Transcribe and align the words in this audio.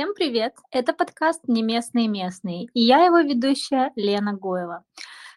Всем 0.00 0.14
привет! 0.14 0.54
Это 0.70 0.94
подкаст 0.94 1.46
«Не 1.46 1.62
местные 1.62 2.08
местные» 2.08 2.68
и 2.72 2.80
я 2.80 3.04
его 3.04 3.18
ведущая 3.18 3.92
Лена 3.96 4.32
Гоева. 4.32 4.82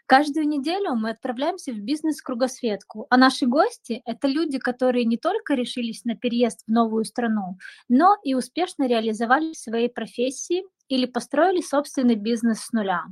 Каждую 0.05 0.47
неделю 0.47 0.95
мы 0.95 1.09
отправляемся 1.09 1.73
в 1.73 1.79
бизнес-кругосветку, 1.79 3.05
а 3.09 3.17
наши 3.17 3.45
гости— 3.45 4.01
это 4.05 4.29
люди, 4.29 4.59
которые 4.59 5.03
не 5.03 5.17
только 5.17 5.55
решились 5.55 6.05
на 6.05 6.15
переезд 6.15 6.63
в 6.65 6.71
новую 6.71 7.03
страну, 7.03 7.57
но 7.89 8.15
и 8.23 8.35
успешно 8.35 8.87
реализовали 8.87 9.51
свои 9.51 9.89
профессии 9.89 10.63
или 10.87 11.07
построили 11.07 11.59
собственный 11.59 12.15
бизнес 12.15 12.61
с 12.61 12.71
нуля. 12.71 13.03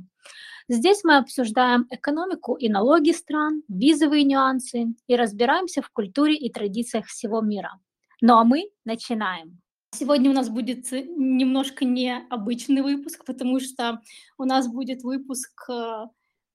Здесь 0.70 1.04
мы 1.04 1.18
обсуждаем 1.18 1.86
экономику 1.90 2.54
и 2.54 2.70
налоги 2.70 3.10
стран, 3.10 3.62
визовые 3.68 4.24
нюансы 4.24 4.86
и 5.06 5.16
разбираемся 5.16 5.82
в 5.82 5.90
культуре 5.90 6.34
и 6.34 6.50
традициях 6.50 7.08
всего 7.08 7.42
мира. 7.42 7.78
Ну 8.22 8.38
а 8.38 8.44
мы 8.44 8.70
начинаем. 8.86 9.61
Сегодня 9.94 10.30
у 10.30 10.32
нас 10.32 10.48
будет 10.48 10.90
немножко 10.90 11.84
необычный 11.84 12.80
выпуск, 12.80 13.26
потому 13.26 13.60
что 13.60 14.00
у 14.38 14.44
нас 14.44 14.66
будет 14.66 15.02
выпуск, 15.02 15.68
э, 15.68 16.06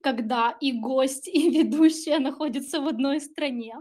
когда 0.01 0.57
и 0.59 0.71
гость, 0.71 1.27
и 1.33 1.49
ведущая 1.51 2.17
находятся 2.17 2.81
в 2.81 2.87
одной 2.87 3.21
стране. 3.21 3.75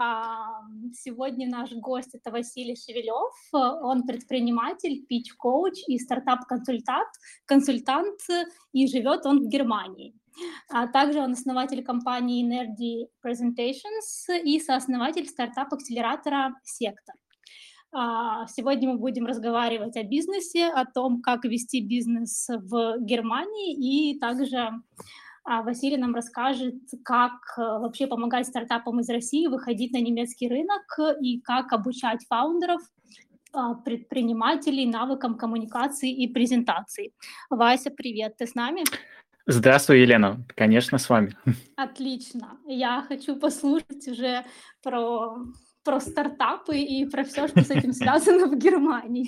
А, 0.00 0.62
сегодня 0.94 1.46
наш 1.48 1.72
гость 1.72 2.14
это 2.14 2.30
Василий 2.30 2.76
Шевелев. 2.76 3.34
Он 3.52 4.06
предприниматель, 4.06 5.04
пич-коуч 5.06 5.82
и 5.86 5.98
стартап-консультант, 5.98 7.08
консультант, 7.44 8.20
и 8.72 8.86
живет 8.86 9.26
он 9.26 9.40
в 9.40 9.48
Германии. 9.48 10.14
А 10.70 10.86
также 10.86 11.18
он 11.20 11.32
основатель 11.32 11.84
компании 11.84 12.46
Nerdy 12.46 13.08
Presentations 13.22 14.40
и 14.42 14.58
сооснователь 14.60 15.26
стартап-акселератора 15.26 16.54
«Сектор». 16.62 17.16
А, 17.92 18.46
сегодня 18.48 18.90
мы 18.90 18.98
будем 18.98 19.26
разговаривать 19.26 19.96
о 19.96 20.02
бизнесе, 20.02 20.66
о 20.66 20.84
том, 20.84 21.22
как 21.22 21.44
вести 21.44 21.80
бизнес 21.80 22.48
в 22.48 22.98
Германии, 23.00 24.12
и 24.12 24.18
также 24.18 24.70
а, 25.44 25.62
Василий 25.62 25.96
нам 25.96 26.14
расскажет, 26.14 26.74
как 27.04 27.32
э, 27.56 27.62
вообще 27.62 28.06
помогать 28.06 28.46
стартапам 28.46 29.00
из 29.00 29.08
России 29.08 29.46
выходить 29.46 29.92
на 29.92 30.00
немецкий 30.00 30.48
рынок 30.48 30.98
и 31.22 31.40
как 31.40 31.72
обучать 31.72 32.26
фаундеров, 32.28 32.82
а, 33.54 33.74
предпринимателей 33.74 34.84
навыкам 34.84 35.38
коммуникации 35.38 36.12
и 36.12 36.28
презентации. 36.28 37.12
Вася, 37.48 37.90
привет, 37.90 38.36
ты 38.36 38.46
с 38.46 38.54
нами? 38.54 38.84
Здравствуй, 39.46 40.02
Елена. 40.02 40.44
Конечно, 40.54 40.98
с 40.98 41.08
вами. 41.08 41.34
Отлично. 41.76 42.58
Я 42.66 43.02
хочу 43.08 43.36
послушать 43.36 44.06
уже 44.06 44.44
про 44.82 45.38
про 45.88 46.00
стартапы 46.00 46.76
и 46.76 47.06
про 47.06 47.24
все, 47.24 47.48
что 47.48 47.64
с 47.64 47.70
этим 47.70 47.92
связано 47.94 48.46
в 48.46 48.58
Германии. 48.58 49.26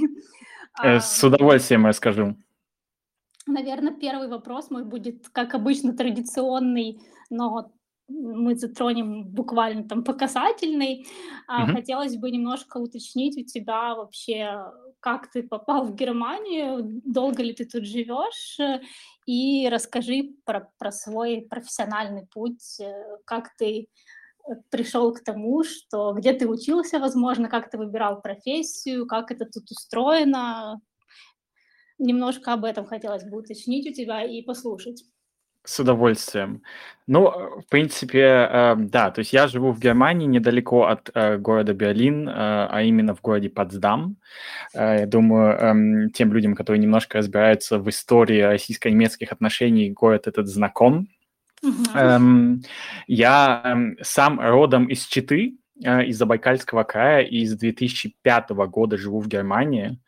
Э, 0.82 1.00
с 1.00 1.24
удовольствием 1.24 1.86
расскажу. 1.86 2.36
Наверное, 3.46 3.94
первый 3.94 4.28
вопрос 4.28 4.70
мой 4.70 4.84
будет, 4.84 5.30
как 5.30 5.54
обычно, 5.54 5.96
традиционный, 5.96 7.00
но 7.30 7.72
мы 8.08 8.56
затронем 8.56 9.24
буквально 9.24 9.88
там 9.88 10.04
по 10.04 10.12
касательной. 10.12 11.06
Mm-hmm. 11.48 11.72
Хотелось 11.72 12.16
бы 12.16 12.30
немножко 12.30 12.76
уточнить 12.76 13.38
у 13.38 13.44
тебя 13.44 13.94
вообще, 13.94 14.70
как 15.00 15.30
ты 15.30 15.42
попал 15.42 15.86
в 15.86 15.94
Германию, 15.94 17.00
долго 17.06 17.42
ли 17.42 17.54
ты 17.54 17.64
тут 17.64 17.86
живешь, 17.86 18.58
и 19.24 19.66
расскажи 19.70 20.34
про, 20.44 20.68
про 20.78 20.92
свой 20.92 21.46
профессиональный 21.48 22.26
путь, 22.26 22.80
э, 22.80 23.16
как 23.24 23.56
ты 23.56 23.88
пришел 24.70 25.12
к 25.14 25.22
тому, 25.22 25.64
что 25.64 26.12
где 26.12 26.32
ты 26.32 26.48
учился, 26.48 26.98
возможно, 26.98 27.48
как 27.48 27.70
ты 27.70 27.78
выбирал 27.78 28.20
профессию, 28.20 29.06
как 29.06 29.30
это 29.30 29.44
тут 29.46 29.70
устроено. 29.70 30.80
Немножко 31.98 32.52
об 32.54 32.64
этом 32.64 32.86
хотелось 32.86 33.24
бы 33.24 33.38
уточнить 33.38 33.88
у 33.90 33.92
тебя 33.92 34.22
и 34.22 34.42
послушать. 34.42 35.04
С 35.62 35.78
удовольствием. 35.78 36.62
Ну, 37.06 37.30
в 37.60 37.66
принципе, 37.68 38.48
э, 38.50 38.74
да, 38.78 39.10
то 39.10 39.18
есть 39.18 39.34
я 39.34 39.46
живу 39.46 39.72
в 39.72 39.78
Германии, 39.78 40.26
недалеко 40.26 40.86
от 40.86 41.10
э, 41.12 41.36
города 41.36 41.74
Берлин, 41.74 42.26
э, 42.26 42.32
а 42.32 42.80
именно 42.82 43.14
в 43.14 43.20
городе 43.20 43.50
Потсдам. 43.50 44.16
Я 44.72 45.06
думаю, 45.06 46.06
э, 46.06 46.10
тем 46.14 46.32
людям, 46.32 46.54
которые 46.54 46.80
немножко 46.80 47.18
разбираются 47.18 47.78
в 47.78 47.90
истории 47.90 48.40
российско-немецких 48.40 49.32
отношений, 49.32 49.90
город 49.90 50.26
этот 50.28 50.46
знаком. 50.46 51.08
Эм, 51.62 52.62
я 53.06 53.62
эм, 53.64 53.96
сам 54.00 54.40
родом 54.40 54.86
из 54.86 55.06
Читы, 55.06 55.56
э, 55.82 56.06
из 56.06 56.16
Забайкальского 56.18 56.84
края, 56.84 57.22
и 57.22 57.44
с 57.44 57.54
2005 57.54 58.66
года 58.66 58.96
живу 58.96 59.20
в 59.20 59.28
Германии. 59.28 59.98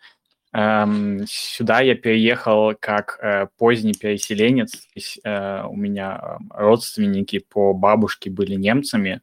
Эм, 0.54 1.24
сюда 1.26 1.80
я 1.80 1.94
переехал 1.94 2.74
как 2.78 3.18
э, 3.22 3.48
поздний 3.58 3.94
переселенец. 3.94 4.86
Здесь, 4.90 5.18
э, 5.24 5.62
у 5.64 5.76
меня 5.76 6.20
э, 6.20 6.36
родственники 6.50 7.38
по 7.38 7.72
бабушке 7.72 8.30
были 8.30 8.54
немцами, 8.54 9.22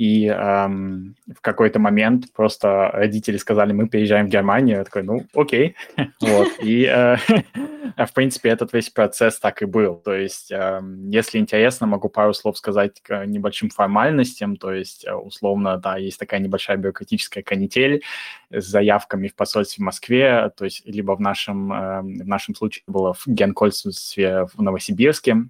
и 0.00 0.28
эм, 0.28 1.14
в 1.26 1.42
какой-то 1.42 1.78
момент 1.78 2.32
просто 2.32 2.88
родители 2.90 3.36
сказали, 3.36 3.74
мы 3.74 3.86
переезжаем 3.86 4.28
в 4.28 4.30
Германию. 4.30 4.78
Я 4.78 4.84
такой, 4.84 5.02
ну, 5.02 5.26
окей. 5.34 5.76
И, 6.62 6.86
э, 6.86 7.16
в 8.06 8.14
принципе, 8.14 8.48
этот 8.48 8.72
весь 8.72 8.88
процесс 8.88 9.38
так 9.38 9.60
и 9.60 9.66
был. 9.66 9.96
То 9.96 10.14
есть, 10.14 10.50
если 10.50 11.38
интересно, 11.38 11.86
могу 11.86 12.08
пару 12.08 12.32
слов 12.32 12.56
сказать 12.56 13.02
к 13.02 13.26
небольшим 13.26 13.68
формальностям. 13.68 14.56
То 14.56 14.72
есть, 14.72 15.06
э, 15.06 15.12
условно, 15.12 15.76
да, 15.76 15.98
есть 15.98 16.18
такая 16.18 16.40
небольшая 16.40 16.78
бюрократическая 16.78 17.42
канитель 17.42 18.02
с 18.50 18.64
заявками 18.64 19.28
в 19.28 19.34
посольстве 19.34 19.82
в 19.82 19.84
Москве. 19.84 20.50
То 20.56 20.64
есть, 20.64 20.80
либо 20.86 21.12
в 21.14 21.20
нашем, 21.20 21.70
э, 21.74 22.00
в 22.00 22.26
нашем 22.26 22.54
случае 22.54 22.84
было 22.86 23.12
в 23.12 23.26
генконсульстве 23.26 24.46
в 24.46 24.62
Новосибирске, 24.62 25.44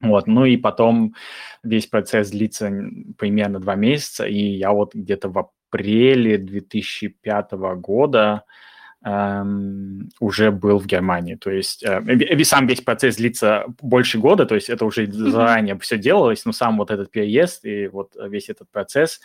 вот, 0.00 0.26
ну 0.26 0.44
и 0.44 0.56
потом 0.56 1.14
весь 1.62 1.86
процесс 1.86 2.30
длится 2.30 2.70
примерно 3.18 3.60
два 3.60 3.74
месяца, 3.76 4.26
и 4.26 4.38
я 4.38 4.72
вот 4.72 4.94
где-то 4.94 5.28
в 5.28 5.38
апреле 5.38 6.36
2005 6.36 7.52
года 7.78 8.44
эм, 9.02 10.10
уже 10.20 10.50
был 10.50 10.78
в 10.78 10.86
Германии. 10.86 11.36
То 11.36 11.50
есть 11.50 11.82
э, 11.82 12.44
сам 12.44 12.66
весь 12.66 12.82
процесс 12.82 13.16
длится 13.16 13.64
больше 13.80 14.18
года, 14.18 14.44
то 14.44 14.54
есть 14.54 14.68
это 14.68 14.84
уже 14.84 15.10
заранее 15.10 15.76
mm-hmm. 15.76 15.80
все 15.80 15.96
делалось, 15.96 16.44
но 16.44 16.52
сам 16.52 16.76
вот 16.76 16.90
этот 16.90 17.10
переезд 17.10 17.64
и 17.64 17.88
вот 17.88 18.16
весь 18.20 18.50
этот 18.50 18.70
процесс 18.70 19.20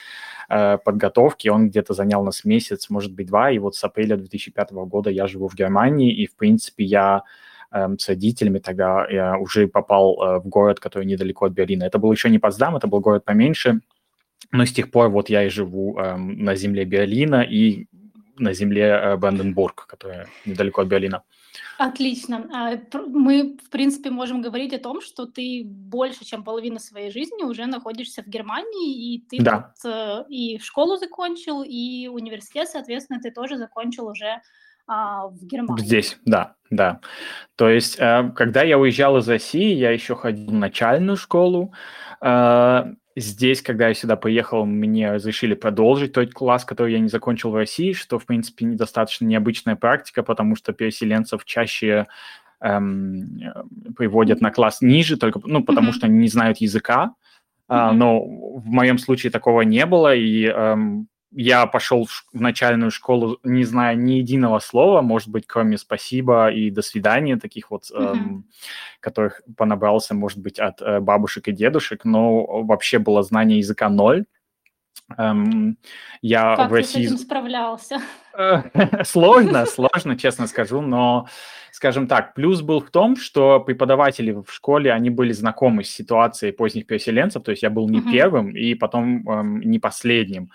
э, 0.47 0.77
подготовки, 0.77 1.49
он 1.49 1.69
где-то 1.69 1.93
занял 1.93 2.23
нас 2.23 2.45
месяц, 2.45 2.89
может 2.89 3.13
быть, 3.13 3.27
два, 3.27 3.51
и 3.51 3.59
вот 3.59 3.75
с 3.75 3.83
апреля 3.83 4.15
2005 4.15 4.71
года 4.71 5.09
я 5.09 5.27
живу 5.27 5.49
в 5.49 5.55
Германии, 5.55 6.13
и, 6.13 6.27
в 6.27 6.35
принципе, 6.37 6.85
я 6.85 7.23
с 7.71 8.09
родителями, 8.09 8.59
тогда 8.59 9.07
я 9.09 9.37
уже 9.37 9.67
попал 9.67 10.21
э, 10.21 10.39
в 10.39 10.47
город, 10.47 10.79
который 10.79 11.05
недалеко 11.05 11.45
от 11.45 11.53
Берлина. 11.53 11.85
Это 11.85 11.99
был 11.99 12.11
еще 12.11 12.29
не 12.29 12.39
Потсдам, 12.39 12.75
это 12.75 12.87
был 12.87 12.99
город 12.99 13.25
поменьше, 13.25 13.79
но 14.51 14.65
с 14.65 14.73
тех 14.73 14.91
пор 14.91 15.09
вот 15.09 15.29
я 15.29 15.43
и 15.45 15.49
живу 15.49 15.97
эм, 15.97 16.43
на 16.43 16.55
земле 16.55 16.85
Берлина 16.85 17.41
и 17.41 17.87
на 18.37 18.53
земле 18.53 18.83
э, 18.83 19.17
Бранденбург, 19.17 19.85
которая 19.87 20.27
недалеко 20.45 20.81
от 20.81 20.87
Берлина. 20.87 21.23
Отлично. 21.77 22.47
А, 22.53 22.97
мы, 23.07 23.57
в 23.63 23.69
принципе, 23.69 24.09
можем 24.09 24.41
говорить 24.41 24.73
о 24.73 24.79
том, 24.79 25.01
что 25.01 25.25
ты 25.25 25.63
больше, 25.65 26.25
чем 26.25 26.43
половину 26.43 26.79
своей 26.79 27.11
жизни 27.11 27.43
уже 27.43 27.65
находишься 27.65 28.23
в 28.23 28.27
Германии, 28.27 29.15
и 29.15 29.21
ты 29.29 29.43
да. 29.43 29.73
тут 29.81 29.91
э, 29.91 30.25
и 30.29 30.59
школу 30.59 30.97
закончил, 30.97 31.63
и 31.63 32.07
университет, 32.07 32.69
соответственно, 32.69 33.19
ты 33.19 33.31
тоже 33.31 33.57
закончил 33.57 34.07
уже 34.07 34.41
а, 34.93 35.27
в 35.27 35.45
Германии. 35.45 35.85
Здесь, 35.85 36.19
да, 36.25 36.55
да. 36.69 36.99
То 37.55 37.69
есть, 37.69 37.97
э, 37.97 38.29
когда 38.35 38.61
я 38.61 38.77
уезжал 38.77 39.17
из 39.17 39.29
России, 39.29 39.73
я 39.73 39.91
еще 39.91 40.17
ходил 40.17 40.47
в 40.47 40.53
начальную 40.53 41.15
школу. 41.15 41.73
Э, 42.21 42.91
здесь, 43.15 43.61
когда 43.61 43.87
я 43.87 43.93
сюда 43.93 44.17
поехал, 44.17 44.65
мне 44.65 45.13
разрешили 45.13 45.53
продолжить 45.53 46.11
тот 46.11 46.33
класс, 46.33 46.65
который 46.65 46.91
я 46.91 46.99
не 46.99 47.07
закончил 47.07 47.51
в 47.51 47.55
России, 47.55 47.93
что, 47.93 48.19
в 48.19 48.25
принципе, 48.25 48.65
недостаточно 48.65 49.23
необычная 49.23 49.77
практика, 49.77 50.23
потому 50.23 50.57
что 50.57 50.73
переселенцев 50.73 51.45
чаще 51.45 52.07
эм, 52.59 53.39
приводят 53.95 54.41
на 54.41 54.51
класс 54.51 54.81
ниже, 54.81 55.15
только, 55.15 55.39
ну, 55.45 55.63
потому 55.63 55.91
mm-hmm. 55.91 55.93
что 55.93 56.07
они 56.07 56.17
не 56.17 56.27
знают 56.27 56.57
языка. 56.57 57.13
Mm-hmm. 57.69 57.91
но 57.93 58.21
в 58.25 58.65
моем 58.65 58.97
случае 58.97 59.31
такого 59.31 59.61
не 59.61 59.85
было, 59.85 60.13
и 60.13 60.43
эм, 60.43 61.07
я 61.31 61.65
пошел 61.65 62.05
в, 62.05 62.25
начальную 62.33 62.91
школу, 62.91 63.39
не 63.43 63.63
зная 63.63 63.95
ни 63.95 64.13
единого 64.13 64.59
слова, 64.59 65.01
может 65.01 65.29
быть, 65.29 65.45
кроме 65.47 65.77
спасибо 65.77 66.51
и 66.51 66.69
до 66.69 66.81
свидания, 66.81 67.37
таких 67.37 67.71
вот, 67.71 67.83
mm-hmm. 67.91 68.11
эм, 68.11 68.45
которых 68.99 69.41
понабрался, 69.57 70.13
может 70.13 70.39
быть, 70.39 70.59
от 70.59 70.81
э, 70.81 70.99
бабушек 70.99 71.47
и 71.47 71.51
дедушек, 71.51 72.05
но 72.05 72.63
вообще 72.63 72.99
было 72.99 73.23
знание 73.23 73.59
языка 73.59 73.89
ноль. 73.89 74.25
Эм, 75.17 75.77
я 76.21 76.55
как 76.55 76.71
в 76.71 76.73
России... 76.73 77.03
ты 77.03 77.09
с 77.09 77.11
этим 77.13 77.17
справлялся? 77.17 77.99
Сложно, 79.03 79.65
сложно, 79.65 80.17
честно 80.17 80.47
скажу, 80.47 80.81
но, 80.81 81.27
скажем 81.71 82.07
так, 82.07 82.33
плюс 82.33 82.61
был 82.61 82.79
в 82.79 82.89
том, 82.89 83.17
что 83.17 83.59
преподаватели 83.59 84.31
в 84.31 84.45
школе, 84.47 84.93
они 84.93 85.09
были 85.09 85.33
знакомы 85.33 85.83
с 85.83 85.89
ситуацией 85.89 86.53
поздних 86.53 86.87
переселенцев, 86.87 87.43
то 87.43 87.51
есть 87.51 87.63
я 87.63 87.69
был 87.69 87.89
не 87.89 88.01
первым 88.01 88.55
и 88.55 88.73
потом 88.73 89.27
эм, 89.29 89.59
не 89.61 89.79
последним. 89.79 90.49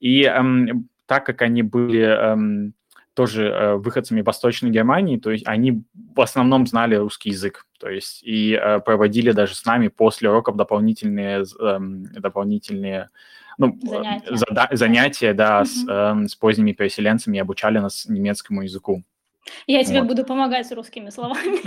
И 0.00 0.22
эм, 0.22 0.88
так 1.06 1.26
как 1.26 1.42
они 1.42 1.62
были... 1.62 2.02
Эм, 2.02 2.74
тоже 3.14 3.48
э, 3.48 3.74
выходцами 3.74 4.20
Восточной 4.20 4.70
Германии, 4.70 5.16
то 5.16 5.32
есть 5.32 5.44
они 5.44 5.82
в 6.14 6.20
основном 6.20 6.68
знали 6.68 6.94
русский 6.94 7.30
язык, 7.30 7.66
то 7.80 7.88
есть 7.88 8.22
и 8.22 8.52
э, 8.52 8.78
проводили 8.78 9.32
даже 9.32 9.56
с 9.56 9.64
нами 9.64 9.88
после 9.88 10.30
уроков 10.30 10.54
дополнительные, 10.54 11.42
э, 11.60 11.78
дополнительные 12.20 13.08
ну, 13.58 13.78
занятия, 13.82 14.34
зада- 14.34 14.68
занятия 14.72 15.34
да, 15.34 15.62
mm-hmm. 15.62 16.24
с, 16.24 16.24
э, 16.24 16.28
с 16.28 16.34
поздними 16.36 16.72
переселенцами 16.72 17.38
обучали 17.38 17.78
нас 17.78 18.06
немецкому 18.08 18.62
языку. 18.62 19.04
Я 19.66 19.84
тебе 19.84 20.00
вот. 20.00 20.08
буду 20.08 20.24
помогать 20.24 20.66
с 20.66 20.72
русскими 20.72 21.10
словами, 21.10 21.58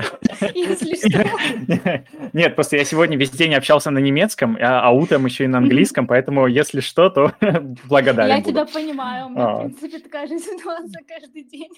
если 0.55 0.95
что. 0.95 2.03
Нет, 2.33 2.55
просто 2.55 2.77
я 2.77 2.85
сегодня 2.85 3.17
весь 3.17 3.31
день 3.31 3.53
общался 3.53 3.91
на 3.91 3.99
немецком, 3.99 4.57
а, 4.59 4.81
а 4.81 4.91
утром 4.91 5.25
еще 5.25 5.45
и 5.45 5.47
на 5.47 5.59
английском, 5.59 6.07
поэтому 6.07 6.47
если 6.47 6.79
что, 6.79 7.09
то 7.09 7.33
благодарен 7.85 8.37
Я 8.37 8.43
тебя 8.43 8.65
понимаю, 8.65 9.27
у 9.27 9.29
меня, 9.29 9.53
в 9.53 9.59
принципе, 9.59 9.99
такая 9.99 10.27
же 10.27 10.39
ситуация 10.39 11.03
каждый 11.07 11.43
день. 11.43 11.71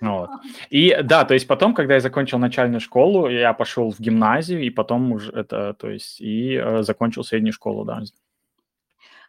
Вот. 0.00 0.30
И 0.70 0.96
да, 1.02 1.24
то 1.24 1.34
есть 1.34 1.46
потом, 1.46 1.74
когда 1.74 1.94
я 1.94 2.00
закончил 2.00 2.38
начальную 2.38 2.80
школу, 2.80 3.28
я 3.28 3.52
пошел 3.52 3.90
в 3.90 4.00
гимназию, 4.00 4.62
и 4.62 4.70
потом 4.70 5.12
уже 5.12 5.30
это, 5.32 5.74
то 5.74 5.88
есть, 5.88 6.20
и 6.20 6.54
э, 6.54 6.82
закончил 6.82 7.24
среднюю 7.24 7.52
школу, 7.52 7.84
да. 7.84 8.02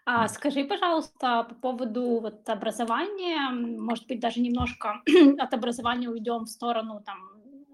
А 0.07 0.27
скажи, 0.27 0.63
пожалуйста, 0.65 1.43
по 1.49 1.55
поводу 1.55 2.19
вот 2.19 2.47
образования, 2.47 3.49
может 3.49 4.05
быть, 4.07 4.19
даже 4.19 4.39
немножко 4.39 5.01
от 5.39 5.53
образования 5.53 6.09
уйдем 6.09 6.43
в 6.45 6.49
сторону 6.49 7.01
там 7.03 7.17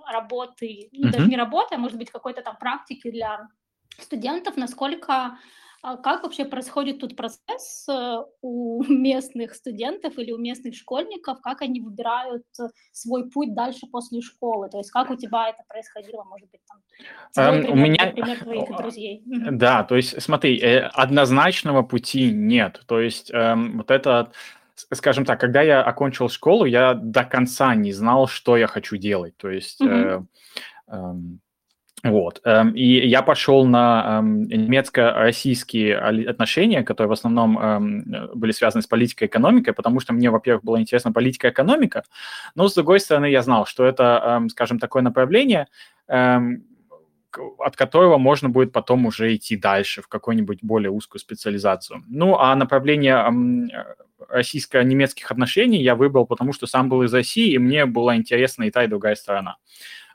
работы, 0.08 0.90
ну, 0.94 1.10
даже 1.10 1.28
не 1.28 1.36
работы, 1.36 1.76
а 1.76 1.78
может 1.78 1.98
быть 1.98 2.10
какой-то 2.10 2.42
там 2.42 2.56
практики 2.58 3.12
для 3.12 3.50
студентов, 4.00 4.56
насколько 4.56 5.38
а 5.84 5.98
как 5.98 6.24
вообще 6.24 6.46
происходит 6.46 7.00
тут 7.00 7.16
процесс 7.16 7.88
э, 7.90 8.18
у 8.42 8.84
местных 8.88 9.56
студентов 9.56 10.18
или 10.18 10.32
у 10.32 10.38
местных 10.38 10.76
школьников, 10.76 11.42
как 11.42 11.62
они 11.62 11.82
выбирают 11.82 12.44
э, 12.60 12.68
свой 12.92 13.30
путь 13.30 13.56
дальше 13.56 13.88
после 13.92 14.22
школы? 14.22 14.70
То 14.70 14.78
есть 14.78 14.92
как 14.92 15.10
у 15.10 15.16
тебя 15.16 15.50
это 15.50 15.64
происходило, 15.68 16.24
может 16.24 16.50
быть, 16.52 16.62
там, 16.68 16.82
твой 17.34 17.62
пример, 17.62 17.74
у 17.74 17.76
меня... 17.76 18.06
например, 18.06 18.40
твоих 18.40 18.78
друзей? 18.78 19.24
Да, 19.26 19.84
то 19.84 19.96
есть 19.96 20.22
смотри, 20.22 20.60
э, 20.60 20.82
однозначного 20.94 21.82
пути 21.82 22.32
нет. 22.32 22.82
То 22.86 23.00
есть 23.00 23.32
эм, 23.34 23.78
вот 23.78 23.92
это 23.92 24.32
скажем 24.94 25.26
так, 25.26 25.40
когда 25.40 25.62
я 25.62 25.84
окончил 25.84 26.30
школу, 26.30 26.66
я 26.66 26.94
до 26.94 27.24
конца 27.24 27.76
не 27.76 27.92
знал, 27.92 28.28
что 28.28 28.58
я 28.58 28.68
хочу 28.68 28.98
делать. 28.98 29.36
То 29.38 29.50
есть 29.50 29.82
mm-hmm. 29.82 30.26
э, 30.88 30.96
э, 30.96 31.14
вот. 32.04 32.42
Эм, 32.46 32.72
и 32.72 33.08
я 33.08 33.22
пошел 33.22 33.66
на 33.66 34.20
эм, 34.20 34.44
немецко-российские 34.44 35.98
отношения, 35.98 36.84
которые 36.84 37.10
в 37.10 37.14
основном 37.14 37.60
эм, 37.60 38.06
были 38.34 38.52
связаны 38.52 38.82
с 38.82 38.88
политикой 38.88 39.26
и 39.26 39.28
экономикой, 39.28 39.74
потому 39.74 40.00
что 40.00 40.14
мне, 40.14 40.32
во-первых, 40.32 40.64
была 40.64 40.80
интересна 40.80 41.12
политика 41.12 41.48
и 41.48 41.52
экономика, 41.52 42.04
но, 42.56 42.68
с 42.68 42.74
другой 42.74 43.00
стороны, 43.00 43.28
я 43.28 43.42
знал, 43.44 43.66
что 43.66 43.86
это, 43.86 44.48
скажем, 44.50 44.80
такое 44.80 45.04
направление, 45.04 45.68
от 46.08 47.76
которого 47.76 48.18
можно 48.18 48.50
будет 48.50 48.72
потом 48.72 49.06
уже 49.06 49.36
идти 49.36 49.56
дальше 49.56 50.02
в 50.02 50.08
какую-нибудь 50.08 50.60
более 50.62 50.92
узкую 50.92 51.20
специализацию. 51.20 52.04
Ну, 52.08 52.38
а 52.38 52.56
направление 52.56 53.70
российско-немецких 54.30 55.32
отношений 55.32 55.82
я 55.82 55.96
выбрал, 55.96 56.26
потому 56.26 56.54
что 56.54 56.68
сам 56.68 56.90
был 56.90 57.04
из 57.04 57.14
России, 57.14 57.54
и 57.54 57.58
мне 57.58 57.86
была 57.86 58.16
интересна 58.16 58.64
и 58.64 58.72
та, 58.72 58.84
и 58.84 58.88
другая 58.88 59.16
сторона. 59.16 59.58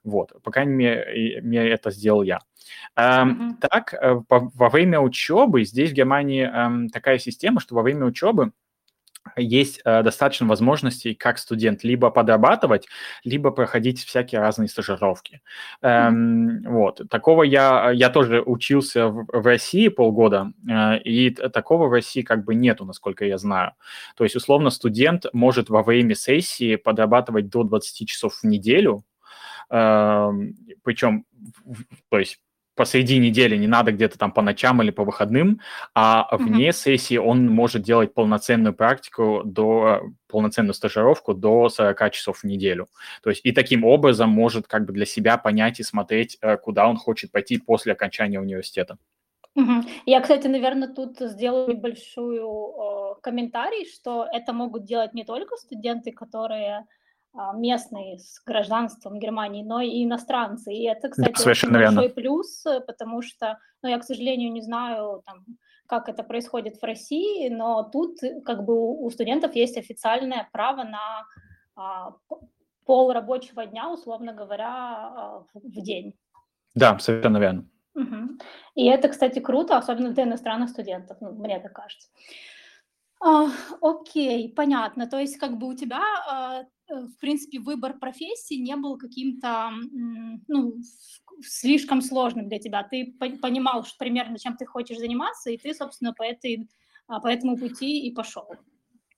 Вот, 0.07 0.41
по 0.43 0.51
крайней 0.53 0.73
мере, 0.73 1.41
мере 1.43 1.71
это 1.73 1.91
сделал 1.91 2.23
я. 2.23 2.39
Mm-hmm. 2.97 3.55
Так, 3.61 3.93
э, 3.93 4.21
во 4.29 4.69
время 4.69 5.01
учебы, 5.01 5.65
здесь 5.65 5.91
в 5.91 5.95
Германии 5.95 6.45
эм, 6.45 6.89
такая 6.89 7.19
система, 7.19 7.61
что 7.61 7.75
во 7.75 7.83
время 7.83 8.07
учебы 8.07 8.53
есть 9.37 9.81
э, 9.85 10.03
достаточно 10.03 10.47
возможностей 10.47 11.15
как 11.15 11.39
студент 11.39 11.83
либо 11.83 12.11
подрабатывать, 12.11 12.87
либо 13.25 13.51
проходить 13.51 14.05
всякие 14.05 14.41
разные 14.41 14.69
стажировки. 14.69 15.41
Эм, 15.83 16.63
вот. 16.63 17.03
Такого 17.11 17.43
я, 17.43 17.91
я 17.91 18.11
тоже 18.11 18.41
учился 18.41 19.09
в, 19.09 19.27
в 19.27 19.47
России 19.47 19.89
полгода, 19.89 20.53
э, 20.69 20.99
и 20.99 21.31
такого 21.31 21.89
в 21.89 21.93
России 21.93 22.23
как 22.23 22.45
бы 22.45 22.55
нету, 22.55 22.85
насколько 22.85 23.25
я 23.25 23.39
знаю. 23.39 23.73
То 24.17 24.25
есть, 24.25 24.37
условно, 24.37 24.71
студент 24.71 25.27
может 25.33 25.69
во 25.69 25.83
время 25.83 26.15
сессии 26.15 26.77
подрабатывать 26.77 27.49
до 27.49 27.65
20 27.65 28.09
часов 28.09 28.35
в 28.43 28.45
неделю, 28.45 29.05
причем, 29.69 31.25
то 32.09 32.19
есть 32.19 32.41
посреди 32.77 33.19
недели 33.19 33.57
не 33.57 33.67
надо 33.67 33.91
где-то 33.91 34.19
там 34.19 34.31
по 34.31 34.43
ночам 34.43 34.83
или 34.83 34.91
по 34.91 35.05
выходным, 35.05 35.61
а 35.95 36.29
вне 36.37 36.69
mm-hmm. 36.69 36.73
сессии 36.73 37.17
он 37.17 37.49
может 37.49 37.83
делать 37.83 38.15
полноценную 38.15 38.75
практику 38.75 39.43
до 39.45 40.03
полноценную 40.29 40.75
стажировку 40.75 41.35
до 41.35 41.69
40 41.69 42.13
часов 42.13 42.39
в 42.41 42.45
неделю. 42.45 42.89
То 43.23 43.31
есть 43.31 43.41
и 43.45 43.53
таким 43.53 43.85
образом 43.85 44.31
может 44.31 44.67
как 44.69 44.85
бы 44.85 44.93
для 44.93 45.07
себя 45.07 45.39
понять 45.39 45.81
и 45.81 45.83
смотреть, 45.83 46.39
э, 46.43 46.57
куда 46.59 46.87
он 46.87 46.97
хочет 46.97 47.33
пойти 47.33 47.59
после 47.59 47.93
окончания 47.93 48.39
университета. 48.39 48.99
Я, 50.05 50.21
кстати, 50.21 50.47
наверное, 50.49 50.89
тут 50.89 51.19
сделаю 51.19 51.69
небольшую 51.69 52.47
э, 52.47 53.15
комментарий, 53.23 53.89
что 53.89 54.27
это 54.31 54.53
могут 54.53 54.85
делать 54.85 55.15
не 55.15 55.25
только 55.25 55.57
студенты, 55.57 56.13
которые 56.13 56.85
местные 57.55 58.19
с 58.19 58.43
гражданством 58.45 59.19
Германии, 59.19 59.63
но 59.63 59.81
и 59.81 60.05
иностранцы. 60.05 60.73
И 60.73 60.85
это, 60.85 61.09
кстати, 61.09 61.45
да, 61.45 61.51
очень 61.51 61.71
большой 61.71 62.11
плюс, 62.11 62.65
потому 62.87 63.23
что, 63.23 63.59
ну, 63.83 63.89
я, 63.89 63.99
к 63.99 64.05
сожалению, 64.05 64.53
не 64.53 64.63
знаю, 64.63 65.23
там, 65.27 65.45
как 65.87 66.09
это 66.09 66.23
происходит 66.23 66.77
в 66.77 66.85
России, 66.85 67.49
но 67.49 67.85
тут 67.85 68.19
как 68.45 68.65
бы 68.65 68.75
у 68.75 69.11
студентов 69.11 69.55
есть 69.55 69.77
официальное 69.77 70.49
право 70.53 70.85
на 70.85 71.25
а, 71.77 72.15
пол 72.85 73.13
рабочего 73.13 73.67
дня, 73.67 73.91
условно 73.91 74.33
говоря, 74.33 74.69
а, 74.69 75.45
в 75.55 75.83
день. 75.83 76.15
Да, 76.75 76.99
совершенно 76.99 77.39
верно. 77.39 77.69
Угу. 77.95 78.39
И 78.75 78.87
это, 78.87 79.09
кстати, 79.09 79.39
круто, 79.39 79.79
особенно 79.79 80.11
для 80.11 80.25
иностранных 80.25 80.71
студентов, 80.71 81.17
ну, 81.21 81.33
мне 81.33 81.59
так 81.61 81.73
кажется. 81.73 82.09
А, 83.21 83.49
окей, 83.81 84.53
понятно. 84.53 85.07
То 85.07 85.19
есть 85.19 85.39
как 85.39 85.59
бы 85.59 85.69
у 85.69 85.75
тебя 85.75 86.03
а, 86.29 86.65
Э, 86.89 87.01
в 87.01 87.19
принципе, 87.19 87.59
выбор 87.59 87.99
профессии 87.99 88.55
не 88.55 88.77
был 88.77 88.97
каким-то, 88.97 89.71
ну, 90.47 90.77
слишком 91.43 92.01
сложным 92.01 92.49
для 92.49 92.59
тебя. 92.59 92.83
Ты 92.85 93.15
понимал 93.19 93.85
что 93.85 93.97
примерно, 93.99 94.39
чем 94.39 94.57
ты 94.57 94.67
хочешь 94.67 94.99
заниматься, 94.99 95.51
и 95.51 95.59
ты, 95.59 95.75
собственно, 95.75 96.13
по, 96.13 96.23
этой, 96.23 96.69
а, 97.09 97.21
по 97.21 97.27
этому 97.27 97.57
пути 97.57 98.07
и 98.07 98.15
пошел. 98.15 98.47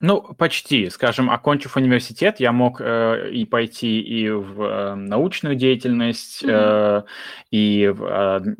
Ну, 0.01 0.21
почти. 0.21 0.89
Скажем, 0.89 1.29
окончив 1.29 1.75
университет, 1.75 2.39
я 2.39 2.53
мог 2.53 2.79
э, 2.79 3.31
и 3.33 3.45
пойти 3.45 3.99
и 3.99 4.29
в 4.29 4.61
э, 4.61 4.95
научную 4.95 5.55
деятельность, 5.55 6.41
mm-hmm. 6.41 7.03
э, 7.03 7.03
и 7.51 7.87
в, 7.89 8.03
э, 8.05 8.55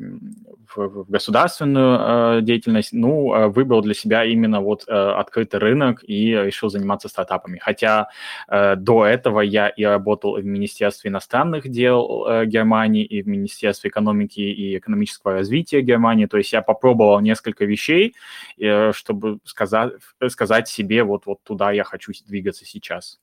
в, 0.76 1.04
государственную 1.08 2.38
э, 2.38 2.42
деятельность. 2.42 2.92
Ну, 2.92 3.34
э, 3.34 3.48
выбрал 3.48 3.82
для 3.82 3.94
себя 3.94 4.24
именно 4.24 4.60
вот 4.60 4.84
э, 4.86 4.92
открытый 4.92 5.60
рынок 5.60 6.02
и 6.06 6.32
решил 6.32 6.70
заниматься 6.70 7.08
стартапами. 7.08 7.58
Хотя 7.58 8.08
до 8.48 9.06
этого 9.06 9.40
я 9.40 9.68
и 9.68 9.84
работал 9.84 10.36
в 10.36 10.44
Министерстве 10.44 11.10
иностранных 11.10 11.68
дел 11.68 12.26
Германии, 12.44 13.04
и 13.04 13.22
в 13.22 13.28
Министерстве 13.28 13.90
экономики 13.90 14.40
и 14.40 14.78
экономического 14.78 15.34
развития 15.34 15.80
Германии. 15.80 16.26
То 16.26 16.38
есть 16.38 16.52
я 16.52 16.62
попробовал 16.62 17.20
несколько 17.20 17.64
вещей, 17.64 18.14
чтобы 18.92 19.38
сказать, 19.44 19.92
сказать 20.28 20.68
себе 20.68 21.04
вот 21.04 21.26
вот 21.26 21.42
туда 21.42 21.72
я 21.72 21.84
хочу 21.84 22.12
двигаться 22.26 22.64
сейчас. 22.64 23.18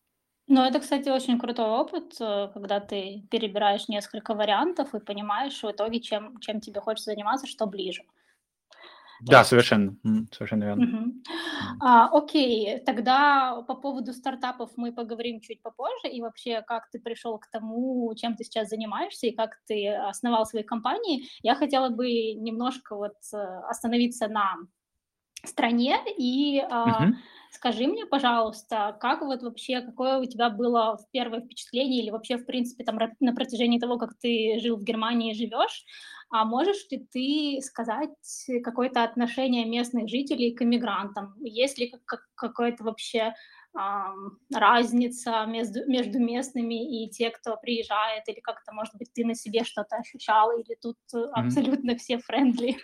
Ну, 0.48 0.64
это, 0.64 0.80
кстати, 0.80 1.10
очень 1.10 1.38
крутой 1.40 1.66
опыт, 1.66 2.16
э, 2.22 2.50
когда 2.54 2.80
ты 2.80 3.24
перебираешь 3.30 3.90
несколько 3.90 4.34
вариантов 4.34 4.96
и 4.96 5.00
понимаешь 5.00 5.62
в 5.62 5.70
итоге, 5.70 6.00
чем, 6.00 6.40
чем 6.40 6.62
тебе 6.62 6.80
хочется 6.80 7.12
заниматься, 7.12 7.48
что 7.48 7.66
ближе. 7.66 8.04
Да, 9.22 9.44
совершенно, 9.44 9.96
совершенно 10.32 10.64
верно. 10.66 10.86
Угу. 10.86 11.14
А, 11.82 12.08
окей, 12.12 12.80
тогда 12.86 13.62
по 13.68 13.74
поводу 13.76 14.14
стартапов 14.14 14.72
мы 14.78 14.94
поговорим 14.94 15.42
чуть 15.42 15.62
попозже, 15.62 16.08
и 16.08 16.22
вообще, 16.22 16.62
как 16.62 16.90
ты 16.92 17.00
пришел 17.00 17.38
к 17.40 17.48
тому, 17.48 18.14
чем 18.16 18.36
ты 18.36 18.44
сейчас 18.44 18.70
занимаешься, 18.70 19.28
и 19.28 19.36
как 19.36 19.60
ты 19.66 19.90
основал 19.90 20.46
свои 20.46 20.64
компании. 20.64 21.28
Я 21.42 21.56
хотела 21.56 21.90
бы 21.90 22.34
немножко 22.34 22.96
вот 22.96 23.16
э, 23.34 23.38
остановиться 23.70 24.28
на 24.28 24.56
стране 25.44 25.98
и 26.18 26.62
угу. 26.64 27.16
Скажи 27.58 27.88
мне, 27.88 28.06
пожалуйста, 28.06 28.96
как 29.00 29.22
вот 29.22 29.42
вообще, 29.42 29.82
какое 29.82 30.20
у 30.20 30.26
тебя 30.26 30.52
было 30.52 31.00
первое 31.12 31.42
впечатление 31.42 32.04
или 32.04 32.12
вообще, 32.12 32.38
в 32.38 32.46
принципе, 32.46 32.84
там 32.84 33.00
на 33.20 33.34
протяжении 33.34 33.80
того, 33.80 33.98
как 33.98 34.16
ты 34.20 34.60
жил 34.62 34.78
в 34.78 34.84
Германии 34.84 35.32
и 35.32 35.36
живешь, 35.36 35.84
а 36.30 36.46
можешь 36.46 36.86
ли 36.92 37.00
ты 37.12 37.60
сказать 37.66 38.46
какое-то 38.64 39.04
отношение 39.04 39.66
местных 39.66 40.08
жителей 40.08 40.54
к 40.54 40.62
иммигрантам? 40.62 41.34
Есть 41.40 41.80
ли 41.80 41.92
какое-то 42.36 42.84
вообще 42.84 43.34
разница 44.54 45.44
между, 45.48 45.84
между 45.90 46.20
местными 46.20 47.04
и 47.04 47.10
те, 47.10 47.32
кто 47.32 47.58
приезжает, 47.58 48.30
или 48.30 48.40
как-то, 48.40 48.72
может 48.72 48.94
быть, 48.98 49.12
ты 49.14 49.26
на 49.26 49.34
себе 49.34 49.64
что-то 49.64 49.96
ощущала, 49.96 50.60
или 50.60 50.78
тут 50.80 50.98
mm-hmm. 51.12 51.30
абсолютно 51.34 51.96
все 51.96 52.20
френдли? 52.20 52.78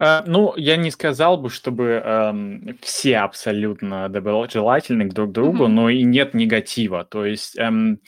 Э, 0.00 0.22
ну, 0.26 0.54
я 0.56 0.76
не 0.76 0.90
сказал 0.90 1.36
бы, 1.36 1.50
чтобы 1.50 2.02
эм, 2.04 2.78
все 2.80 3.18
абсолютно 3.18 4.08
доброжелательны 4.08 5.08
друг 5.10 5.30
к 5.30 5.32
другу, 5.32 5.64
mm-hmm. 5.64 5.68
но 5.68 5.90
и 5.90 6.02
нет 6.02 6.34
негатива. 6.34 7.04
То 7.04 7.26
есть 7.26 7.58
эм, 7.58 8.00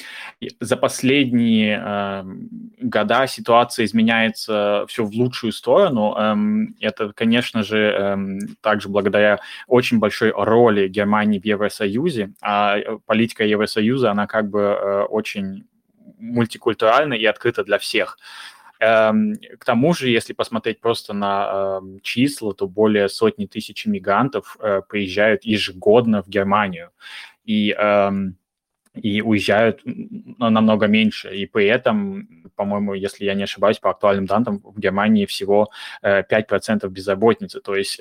за 0.58 0.76
последние 0.76 1.76
эм, 1.76 2.48
года 2.80 3.26
ситуация 3.26 3.84
изменяется 3.84 4.86
все 4.88 5.04
в 5.04 5.12
лучшую 5.12 5.52
сторону. 5.52 6.16
Эм, 6.16 6.74
это, 6.80 7.12
конечно 7.12 7.62
же, 7.62 7.76
эм, 7.76 8.38
также 8.62 8.88
благодаря 8.88 9.40
очень 9.66 9.98
большой 9.98 10.32
роли 10.34 10.88
Германии 10.88 11.38
в 11.38 11.44
Евросоюзе. 11.44 12.32
А 12.40 12.78
э, 12.78 12.98
политика 13.04 13.44
Евросоюза, 13.44 14.10
она 14.10 14.26
как 14.26 14.48
бы 14.48 14.60
э, 14.60 15.02
очень 15.02 15.64
мультикультуральна 16.18 17.14
и 17.14 17.26
открыта 17.26 17.64
для 17.64 17.78
всех. 17.78 18.16
Эм, 18.82 19.36
к 19.60 19.64
тому 19.64 19.94
же, 19.94 20.08
если 20.08 20.32
посмотреть 20.32 20.80
просто 20.80 21.12
на 21.12 21.78
эм, 21.80 22.00
числа, 22.02 22.52
то 22.52 22.66
более 22.66 23.08
сотни 23.08 23.46
тысяч 23.46 23.86
мигрантов 23.86 24.56
э, 24.58 24.82
приезжают 24.88 25.44
ежегодно 25.44 26.22
в 26.22 26.28
Германию. 26.28 26.90
И 27.44 27.70
эм, 27.78 28.36
и 28.94 29.22
уезжают 29.22 29.80
намного 29.84 30.86
меньше. 30.86 31.34
И 31.34 31.46
при 31.46 31.66
этом, 31.66 32.28
по-моему, 32.56 32.92
если 32.92 33.24
я 33.24 33.34
не 33.34 33.44
ошибаюсь, 33.44 33.78
по 33.78 33.90
актуальным 33.90 34.26
данным, 34.26 34.60
в 34.64 34.78
Германии 34.78 35.24
всего 35.24 35.70
5% 36.02 36.86
безработицы. 36.90 37.60
То 37.60 37.74
есть 37.74 37.98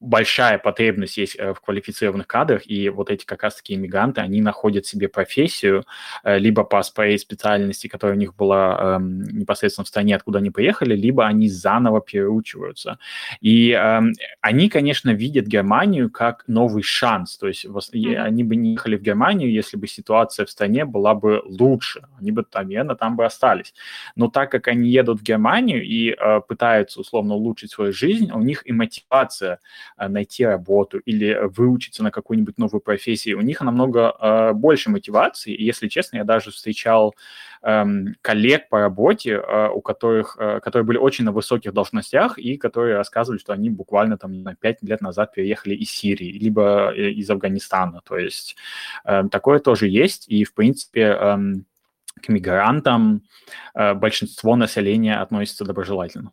большая 0.00 0.58
потребность 0.58 1.18
есть 1.18 1.36
э, 1.38 1.52
в 1.52 1.60
квалифицированных 1.60 2.26
кадрах, 2.26 2.62
и 2.66 2.88
вот 2.88 3.10
эти 3.10 3.26
как 3.26 3.42
раз-таки 3.42 3.74
иммигранты, 3.74 4.22
они 4.22 4.40
находят 4.40 4.86
себе 4.86 5.08
профессию 5.08 5.84
э, 6.24 6.38
либо 6.38 6.64
по 6.64 6.82
своей 6.82 7.18
специальности, 7.18 7.86
которая 7.86 8.16
у 8.16 8.18
них 8.18 8.34
была 8.34 8.96
эм, 8.96 9.22
непосредственно 9.24 9.84
в 9.84 9.88
стране, 9.88 10.16
откуда 10.16 10.38
они 10.38 10.50
приехали, 10.50 10.96
либо 10.96 11.26
они 11.26 11.48
заново 11.48 12.00
переучиваются. 12.00 12.98
И 13.40 13.72
эм, 13.72 14.14
они, 14.40 14.70
конечно, 14.70 15.10
видят 15.10 15.46
Германию 15.46 16.10
как 16.10 16.44
новый 16.46 16.82
шанс, 16.82 17.36
то 17.36 17.46
есть 17.46 17.66
mm-hmm. 17.66 18.16
они 18.16 18.42
бы 18.42 18.56
не 18.56 18.72
ехали 18.72 18.96
в 18.96 19.02
Германию, 19.02 19.52
если 19.52 19.76
бы 19.76 19.86
ситуация 19.86 20.46
в 20.46 20.50
стране 20.50 20.86
была 20.86 21.14
бы 21.14 21.42
лучше, 21.44 22.02
они 22.18 22.32
бы, 22.32 22.44
наверное, 22.54 22.96
там 22.96 23.16
бы 23.16 23.26
остались. 23.26 23.74
Но 24.16 24.28
так 24.28 24.50
как 24.50 24.68
они 24.68 24.88
едут 24.88 25.20
в 25.20 25.22
Германию 25.22 25.84
и 25.84 26.10
э, 26.10 26.40
пытаются 26.48 27.00
условно 27.00 27.34
улучшить 27.34 27.70
свою 27.70 27.92
жизнь, 27.92 28.30
у 28.32 28.40
них 28.40 28.66
и 28.66 28.72
мотивация 28.72 29.58
найти 29.96 30.44
работу 30.44 30.98
или 30.98 31.38
выучиться 31.54 32.02
на 32.02 32.10
какую-нибудь 32.10 32.58
новую 32.58 32.80
профессию, 32.80 33.38
у 33.38 33.42
них 33.42 33.60
намного 33.60 34.14
э, 34.18 34.52
больше 34.52 34.90
мотивации. 34.90 35.52
И, 35.52 35.64
если 35.64 35.88
честно, 35.88 36.18
я 36.18 36.24
даже 36.24 36.50
встречал 36.50 37.14
э, 37.62 37.84
коллег 38.22 38.68
по 38.68 38.80
работе, 38.80 39.32
э, 39.32 39.68
у 39.68 39.80
которых, 39.80 40.36
э, 40.38 40.60
которые 40.60 40.86
были 40.86 40.98
очень 40.98 41.24
на 41.24 41.32
высоких 41.32 41.72
должностях 41.72 42.38
и 42.38 42.56
которые 42.56 42.96
рассказывали, 42.96 43.38
что 43.38 43.52
они 43.52 43.70
буквально 43.70 44.16
там 44.16 44.42
на 44.42 44.54
5 44.54 44.82
лет 44.82 45.00
назад 45.00 45.34
переехали 45.34 45.74
из 45.74 45.90
Сирии, 45.90 46.38
либо 46.38 46.92
э, 46.94 47.10
из 47.10 47.30
Афганистана. 47.30 48.00
То 48.04 48.16
есть 48.18 48.56
э, 49.04 49.24
такое 49.30 49.58
тоже 49.58 49.88
есть. 49.88 50.28
И, 50.28 50.44
в 50.44 50.54
принципе, 50.54 51.16
э, 51.18 51.38
к 52.22 52.28
мигрантам 52.28 53.22
э, 53.74 53.94
большинство 53.94 54.56
населения 54.56 55.16
относится 55.16 55.64
доброжелательно. 55.64 56.32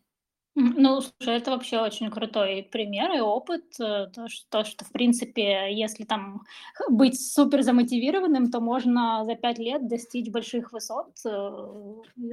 Ну, 0.59 1.01
слушай, 1.01 1.35
это 1.37 1.51
вообще 1.51 1.79
очень 1.79 2.09
крутой 2.09 2.67
пример 2.71 3.11
и 3.15 3.19
опыт. 3.19 3.79
э, 3.79 4.07
То, 4.11 4.27
что, 4.27 4.63
что, 4.63 4.85
в 4.85 4.91
принципе, 4.91 5.71
если 5.71 6.03
там 6.03 6.41
быть 6.89 7.19
супер 7.21 7.61
замотивированным, 7.61 8.49
то 8.49 8.59
можно 8.59 9.23
за 9.25 9.35
пять 9.35 9.59
лет 9.59 9.87
достичь 9.87 10.31
больших 10.31 10.71
высот, 10.73 11.11
э, 11.25 11.49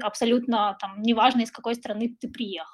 абсолютно 0.00 0.75
там 0.81 1.02
неважно, 1.02 1.43
из 1.43 1.50
какой 1.50 1.75
страны 1.75 2.16
ты 2.19 2.28
приехал. 2.28 2.74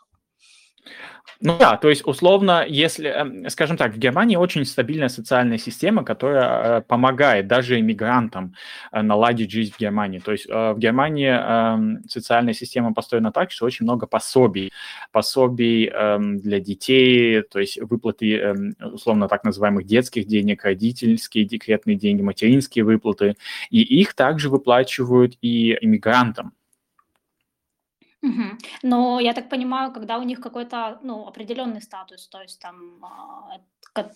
Ну 1.42 1.56
да, 1.58 1.78
то 1.78 1.88
есть 1.88 2.06
условно, 2.06 2.66
если, 2.68 3.08
эм, 3.08 3.49
скажем 3.49 3.78
так, 3.78 3.94
в 3.94 3.99
Германии 3.99 4.37
очень 4.37 4.66
стабильная 4.66 5.08
социальная 5.08 5.56
система, 5.56 6.04
которая 6.04 6.80
э, 6.80 6.82
помогает 6.82 7.46
даже 7.46 7.80
иммигрантам 7.80 8.54
э, 8.92 9.00
наладить 9.00 9.50
жизнь 9.50 9.72
в 9.72 9.78
Германии. 9.80 10.18
То 10.18 10.32
есть 10.32 10.46
э, 10.50 10.72
в 10.72 10.78
Германии 10.78 11.30
эм, 11.30 12.02
социальная 12.06 12.52
система 12.52 12.92
построена 12.92 13.32
так, 13.32 13.52
что 13.52 13.64
очень 13.64 13.84
много 13.84 14.06
пособий, 14.06 14.70
пособий 15.12 15.87
эм, 15.88 16.38
для 16.40 16.60
детей, 16.60 17.42
то 17.42 17.58
есть 17.58 17.80
выплаты 17.80 18.54
условно 18.92 19.26
так 19.28 19.44
называемых 19.44 19.87
детских 19.87 20.26
денег, 20.26 20.64
родительские 20.64 21.46
декретные 21.46 21.96
деньги, 21.96 22.20
материнские 22.20 22.84
выплаты, 22.84 23.37
и 23.70 23.80
их 23.80 24.12
также 24.14 24.50
выплачивают 24.50 25.38
и 25.40 25.78
иммигрантам. 25.80 26.52
Мгм. 28.23 28.59
Но 28.83 29.21
я 29.21 29.33
так 29.33 29.49
понимаю, 29.49 29.93
когда 29.93 30.19
у 30.19 30.23
них 30.23 30.41
какой-то, 30.41 30.99
ну, 31.03 31.27
определенный 31.27 31.81
статус, 31.81 32.29
то 32.29 32.43
есть 32.43 32.61
там, 32.61 33.03
а, 33.03 33.61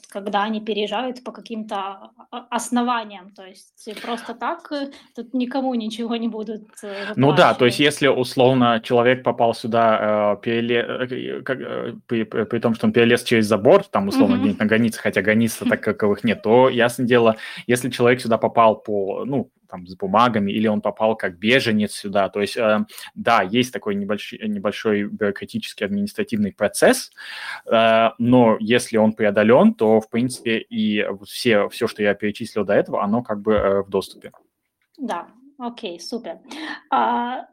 когда 0.09 0.45
они 0.45 0.61
переезжают 0.61 1.25
по 1.25 1.33
каким-то 1.33 2.11
основаниям, 2.51 3.31
то 3.31 3.45
есть 3.45 3.89
просто 4.03 4.35
так 4.35 4.71
э, 4.71 4.91
тут 5.17 5.35
никому 5.35 5.75
ничего 5.75 6.17
не 6.17 6.29
будут 6.29 6.69
э, 6.83 7.15
Ну 7.17 7.33
да, 7.33 7.55
то 7.55 7.65
есть 7.65 7.81
если 7.81 8.07
условно 8.07 8.81
человек 8.85 9.25
попал 9.25 9.55
сюда, 9.55 10.37
э, 10.43 10.47
переле- 10.47 11.43
как, 11.43 11.59
при, 12.07 12.25
при 12.25 12.59
том, 12.61 12.75
что 12.75 12.87
он 12.87 12.93
перелез 12.93 13.25
через 13.25 13.47
забор, 13.47 13.85
там 13.85 14.09
условно 14.09 14.37
где-нибудь 14.37 14.61
на 14.61 14.67
границе, 14.67 15.01
хотя 15.01 15.23
границ 15.23 15.57
так 15.57 15.81
каковых 15.81 16.25
нет, 16.25 16.43
то 16.43 16.69
ясное 16.69 17.07
дело, 17.07 17.37
если 17.67 17.91
человек 17.91 18.21
сюда 18.21 18.39
попал 18.39 18.77
по, 18.77 19.25
ну, 19.25 19.51
там, 19.69 19.87
с 19.87 19.97
бумагами, 19.97 20.53
или 20.53 20.67
он 20.67 20.81
попал 20.81 21.17
как 21.17 21.39
беженец 21.39 21.93
сюда. 21.93 22.29
То 22.29 22.41
есть, 22.41 22.57
э, 22.57 22.85
да, 23.15 23.43
есть 23.43 23.73
такой 23.73 23.95
небольшой, 23.95 24.41
небольшой 24.49 25.05
бюрократический 25.05 25.87
административный 25.87 26.53
процесс, 26.53 27.11
э, 27.67 28.11
но 28.19 28.57
если 28.61 28.97
он 28.97 29.13
преодолен, 29.13 29.75
то, 29.75 30.01
в 30.01 30.09
принципе, 30.09 30.59
и 30.59 31.07
все, 31.25 31.69
все, 31.69 31.87
что 31.87 32.03
я 32.03 32.15
перечислил 32.15 32.65
до 32.65 32.75
этого, 32.75 33.03
оно 33.03 33.23
как 33.23 33.41
бы 33.41 33.53
э, 33.53 33.83
в 33.83 33.91
доступе. 33.91 34.33
Да, 34.99 35.29
окей, 35.59 36.01
супер. 36.01 36.39
А, 36.91 37.47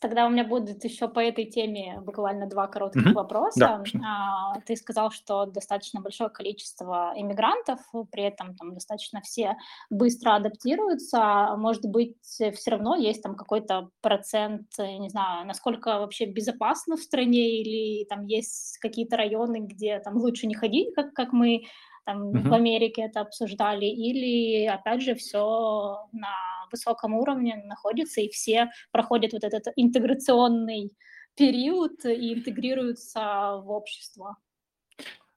Тогда 0.00 0.26
у 0.26 0.28
меня 0.28 0.44
будет 0.44 0.84
еще 0.84 1.08
по 1.08 1.20
этой 1.20 1.46
теме 1.46 1.98
буквально 2.00 2.46
два 2.46 2.66
коротких 2.66 3.06
mm-hmm. 3.06 3.14
вопроса. 3.14 3.82
Да. 3.94 4.00
А, 4.06 4.60
ты 4.60 4.76
сказал, 4.76 5.10
что 5.10 5.46
достаточно 5.46 6.02
большое 6.02 6.28
количество 6.28 7.12
иммигрантов, 7.16 7.80
при 8.10 8.24
этом 8.24 8.54
там 8.54 8.74
достаточно 8.74 9.22
все 9.22 9.56
быстро 9.88 10.34
адаптируются. 10.34 11.54
Может 11.56 11.86
быть, 11.86 12.16
все 12.22 12.70
равно 12.70 12.96
есть 12.96 13.22
там 13.22 13.34
какой-то 13.34 13.88
процент, 14.02 14.66
не 14.78 15.08
знаю, 15.08 15.46
насколько 15.46 15.98
вообще 16.00 16.26
безопасно 16.26 16.96
в 16.96 17.00
стране, 17.00 17.62
или 17.62 18.04
там 18.04 18.24
есть 18.24 18.78
какие-то 18.78 19.16
районы, 19.16 19.60
где 19.60 19.98
там 20.00 20.16
лучше 20.16 20.46
не 20.46 20.54
ходить, 20.54 20.94
как, 20.94 21.14
как 21.14 21.32
мы 21.32 21.62
там 22.04 22.30
mm-hmm. 22.30 22.48
в 22.48 22.54
Америке 22.54 23.02
это 23.02 23.20
обсуждали, 23.20 23.86
или 23.86 24.66
опять 24.66 25.02
же 25.02 25.14
все 25.14 26.06
на 26.12 26.28
высоком 26.70 27.14
уровне 27.14 27.62
находится, 27.64 28.20
и 28.20 28.28
все 28.28 28.70
проходят 28.92 29.32
вот 29.32 29.44
этот 29.44 29.66
интеграционный 29.76 30.92
период 31.36 32.04
и 32.04 32.34
интегрируются 32.34 33.60
в 33.62 33.70
общество. 33.70 34.36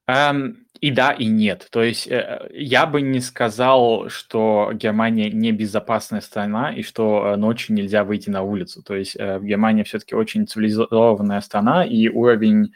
Um, 0.09 0.55
и 0.81 0.89
да, 0.89 1.11
и 1.11 1.25
нет. 1.25 1.67
То 1.69 1.83
есть 1.83 2.07
э, 2.07 2.49
я 2.51 2.87
бы 2.87 3.01
не 3.01 3.19
сказал, 3.19 4.09
что 4.09 4.71
Германия 4.73 5.29
не 5.29 5.51
безопасная 5.51 6.21
страна 6.21 6.73
и 6.73 6.81
что 6.81 7.33
э, 7.33 7.35
ночью 7.35 7.75
нельзя 7.75 8.03
выйти 8.03 8.31
на 8.31 8.41
улицу. 8.41 8.81
То 8.81 8.95
есть 8.95 9.15
э, 9.15 9.39
Германия 9.39 9.83
все-таки 9.83 10.15
очень 10.15 10.47
цивилизованная 10.47 11.41
страна, 11.41 11.85
и 11.85 12.07
уровень 12.07 12.49
Эм, 12.63 12.73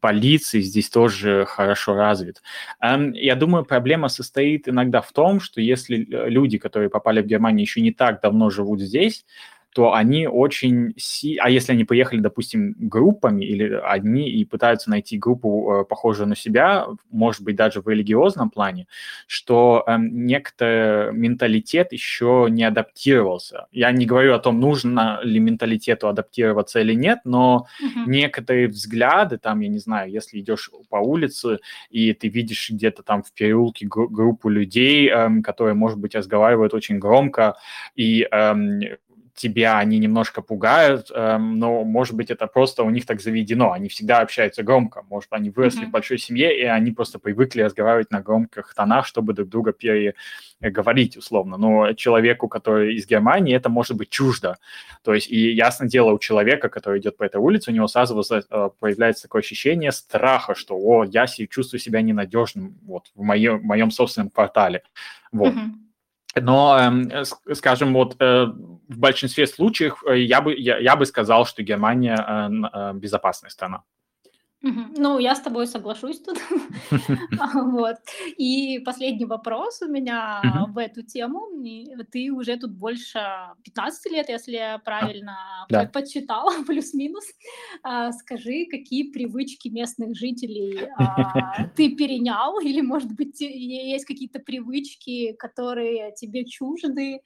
полиции 0.00 0.60
здесь 0.60 0.90
тоже 0.90 1.44
хорошо 1.46 1.94
развит. 1.94 2.42
Эм, 2.80 3.12
я 3.12 3.36
думаю, 3.36 3.64
проблема 3.64 4.08
состоит 4.08 4.68
иногда 4.68 5.00
в 5.00 5.12
том, 5.12 5.40
что 5.40 5.60
если 5.60 5.98
э, 5.98 6.28
люди, 6.28 6.58
которые 6.58 6.90
попали 6.90 7.22
в 7.22 7.26
Германию, 7.26 7.60
еще 7.60 7.80
не 7.80 7.92
так 7.92 8.20
давно 8.20 8.50
живут 8.50 8.80
здесь, 8.80 9.24
то 9.76 9.92
они 9.92 10.26
очень... 10.26 10.94
Си... 10.96 11.36
А 11.36 11.50
если 11.50 11.72
они 11.72 11.84
поехали, 11.84 12.20
допустим, 12.20 12.74
группами 12.78 13.44
или 13.44 13.78
одни 13.84 14.30
и 14.30 14.42
пытаются 14.46 14.88
найти 14.88 15.18
группу, 15.18 15.70
э, 15.70 15.84
похожую 15.84 16.28
на 16.28 16.34
себя, 16.34 16.86
может 17.10 17.42
быть, 17.42 17.56
даже 17.56 17.82
в 17.82 17.88
религиозном 17.88 18.48
плане, 18.48 18.86
что 19.26 19.84
э, 19.86 19.98
некто 19.98 21.10
менталитет 21.12 21.92
еще 21.92 22.46
не 22.48 22.64
адаптировался. 22.64 23.66
Я 23.70 23.92
не 23.92 24.06
говорю 24.06 24.32
о 24.32 24.38
том, 24.38 24.60
нужно 24.60 25.20
ли 25.22 25.38
менталитету 25.40 26.08
адаптироваться 26.08 26.80
или 26.80 26.94
нет, 26.94 27.18
но 27.24 27.66
uh-huh. 27.78 28.04
некоторые 28.06 28.68
взгляды, 28.68 29.36
там, 29.36 29.60
я 29.60 29.68
не 29.68 29.78
знаю, 29.78 30.10
если 30.10 30.40
идешь 30.40 30.70
по 30.88 30.96
улице, 30.96 31.58
и 31.90 32.14
ты 32.14 32.28
видишь 32.28 32.70
где-то 32.70 33.02
там 33.02 33.22
в 33.22 33.30
переулке 33.34 33.86
гру- 33.86 34.08
группу 34.08 34.48
людей, 34.48 35.10
э, 35.10 35.42
которые, 35.42 35.74
может 35.74 35.98
быть, 35.98 36.14
разговаривают 36.14 36.72
очень 36.72 36.98
громко, 36.98 37.56
и 37.94 38.26
э, 38.32 38.54
тебя 39.36 39.78
они 39.78 39.98
немножко 39.98 40.42
пугают, 40.42 41.10
э, 41.14 41.36
но, 41.36 41.84
может 41.84 42.16
быть, 42.16 42.30
это 42.30 42.46
просто 42.46 42.82
у 42.82 42.90
них 42.90 43.04
так 43.04 43.20
заведено. 43.20 43.72
Они 43.72 43.88
всегда 43.88 44.20
общаются 44.20 44.62
громко. 44.62 45.04
Может, 45.10 45.28
они 45.32 45.50
выросли 45.50 45.82
mm-hmm. 45.82 45.88
в 45.88 45.90
большой 45.90 46.18
семье, 46.18 46.58
и 46.58 46.64
они 46.64 46.90
просто 46.90 47.18
привыкли 47.18 47.60
разговаривать 47.60 48.10
на 48.10 48.22
громких 48.22 48.72
тонах, 48.74 49.06
чтобы 49.06 49.34
друг 49.34 49.48
друга 49.48 49.72
переговорить, 49.72 51.16
условно. 51.18 51.58
Но 51.58 51.92
человеку, 51.92 52.48
который 52.48 52.96
из 52.96 53.06
Германии, 53.06 53.54
это 53.54 53.68
может 53.68 53.96
быть 53.96 54.08
чуждо. 54.08 54.56
То 55.04 55.12
есть, 55.12 55.30
и 55.30 55.52
ясно 55.52 55.86
дело, 55.86 56.12
у 56.12 56.18
человека, 56.18 56.70
который 56.70 57.00
идет 57.00 57.18
по 57.18 57.24
этой 57.24 57.40
улице, 57.40 57.70
у 57.70 57.74
него 57.74 57.88
сразу 57.88 58.18
э, 58.30 58.70
появляется 58.80 59.24
такое 59.24 59.42
ощущение 59.42 59.92
страха, 59.92 60.54
что, 60.54 60.76
о, 60.78 61.04
я 61.04 61.26
чувствую 61.26 61.80
себя 61.80 62.00
ненадежным 62.00 62.78
вот, 62.86 63.10
в 63.14 63.22
моем, 63.22 63.58
в 63.58 63.64
моем 63.64 63.90
собственном 63.90 64.30
квартале. 64.30 64.82
Вот. 65.30 65.52
Mm-hmm. 65.52 65.85
Но, 66.40 66.78
эм, 66.78 67.10
скажем, 67.54 67.94
вот 67.94 68.16
э, 68.20 68.44
в 68.44 68.98
большинстве 68.98 69.46
случаев 69.46 70.02
э, 70.06 70.18
я 70.18 70.40
бы, 70.40 70.54
я, 70.54 70.78
я 70.78 70.96
бы 70.96 71.06
сказал, 71.06 71.46
что 71.46 71.62
Германия 71.62 72.16
э, 72.16 72.92
безопасная 72.94 73.50
страна. 73.50 73.84
Ну, 74.96 75.18
я 75.18 75.34
с 75.34 75.40
тобой 75.40 75.66
соглашусь 75.66 76.20
тут. 76.20 76.38
Вот. 77.54 77.96
И 78.36 78.80
последний 78.84 79.24
вопрос 79.24 79.82
у 79.82 79.88
меня 79.88 80.42
в 80.68 80.78
эту 80.78 81.02
тему. 81.02 81.46
Ты 82.10 82.30
уже 82.30 82.56
тут 82.56 82.72
больше 82.72 83.20
15 83.64 84.12
лет, 84.12 84.28
если 84.28 84.52
я 84.52 84.78
правильно 84.78 85.36
подсчитала, 85.92 86.52
плюс-минус. 86.66 87.24
А, 87.82 88.12
скажи, 88.12 88.66
какие 88.70 89.10
привычки 89.10 89.68
местных 89.68 90.16
жителей 90.16 90.88
а, 90.96 91.66
ты 91.76 91.94
перенял? 91.94 92.60
Или, 92.60 92.80
может 92.80 93.12
быть, 93.12 93.40
есть 93.40 94.04
какие-то 94.04 94.40
привычки, 94.40 95.32
которые 95.32 96.12
тебе 96.16 96.44
чужды? 96.44 97.20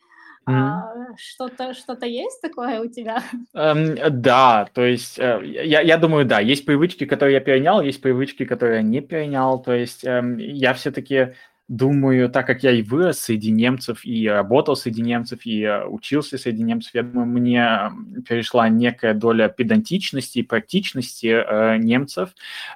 А, 0.46 0.92
что-то, 1.16 1.74
что-то 1.74 2.06
есть 2.06 2.40
такое 2.40 2.80
у 2.80 2.88
тебя? 2.88 3.22
Эм, 3.54 3.96
да, 4.22 4.68
то 4.72 4.84
есть 4.84 5.18
э, 5.18 5.40
я, 5.44 5.80
я 5.80 5.96
думаю, 5.96 6.24
да, 6.24 6.40
есть 6.40 6.64
привычки, 6.64 7.04
которые 7.04 7.34
я 7.34 7.40
перенял, 7.40 7.82
есть 7.82 8.00
привычки, 8.00 8.44
которые 8.44 8.76
я 8.78 8.82
не 8.82 9.00
перенял. 9.00 9.62
То 9.62 9.72
есть 9.72 10.04
эм, 10.04 10.38
я 10.38 10.74
все-таки 10.74 11.34
думаю, 11.70 12.28
так 12.28 12.48
как 12.48 12.64
я 12.64 12.72
и 12.72 12.82
вырос 12.82 13.20
среди 13.20 13.52
немцев, 13.52 14.04
и 14.04 14.26
работал 14.26 14.74
среди 14.74 15.02
немцев, 15.02 15.46
и 15.46 15.62
э, 15.62 15.84
учился 15.84 16.36
среди 16.36 16.64
немцев, 16.64 16.92
я 16.94 17.04
думаю, 17.04 17.26
мне 17.26 17.92
перешла 18.28 18.68
некая 18.68 19.14
доля 19.14 19.48
педантичности 19.48 20.40
и 20.40 20.42
практичности 20.42 21.28
э, 21.28 21.76
немцев, 21.76 22.30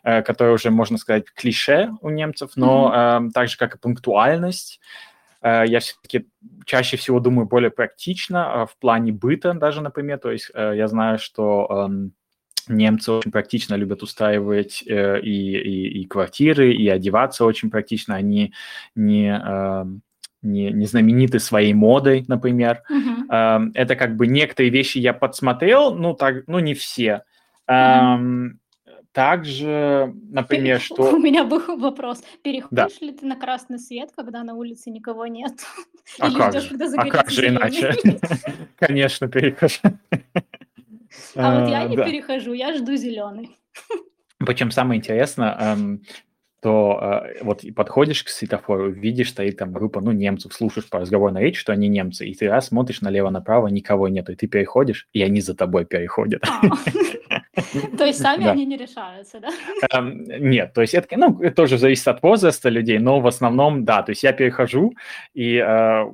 э, 0.04 0.23
которая 0.23 0.54
уже, 0.54 0.71
можно 0.71 0.97
сказать, 0.97 1.25
клише 1.35 1.90
у 2.02 2.11
немцев, 2.11 2.52
но 2.54 2.92
mm-hmm. 2.94 3.28
э, 3.28 3.30
так 3.33 3.49
же, 3.49 3.56
как 3.56 3.75
и 3.75 3.78
пунктуальность. 3.78 4.80
Э, 5.44 5.64
я 5.66 5.80
все-таки 5.80 6.26
чаще 6.64 6.96
всего 6.96 7.20
думаю 7.20 7.46
более 7.46 7.70
практично 7.70 8.36
э, 8.38 8.66
в 8.66 8.76
плане 8.78 9.12
быта 9.12 9.52
даже, 9.52 9.82
например. 9.82 10.18
То 10.18 10.32
есть 10.32 10.50
э, 10.54 10.72
я 10.74 10.88
знаю, 10.88 11.18
что 11.18 11.86
эм, 11.86 12.12
немцы 12.66 13.12
очень 13.12 13.30
практично 13.30 13.74
любят 13.74 14.02
устраивать 14.02 14.82
и, 14.82 14.90
и, 14.90 16.00
и 16.00 16.06
квартиры, 16.06 16.72
и 16.72 16.88
одеваться 16.88 17.44
очень 17.44 17.70
практично. 17.70 18.14
Они 18.14 18.54
не 18.94 19.28
эм, 19.28 20.00
не, 20.40 20.72
не 20.72 20.86
знамениты 20.86 21.38
своей 21.38 21.74
модой, 21.74 22.24
например. 22.28 22.82
Uh-huh. 22.90 23.70
Это 23.72 23.96
как 23.96 24.14
бы 24.16 24.26
некоторые 24.26 24.70
вещи 24.70 24.98
я 24.98 25.14
подсмотрел, 25.14 25.94
ну 25.94 26.12
так, 26.12 26.46
ну 26.48 26.58
не 26.58 26.74
все. 26.74 27.22
Uh-huh. 27.66 28.50
Также, 29.14 30.12
например, 30.30 30.80
что... 30.80 31.04
У 31.14 31.18
меня 31.18 31.44
был 31.44 31.61
вопрос. 31.78 32.25
Переходишь 32.42 32.99
да. 32.99 33.06
ли 33.06 33.12
ты 33.12 33.25
на 33.25 33.37
красный 33.37 33.78
свет, 33.78 34.11
когда 34.14 34.42
на 34.42 34.54
улице 34.54 34.90
никого 34.90 35.26
нет? 35.26 35.52
А 36.21 36.28
Или 36.28 36.37
как 36.37 36.50
ждешь, 36.52 36.62
же? 36.64 36.68
когда 36.68 37.02
а 37.02 37.06
как 37.09 37.30
же 37.30 37.49
иначе? 37.49 37.94
Конечно, 38.76 39.26
перехожу. 39.26 39.78
А 41.35 41.61
вот 41.61 41.71
я 41.71 41.85
не 41.85 41.97
перехожу, 41.97 42.52
я 42.52 42.75
жду 42.75 42.94
зеленый. 42.94 43.56
Причем 44.38 44.71
самое 44.71 44.99
интересное, 44.99 45.78
то 46.61 46.99
э, 47.00 47.42
вот 47.42 47.62
подходишь 47.76 48.23
к 48.25 48.28
светофору, 48.28 48.90
видишь, 48.90 49.30
стоит 49.30 49.59
там 49.59 49.73
группа, 49.73 50.00
ну, 50.00 50.12
немцев, 50.12 50.54
слушаешь 50.54 50.88
по 50.88 50.99
разговорной 50.99 51.42
речи, 51.42 51.59
что 51.59 51.73
они 51.73 51.88
немцы, 51.88 52.26
и 52.26 52.35
ты 52.35 52.49
раз 52.49 52.68
смотришь 52.68 53.02
налево-направо, 53.02 53.68
никого 53.68 54.09
нету, 54.09 54.33
и 54.33 54.35
ты 54.35 54.47
переходишь, 54.47 55.06
и 55.12 55.23
они 55.23 55.42
за 55.42 55.54
тобой 55.54 55.85
переходят. 55.85 56.42
То 57.99 58.04
есть 58.04 58.20
сами 58.20 58.46
они 58.46 58.66
не 58.66 58.76
решаются, 58.76 59.40
да? 59.40 59.49
Эм, 59.93 60.25
нет, 60.25 60.73
то 60.73 60.80
есть 60.80 60.95
это, 60.95 61.17
ну, 61.17 61.38
тоже 61.50 61.78
зависит 61.78 62.08
от 62.08 62.23
возраста 62.23 62.69
людей, 62.69 62.99
но 62.99 63.21
в 63.21 63.26
основном, 63.26 63.84
да, 63.84 64.02
то 64.02 64.10
есть 64.10 64.23
я 64.23 64.32
перехожу, 64.32 64.95
и 65.34 65.56
э, 65.56 66.04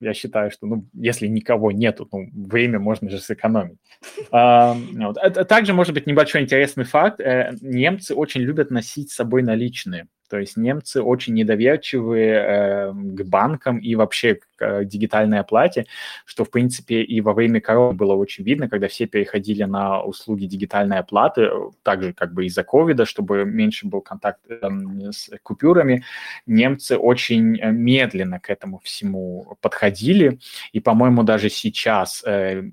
я 0.00 0.14
считаю, 0.14 0.50
что, 0.50 0.66
ну, 0.66 0.86
если 0.92 1.26
никого 1.26 1.72
нету, 1.72 2.08
ну, 2.12 2.28
время 2.32 2.78
можно 2.78 3.08
же 3.08 3.18
сэкономить. 3.18 3.78
А, 4.30 4.76
вот. 4.92 5.16
Это 5.16 5.44
также 5.44 5.72
может 5.72 5.94
быть 5.94 6.06
небольшой 6.06 6.42
интересный 6.42 6.84
факт. 6.84 7.20
Э, 7.20 7.54
немцы 7.60 8.14
очень 8.14 8.42
любят 8.42 8.70
носить 8.70 9.10
с 9.10 9.16
собой 9.16 9.42
наличные. 9.42 10.06
То 10.34 10.40
есть 10.40 10.56
немцы 10.56 11.00
очень 11.00 11.34
недоверчивые 11.34 12.34
э, 12.34 12.92
к 12.92 13.24
банкам 13.24 13.78
и 13.78 13.94
вообще 13.94 14.34
к 14.34 14.40
э, 14.58 14.84
дигитальной 14.84 15.38
оплате, 15.38 15.86
что, 16.24 16.44
в 16.44 16.50
принципе, 16.50 17.02
и 17.02 17.20
во 17.20 17.34
время 17.34 17.60
короны 17.60 17.94
было 17.94 18.14
очень 18.14 18.42
видно, 18.42 18.68
когда 18.68 18.88
все 18.88 19.06
переходили 19.06 19.62
на 19.62 20.02
услуги 20.02 20.46
дигитальной 20.46 20.98
оплаты, 20.98 21.50
также 21.84 22.12
как 22.12 22.34
бы 22.34 22.46
из-за 22.46 22.64
ковида, 22.64 23.04
чтобы 23.04 23.44
меньше 23.44 23.86
был 23.86 24.00
контакт 24.00 24.40
э, 24.48 24.58
с 25.12 25.30
купюрами, 25.44 26.02
немцы 26.46 26.96
очень 26.96 27.56
э, 27.60 27.70
медленно 27.70 28.40
к 28.40 28.50
этому 28.50 28.80
всему 28.80 29.56
подходили, 29.60 30.40
и, 30.72 30.80
по-моему, 30.80 31.22
даже 31.22 31.48
сейчас 31.48 32.24
э, 32.26 32.64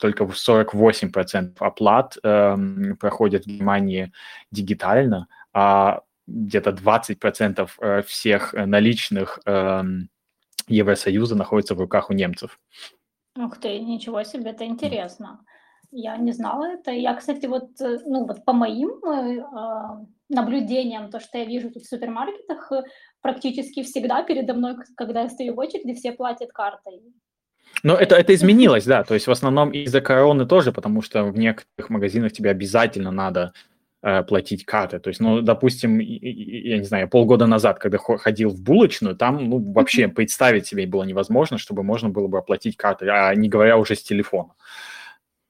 только 0.00 0.24
48% 0.24 1.52
оплат 1.60 2.18
э, 2.20 2.56
проходят 2.98 3.44
в 3.44 3.46
Германии 3.46 4.10
дигитально, 4.50 5.28
а 5.52 6.02
где-то 6.26 6.70
20% 6.70 7.70
э, 7.80 8.02
всех 8.02 8.54
э, 8.54 8.66
наличных 8.66 9.40
эм, 9.46 10.08
Евросоюза 10.68 11.36
находится 11.36 11.74
в 11.74 11.80
руках 11.80 12.10
у 12.10 12.12
немцев. 12.12 12.58
Ух 13.36 13.58
ты, 13.58 13.78
ничего 13.78 14.22
себе, 14.24 14.50
это 14.50 14.64
интересно. 14.64 15.44
Я 15.92 16.16
не 16.16 16.32
знала 16.32 16.64
это. 16.64 16.90
Я, 16.90 17.14
кстати, 17.14 17.46
вот, 17.46 17.80
э, 17.80 17.98
ну, 18.06 18.26
вот 18.26 18.44
по 18.44 18.52
моим 18.52 18.90
э, 19.04 20.06
наблюдениям, 20.28 21.10
то, 21.10 21.20
что 21.20 21.38
я 21.38 21.44
вижу 21.44 21.70
тут 21.70 21.84
в 21.84 21.88
супермаркетах, 21.88 22.72
практически 23.20 23.82
всегда 23.82 24.22
передо 24.22 24.54
мной, 24.54 24.76
когда 24.96 25.22
я 25.22 25.28
стою 25.28 25.54
в 25.54 25.58
очереди, 25.58 25.94
все 25.94 26.12
платят 26.12 26.52
картой. 26.52 27.02
Но 27.82 27.94
это, 27.94 28.16
это 28.16 28.34
изменилось, 28.34 28.84
да. 28.84 29.04
То 29.04 29.14
есть 29.14 29.26
в 29.26 29.30
основном 29.30 29.70
из-за 29.70 30.00
короны 30.00 30.46
тоже, 30.46 30.72
потому 30.72 31.02
что 31.02 31.24
в 31.24 31.38
некоторых 31.38 31.90
магазинах 31.90 32.32
тебе 32.32 32.50
обязательно 32.50 33.10
надо 33.10 33.52
платить 34.00 34.64
карты. 34.64 34.98
То 34.98 35.08
есть, 35.08 35.20
ну, 35.20 35.40
допустим, 35.40 35.98
я 35.98 36.78
не 36.78 36.84
знаю, 36.84 37.08
полгода 37.08 37.46
назад, 37.46 37.78
когда 37.78 37.98
ходил 37.98 38.50
в 38.50 38.62
булочную, 38.62 39.16
там, 39.16 39.48
ну, 39.48 39.72
вообще 39.72 40.08
представить 40.08 40.66
себе 40.66 40.86
было 40.86 41.04
невозможно, 41.04 41.58
чтобы 41.58 41.82
можно 41.82 42.08
было 42.08 42.28
бы 42.28 42.38
оплатить 42.38 42.76
карты, 42.76 43.08
а 43.08 43.34
не 43.34 43.48
говоря 43.48 43.76
уже 43.78 43.94
с 43.94 44.02
телефона. 44.02 44.52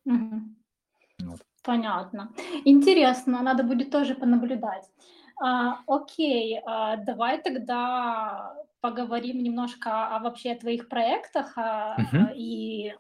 Вот. 0.05 1.41
Понятно. 1.63 2.33
Интересно, 2.65 3.43
надо 3.43 3.65
будет 3.65 3.91
тоже 3.91 4.15
понаблюдать. 4.15 4.85
А, 5.39 5.81
окей, 5.87 6.61
а, 6.65 6.97
давай 6.97 7.43
тогда 7.43 8.55
поговорим 8.87 9.43
немножко 9.43 10.17
о 10.17 10.21
вообще 10.21 10.55
твоих 10.55 10.89
проектах 10.89 11.59
uh-huh. 11.59 12.33
и 12.37 12.95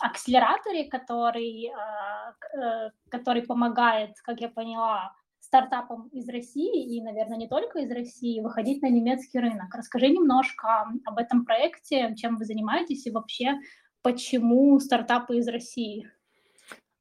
акселераторе, 0.00 0.88
который, 0.88 1.70
а, 1.70 2.32
э, 2.56 2.90
который 3.08 3.42
помогает, 3.42 4.10
как 4.24 4.40
я 4.40 4.48
поняла, 4.48 5.12
стартапам 5.38 6.08
из 6.08 6.28
России 6.28 6.96
и, 6.96 7.00
наверное, 7.00 7.38
не 7.38 7.46
только 7.46 7.78
из 7.78 7.90
России, 7.92 8.40
выходить 8.40 8.82
на 8.82 8.90
немецкий 8.90 9.38
рынок. 9.38 9.72
Расскажи 9.72 10.08
немножко 10.08 10.88
об 11.04 11.18
этом 11.18 11.44
проекте, 11.44 12.16
чем 12.16 12.36
вы 12.36 12.44
занимаетесь 12.44 13.06
и 13.06 13.12
вообще 13.12 13.54
почему 14.02 14.80
стартапы 14.80 15.36
из 15.36 15.46
России. 15.46 16.10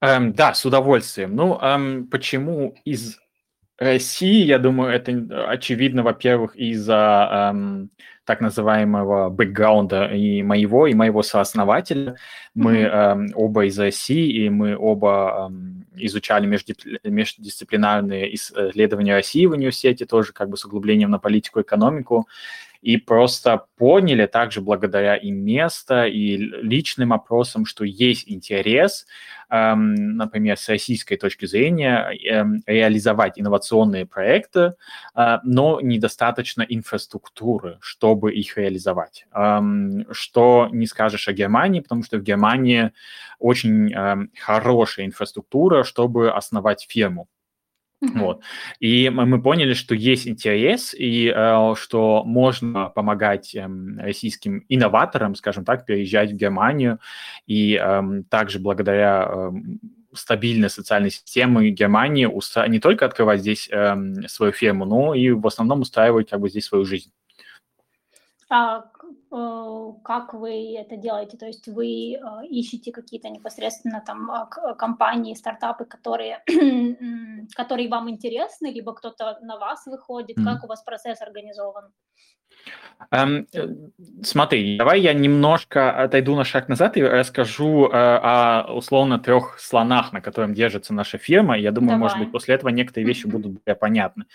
Эм, 0.01 0.33
да, 0.33 0.53
с 0.53 0.63
удовольствием. 0.63 1.35
Ну, 1.35 1.57
эм, 1.59 2.07
почему 2.07 2.75
из 2.85 3.17
России, 3.77 4.43
я 4.45 4.57
думаю, 4.57 4.91
это 4.91 5.11
очевидно, 5.49 6.03
во-первых, 6.03 6.55
из-за 6.55 7.51
эм, 7.51 7.89
так 8.25 8.41
называемого 8.41 9.29
бэкграунда 9.29 10.07
и 10.07 10.41
моего, 10.43 10.87
и 10.87 10.93
моего 10.93 11.21
сооснователя. 11.21 12.17
Мы 12.55 12.79
эм, 12.79 13.31
оба 13.35 13.65
из 13.65 13.77
России, 13.79 14.45
и 14.45 14.49
мы 14.49 14.75
оба 14.75 15.47
эм, 15.49 15.85
изучали 15.95 16.45
междисциплинарные 17.03 18.33
исследования 18.35 19.13
России 19.13 19.45
в 19.45 19.51
университете, 19.51 20.05
тоже 20.05 20.33
как 20.33 20.49
бы 20.49 20.57
с 20.57 20.65
углублением 20.65 21.11
на 21.11 21.19
политику 21.19 21.59
и 21.59 21.63
экономику. 21.63 22.27
И 22.81 22.97
просто 22.97 23.65
поняли 23.77 24.25
также 24.25 24.61
благодаря 24.61 25.15
и 25.15 25.31
место, 25.31 26.05
и 26.05 26.37
личным 26.37 27.13
опросам, 27.13 27.65
что 27.65 27.83
есть 27.85 28.29
интерес, 28.29 29.05
эм, 29.49 30.17
например, 30.17 30.57
с 30.57 30.69
российской 30.69 31.15
точки 31.17 31.45
зрения, 31.45 32.09
эм, 32.29 32.61
реализовать 32.65 33.39
инновационные 33.39 34.05
проекты, 34.05 34.73
э, 35.15 35.37
но 35.43 35.79
недостаточно 35.81 36.63
инфраструктуры, 36.67 37.77
чтобы 37.81 38.33
их 38.33 38.57
реализовать. 38.57 39.25
Эм, 39.33 40.05
что 40.11 40.69
не 40.71 40.85
скажешь 40.87 41.27
о 41.27 41.33
Германии, 41.33 41.79
потому 41.81 42.03
что 42.03 42.17
в 42.17 42.23
Германии 42.23 42.91
очень 43.39 43.93
хорошая 44.39 45.05
инфраструктура, 45.05 45.83
чтобы 45.83 46.31
основать 46.31 46.85
фирму. 46.89 47.27
Uh-huh. 48.03 48.19
Вот. 48.19 48.41
И 48.79 49.09
мы 49.09 49.41
поняли, 49.41 49.73
что 49.73 49.95
есть 49.95 50.27
интерес, 50.27 50.93
и 50.93 51.33
э, 51.35 51.73
что 51.75 52.23
можно 52.23 52.89
помогать 52.89 53.55
э, 53.55 53.67
российским 53.97 54.63
инноваторам, 54.69 55.33
скажем 55.33 55.65
так, 55.65 55.85
переезжать 55.85 56.31
в 56.31 56.35
Германию. 56.35 56.99
И 57.47 57.73
э, 57.73 58.23
также 58.29 58.59
благодаря 58.59 59.27
э, 59.27 59.51
стабильной 60.13 60.69
социальной 60.69 61.09
системы 61.09 61.69
Германии 61.69 62.25
устра... 62.25 62.67
не 62.67 62.79
только 62.79 63.05
открывать 63.05 63.39
здесь 63.39 63.67
э, 63.71 63.95
свою 64.27 64.51
фирму, 64.51 64.85
но 64.85 65.15
и 65.15 65.31
в 65.31 65.47
основном 65.47 65.81
устраивать 65.81 66.29
как 66.29 66.39
бы 66.39 66.49
здесь 66.49 66.65
свою 66.65 66.85
жизнь. 66.85 67.11
А 68.49 68.85
как 69.29 70.33
вы 70.33 70.75
это 70.77 70.95
делаете? 70.95 71.37
То 71.37 71.47
есть 71.47 71.67
вы 71.67 72.13
э, 72.13 72.45
ищете 72.49 72.91
какие-то 72.91 73.29
непосредственно 73.29 74.01
там 74.05 74.31
э, 74.31 74.75
компании, 74.75 75.33
стартапы, 75.33 75.85
которые, 75.85 76.43
которые 77.55 77.89
вам 77.89 78.09
интересны, 78.09 78.67
либо 78.67 78.93
кто-то 78.93 79.39
на 79.41 79.57
вас 79.57 79.85
выходит? 79.85 80.37
Mm. 80.37 80.43
Как 80.43 80.63
у 80.63 80.67
вас 80.67 80.81
процесс 80.83 81.21
организован? 81.21 81.91
Эм, 83.09 83.47
смотри, 84.21 84.77
давай 84.77 84.99
я 84.99 85.13
немножко 85.13 86.03
отойду 86.03 86.35
на 86.35 86.43
шаг 86.43 86.67
назад 86.67 86.97
и 86.97 87.01
расскажу 87.01 87.87
э, 87.87 87.89
о 87.93 88.73
условно 88.73 89.17
трех 89.17 89.59
слонах, 89.59 90.11
на 90.11 90.19
котором 90.19 90.53
держится 90.53 90.93
наша 90.93 91.17
фирма. 91.17 91.57
Я 91.57 91.71
думаю, 91.71 91.91
давай. 91.91 91.99
может 91.99 92.19
быть, 92.19 92.31
после 92.31 92.55
этого 92.55 92.69
некоторые 92.69 93.07
вещи 93.07 93.25
будут 93.25 93.53
более 93.53 93.75
понятны. 93.75 94.25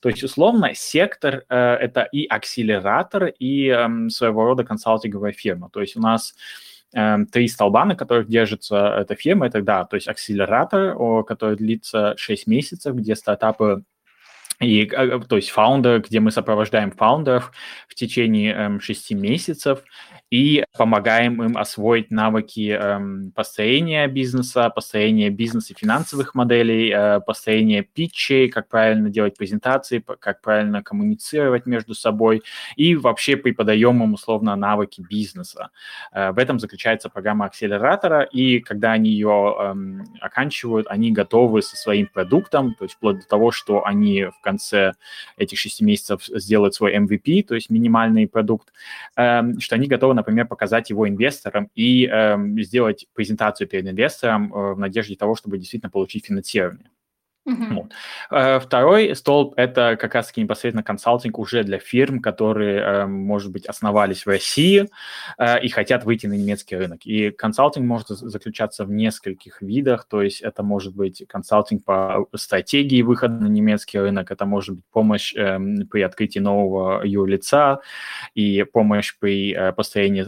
То 0.00 0.08
есть, 0.08 0.22
условно, 0.22 0.74
сектор 0.74 1.44
э, 1.48 1.56
это 1.56 2.02
и 2.02 2.24
акселератор, 2.26 3.26
и 3.26 3.66
э, 3.66 4.08
своего 4.10 4.44
рода 4.44 4.62
консалтинговая 4.62 5.32
фирма. 5.32 5.68
То 5.72 5.80
есть 5.80 5.96
у 5.96 6.00
нас 6.00 6.36
эм, 6.94 7.26
три 7.26 7.48
столба, 7.48 7.84
на 7.84 7.96
которых 7.96 8.28
держится 8.28 8.96
эта 9.00 9.16
фирма, 9.16 9.48
это 9.48 9.60
да, 9.60 9.84
то 9.84 9.96
есть 9.96 10.06
акселератор, 10.06 10.96
который 11.24 11.56
длится 11.56 12.14
6 12.16 12.46
месяцев, 12.46 12.94
где 12.94 13.16
стартапы 13.16 13.82
и, 14.60 14.84
э, 14.84 15.20
то 15.26 15.36
есть 15.36 15.50
фаундер, 15.50 16.00
где 16.00 16.20
мы 16.20 16.30
сопровождаем 16.30 16.90
фаундеров 16.90 17.52
в 17.88 17.94
течение 17.94 18.52
эм, 18.52 18.80
шести 18.80 19.14
месяцев, 19.14 19.82
и 20.30 20.64
помогаем 20.78 21.42
им 21.42 21.56
освоить 21.56 22.10
навыки 22.12 22.70
эм, 22.70 23.32
построения 23.32 24.06
бизнеса, 24.06 24.70
построения 24.70 25.28
бизнеса 25.28 25.74
финансовых 25.76 26.36
моделей, 26.36 26.92
э, 26.94 27.20
построения 27.20 27.82
питчей, 27.82 28.48
как 28.48 28.68
правильно 28.68 29.10
делать 29.10 29.36
презентации, 29.36 29.98
как 30.20 30.40
правильно 30.40 30.82
коммуницировать 30.84 31.66
между 31.66 31.94
собой, 31.94 32.42
и 32.76 32.94
вообще 32.94 33.36
преподаем 33.36 34.02
им 34.04 34.14
условно 34.14 34.54
навыки 34.54 35.04
бизнеса. 35.08 35.70
Э, 36.12 36.30
в 36.30 36.38
этом 36.38 36.60
заключается 36.60 37.08
программа 37.08 37.46
акселератора, 37.46 38.22
и 38.22 38.60
когда 38.60 38.92
они 38.92 39.10
ее 39.10 39.56
эм, 39.58 40.04
оканчивают, 40.20 40.86
они 40.88 41.10
готовы 41.10 41.60
со 41.62 41.76
своим 41.76 42.06
продуктом, 42.06 42.74
то 42.74 42.84
есть 42.84 42.94
вплоть 42.94 43.18
до 43.18 43.26
того, 43.26 43.50
что 43.50 43.84
они 43.84 44.26
в 44.26 44.40
конце 44.42 44.92
этих 45.36 45.58
шести 45.58 45.84
месяцев 45.84 46.22
сделают 46.26 46.74
свой 46.74 46.96
MVP, 46.96 47.42
то 47.42 47.56
есть 47.56 47.68
минимальный 47.68 48.28
продукт, 48.28 48.72
эм, 49.16 49.58
что 49.58 49.74
они 49.74 49.88
готовы 49.88 50.19
например, 50.20 50.46
показать 50.46 50.90
его 50.90 51.08
инвесторам 51.08 51.70
и 51.74 52.06
э, 52.06 52.36
сделать 52.62 53.06
презентацию 53.14 53.68
перед 53.68 53.88
инвестором 53.88 54.52
э, 54.52 54.74
в 54.74 54.78
надежде 54.78 55.16
того, 55.16 55.34
чтобы 55.34 55.58
действительно 55.58 55.90
получить 55.90 56.26
финансирование. 56.26 56.90
Uh-huh. 57.50 57.74
Вот. 57.74 57.92
Э, 58.30 58.60
второй 58.60 59.14
столб– 59.16 59.54
это 59.56 59.96
как 60.00 60.14
раз-таки 60.14 60.42
непосредственно 60.42 60.82
консалтинг 60.82 61.38
уже 61.38 61.64
для 61.64 61.78
фирм, 61.78 62.20
которые, 62.20 62.80
э, 62.80 63.06
может 63.06 63.50
быть, 63.50 63.66
основались 63.66 64.24
в 64.24 64.28
России 64.28 64.88
э, 65.38 65.60
и 65.60 65.68
хотят 65.68 66.04
выйти 66.04 66.26
на 66.26 66.34
немецкий 66.34 66.76
рынок. 66.76 67.06
И 67.06 67.30
консалтинг 67.30 67.86
может 67.86 68.08
заключаться 68.08 68.84
в 68.84 68.90
нескольких 68.90 69.62
видах, 69.62 70.06
то 70.08 70.22
есть 70.22 70.42
это 70.42 70.62
может 70.62 70.94
быть 70.94 71.24
консалтинг 71.28 71.84
по 71.84 72.26
стратегии 72.34 73.02
выхода 73.02 73.34
на 73.34 73.48
немецкий 73.48 73.98
рынок, 73.98 74.30
это 74.30 74.46
может 74.46 74.76
быть 74.76 74.84
помощь 74.92 75.34
эм, 75.34 75.86
при 75.88 76.02
открытии 76.02 76.38
нового 76.38 77.02
юрлица 77.04 77.80
и 78.34 78.64
помощь 78.64 79.14
при 79.18 79.72
построении 79.72 80.26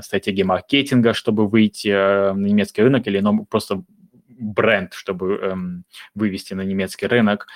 стратегии 0.00 0.42
маркетинга, 0.42 1.12
чтобы 1.12 1.46
выйти 1.46 1.88
на 1.88 2.46
немецкий 2.46 2.82
рынок 2.82 3.06
или 3.06 3.20
ну, 3.20 3.44
просто 3.44 3.82
бренд, 4.38 4.94
чтобы 4.94 5.36
эм, 5.36 5.84
вывести 6.14 6.54
на 6.54 6.62
немецкий 6.62 7.06
рынок. 7.06 7.46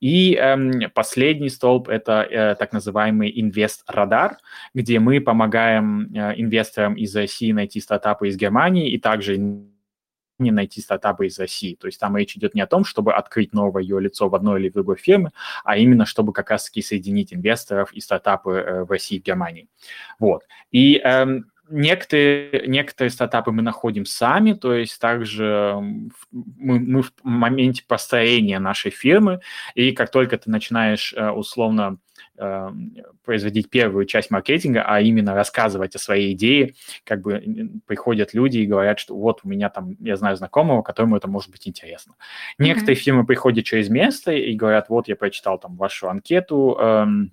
И 0.00 0.34
эм, 0.34 0.90
последний 0.94 1.48
столб– 1.48 1.88
это 1.90 2.22
э, 2.22 2.54
так 2.56 2.72
называемый 2.72 3.32
инвест-радар, 3.40 4.38
где 4.74 4.98
мы 4.98 5.20
помогаем 5.20 6.12
э, 6.14 6.34
инвесторам 6.40 6.94
из 6.94 7.14
России 7.14 7.52
найти 7.52 7.80
стартапы 7.80 8.28
из 8.28 8.36
Германии 8.36 8.90
и 8.90 8.98
также 8.98 9.38
не 10.40 10.50
найти 10.50 10.80
стартапы 10.80 11.26
из 11.26 11.38
России. 11.38 11.74
То 11.74 11.86
есть 11.86 12.00
там 12.00 12.16
речь 12.16 12.36
идет 12.36 12.54
не 12.54 12.62
о 12.62 12.66
том, 12.66 12.84
чтобы 12.84 13.12
открыть 13.12 13.52
новое 13.52 13.82
ее 13.82 14.00
лицо 14.00 14.28
в 14.28 14.34
одной 14.34 14.60
или 14.60 14.70
в 14.70 14.72
другой 14.72 14.96
фирме, 14.96 15.30
а 15.64 15.76
именно 15.76 16.06
чтобы 16.06 16.32
как 16.32 16.50
раз-таки 16.50 16.82
соединить 16.82 17.32
инвесторов 17.32 17.92
и 17.92 18.00
стартапы 18.00 18.52
э, 18.52 18.84
в 18.84 18.90
России 18.90 19.18
и 19.18 19.20
в 19.20 19.24
Германии. 19.24 19.68
Вот. 20.18 20.42
И 20.70 20.98
эм, 20.98 21.50
некоторые, 21.70 22.66
некоторые 22.66 23.10
стартапы 23.10 23.52
мы 23.52 23.62
находим 23.62 24.04
сами, 24.04 24.52
то 24.52 24.74
есть 24.74 25.00
также 25.00 25.78
мы, 26.30 26.80
мы 26.80 27.02
в 27.02 27.12
моменте 27.22 27.84
построения 27.86 28.58
нашей 28.58 28.90
фирмы, 28.90 29.40
и 29.74 29.92
как 29.92 30.10
только 30.10 30.36
ты 30.36 30.50
начинаешь 30.50 31.14
э, 31.14 31.30
условно 31.30 31.98
э, 32.36 32.70
производить 33.24 33.70
первую 33.70 34.06
часть 34.06 34.30
маркетинга, 34.30 34.82
а 34.82 35.00
именно 35.00 35.34
рассказывать 35.34 35.94
о 35.94 35.98
своей 35.98 36.32
идее, 36.34 36.74
как 37.04 37.22
бы 37.22 37.42
приходят 37.86 38.34
люди 38.34 38.58
и 38.58 38.66
говорят, 38.66 38.98
что 38.98 39.16
вот 39.16 39.40
у 39.44 39.48
меня 39.48 39.70
там, 39.70 39.96
я 40.00 40.16
знаю 40.16 40.36
знакомого, 40.36 40.82
которому 40.82 41.16
это 41.16 41.28
может 41.28 41.50
быть 41.50 41.66
интересно. 41.66 42.12
Mm-hmm. 42.12 42.64
Некоторые 42.64 42.96
фирмы 42.96 43.24
приходят 43.24 43.64
через 43.64 43.88
место 43.88 44.32
и 44.32 44.54
говорят, 44.54 44.88
вот 44.88 45.08
я 45.08 45.16
прочитал 45.16 45.58
там 45.58 45.76
вашу 45.76 46.08
анкету, 46.08 46.76
эм, 46.80 47.32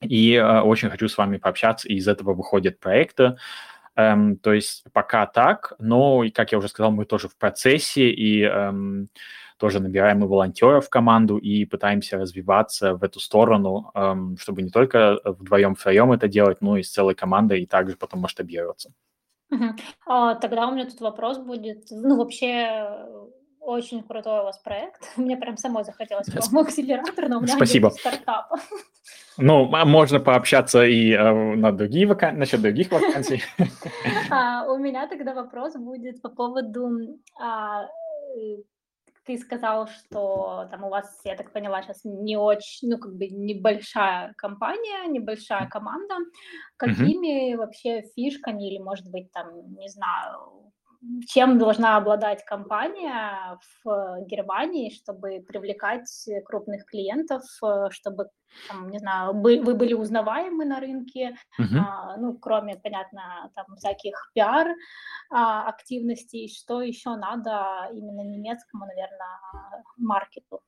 и 0.00 0.34
э, 0.34 0.60
очень 0.60 0.90
хочу 0.90 1.08
с 1.08 1.16
вами 1.16 1.38
пообщаться, 1.38 1.88
и 1.88 1.94
из 1.94 2.06
этого 2.08 2.34
выходят 2.34 2.78
проекты. 2.80 3.36
Эм, 3.96 4.36
то 4.36 4.52
есть 4.52 4.84
пока 4.92 5.26
так, 5.26 5.72
но, 5.78 6.22
как 6.34 6.52
я 6.52 6.58
уже 6.58 6.68
сказал, 6.68 6.92
мы 6.92 7.06
тоже 7.06 7.28
в 7.28 7.36
процессе 7.36 8.10
и 8.10 8.42
эм, 8.42 9.08
тоже 9.58 9.80
набираем 9.80 10.22
и 10.22 10.26
волонтеров 10.26 10.86
в 10.86 10.90
команду 10.90 11.38
и 11.38 11.64
пытаемся 11.64 12.18
развиваться 12.18 12.94
в 12.94 13.02
эту 13.02 13.20
сторону, 13.20 13.90
эм, 13.94 14.36
чтобы 14.38 14.60
не 14.60 14.70
только 14.70 15.18
вдвоем-втроем 15.24 16.12
это 16.12 16.28
делать, 16.28 16.58
но 16.60 16.76
и 16.76 16.82
с 16.82 16.90
целой 16.90 17.14
командой 17.14 17.62
и 17.62 17.66
также 17.66 17.96
потом 17.96 18.20
масштабироваться. 18.20 18.92
А, 20.06 20.34
тогда 20.34 20.66
у 20.66 20.72
меня 20.74 20.84
тут 20.84 21.00
вопрос 21.00 21.38
будет, 21.38 21.86
ну 21.90 22.16
вообще 22.16 22.88
очень 23.66 24.02
крутой 24.02 24.40
у 24.40 24.44
вас 24.44 24.58
проект. 24.58 25.12
Мне 25.16 25.36
прям 25.36 25.56
самой 25.56 25.84
захотелось 25.84 26.28
вам 26.28 26.58
акселератор, 26.58 27.28
но 27.28 27.38
у 27.38 27.40
меня 27.42 27.56
Спасибо. 27.56 27.88
нет 27.88 27.98
стартапа. 27.98 28.58
Ну, 29.38 29.70
а 29.74 29.84
можно 29.84 30.18
пообщаться 30.18 30.82
и 30.86 31.12
э, 31.12 31.32
на 31.56 31.70
другие 31.70 32.06
вака... 32.06 32.32
насчет 32.32 32.62
других 32.62 32.90
вакансий. 32.90 33.42
А, 34.30 34.64
у 34.66 34.78
меня 34.78 35.06
тогда 35.08 35.34
вопрос 35.34 35.74
будет 35.76 36.22
по 36.22 36.30
поводу... 36.30 37.18
А, 37.38 37.84
э, 37.84 38.62
ты 39.26 39.36
сказал, 39.36 39.88
что 39.88 40.68
там 40.70 40.84
у 40.84 40.88
вас, 40.88 41.20
я 41.24 41.36
так 41.36 41.52
поняла, 41.52 41.82
сейчас 41.82 42.00
не 42.04 42.38
очень, 42.38 42.88
ну, 42.88 42.98
как 42.98 43.14
бы 43.14 43.26
небольшая 43.26 44.32
компания, 44.38 45.06
небольшая 45.06 45.68
команда. 45.68 46.14
Какими 46.78 47.52
mm-hmm. 47.52 47.56
вообще 47.58 48.04
фишками 48.16 48.66
или, 48.66 48.82
может 48.82 49.10
быть, 49.10 49.30
там, 49.32 49.48
не 49.76 49.88
знаю, 49.88 50.72
чем 51.28 51.58
должна 51.58 51.96
обладать 51.96 52.44
компания 52.44 53.58
в 53.84 54.24
Германии, 54.26 54.90
чтобы 54.90 55.44
привлекать 55.46 56.08
крупных 56.44 56.84
клиентов, 56.86 57.42
э, 57.62 57.88
чтобы, 57.90 58.28
там, 58.68 58.90
не 58.90 58.98
знаю, 58.98 59.32
вы 59.34 59.74
были 59.74 59.94
узнаваемы 59.94 60.64
на 60.64 60.80
рынке, 60.80 61.36
uh-huh. 61.60 61.78
а, 61.78 62.16
ну, 62.16 62.36
кроме, 62.38 62.76
понятно, 62.76 63.50
там 63.54 63.66
всяких 63.76 64.30
пиар 64.34 64.68
а, 65.30 65.68
активностей, 65.68 66.48
что 66.48 66.80
еще 66.80 67.16
надо 67.16 67.88
именно 67.92 68.22
немецкому, 68.22 68.86
наверное, 68.86 69.84
маркету? 69.96 70.60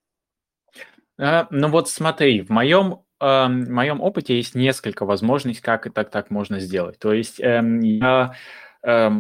Uh, 1.21 1.47
ну 1.51 1.69
вот 1.69 1.89
смотри, 1.89 2.43
в 2.43 2.51
моем 2.51 3.03
э, 3.21 3.47
в 3.47 3.71
моем 3.71 4.01
опыте 4.01 4.37
есть 4.37 4.55
несколько 4.55 5.05
возможностей, 5.05 5.63
как 5.63 5.87
и 5.87 5.91
так 5.91 6.11
так 6.11 6.31
можно 6.31 6.61
сделать. 6.61 6.99
То 7.01 7.13
есть 7.13 7.41
э, 7.41 7.61
я 7.83 8.35
э, 8.85 9.11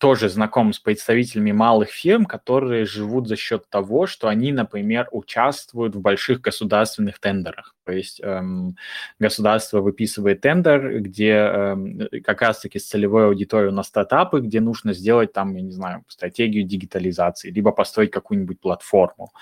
тоже 0.00 0.30
знаком 0.30 0.72
с 0.72 0.78
представителями 0.78 1.52
малых 1.52 1.90
фирм, 1.90 2.24
которые 2.24 2.86
живут 2.86 3.28
за 3.28 3.36
счет 3.36 3.68
того, 3.68 4.06
что 4.06 4.28
они, 4.28 4.50
например, 4.50 5.08
участвуют 5.12 5.94
в 5.94 6.00
больших 6.00 6.40
государственных 6.40 7.20
тендерах 7.20 7.74
То 7.90 7.96
есть 7.96 8.20
эм, 8.22 8.76
государство 9.18 9.80
выписывает 9.80 10.42
тендер, 10.42 11.00
где 11.00 11.32
эм, 11.32 12.08
как 12.22 12.40
раз-таки 12.40 12.78
с 12.78 12.86
целевой 12.86 13.26
аудиторией 13.26 13.72
на 13.72 13.82
стартапы, 13.82 14.38
где 14.38 14.60
нужно 14.60 14.92
сделать 14.92 15.32
там, 15.32 15.56
я 15.56 15.62
не 15.62 15.72
знаю, 15.72 16.04
стратегию 16.06 16.62
дигитализации, 16.62 17.50
либо 17.50 17.72
построить 17.72 18.12
какую-нибудь 18.12 18.60
платформу. 18.60 19.32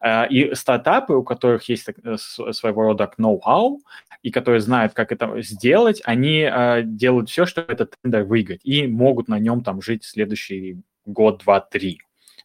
Э, 0.00 0.28
и 0.28 0.54
стартапы, 0.54 1.14
у 1.14 1.24
которых 1.24 1.68
есть 1.68 1.88
э, 1.88 2.16
своего 2.52 2.82
рода 2.82 3.10
ноу-хау, 3.18 3.80
и 4.22 4.30
которые 4.30 4.60
знают, 4.60 4.94
как 4.94 5.10
это 5.10 5.42
сделать, 5.42 6.00
они 6.04 6.48
э, 6.48 6.82
делают 6.84 7.28
все, 7.28 7.44
чтобы 7.44 7.72
этот 7.72 7.96
тендер 8.00 8.22
выиграть, 8.22 8.60
и 8.62 8.86
могут 8.86 9.26
на 9.26 9.40
нем 9.40 9.64
там 9.64 9.82
жить 9.82 10.04
следующий 10.04 10.80
год, 11.06 11.42
два, 11.42 11.58
три, 11.58 11.98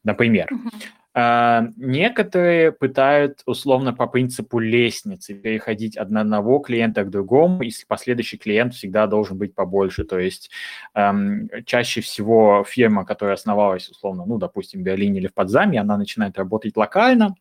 например. 0.03 0.47
Uh-huh. 0.51 1.00
Uh, 1.13 1.73
некоторые 1.75 2.71
пытают 2.71 3.41
условно 3.45 3.93
по 3.93 4.07
принципу 4.07 4.59
лестницы 4.59 5.33
переходить 5.33 5.97
от 5.97 6.07
одного 6.07 6.59
клиента 6.59 7.03
к 7.03 7.09
другому, 7.09 7.63
и 7.63 7.71
последующий 7.85 8.37
клиент 8.37 8.73
всегда 8.73 9.07
должен 9.07 9.37
быть 9.37 9.53
побольше. 9.53 10.05
То 10.05 10.19
есть 10.19 10.49
um, 10.95 11.49
чаще 11.65 11.99
всего 11.99 12.63
фирма, 12.65 13.03
которая 13.03 13.35
основалась 13.35 13.89
условно, 13.89 14.23
ну, 14.25 14.37
допустим, 14.37 14.79
в 14.79 14.83
Берлине 14.83 15.19
или 15.19 15.27
в 15.27 15.33
Подзаме, 15.33 15.81
она 15.81 15.97
начинает 15.97 16.37
работать 16.37 16.77
локально, 16.77 17.35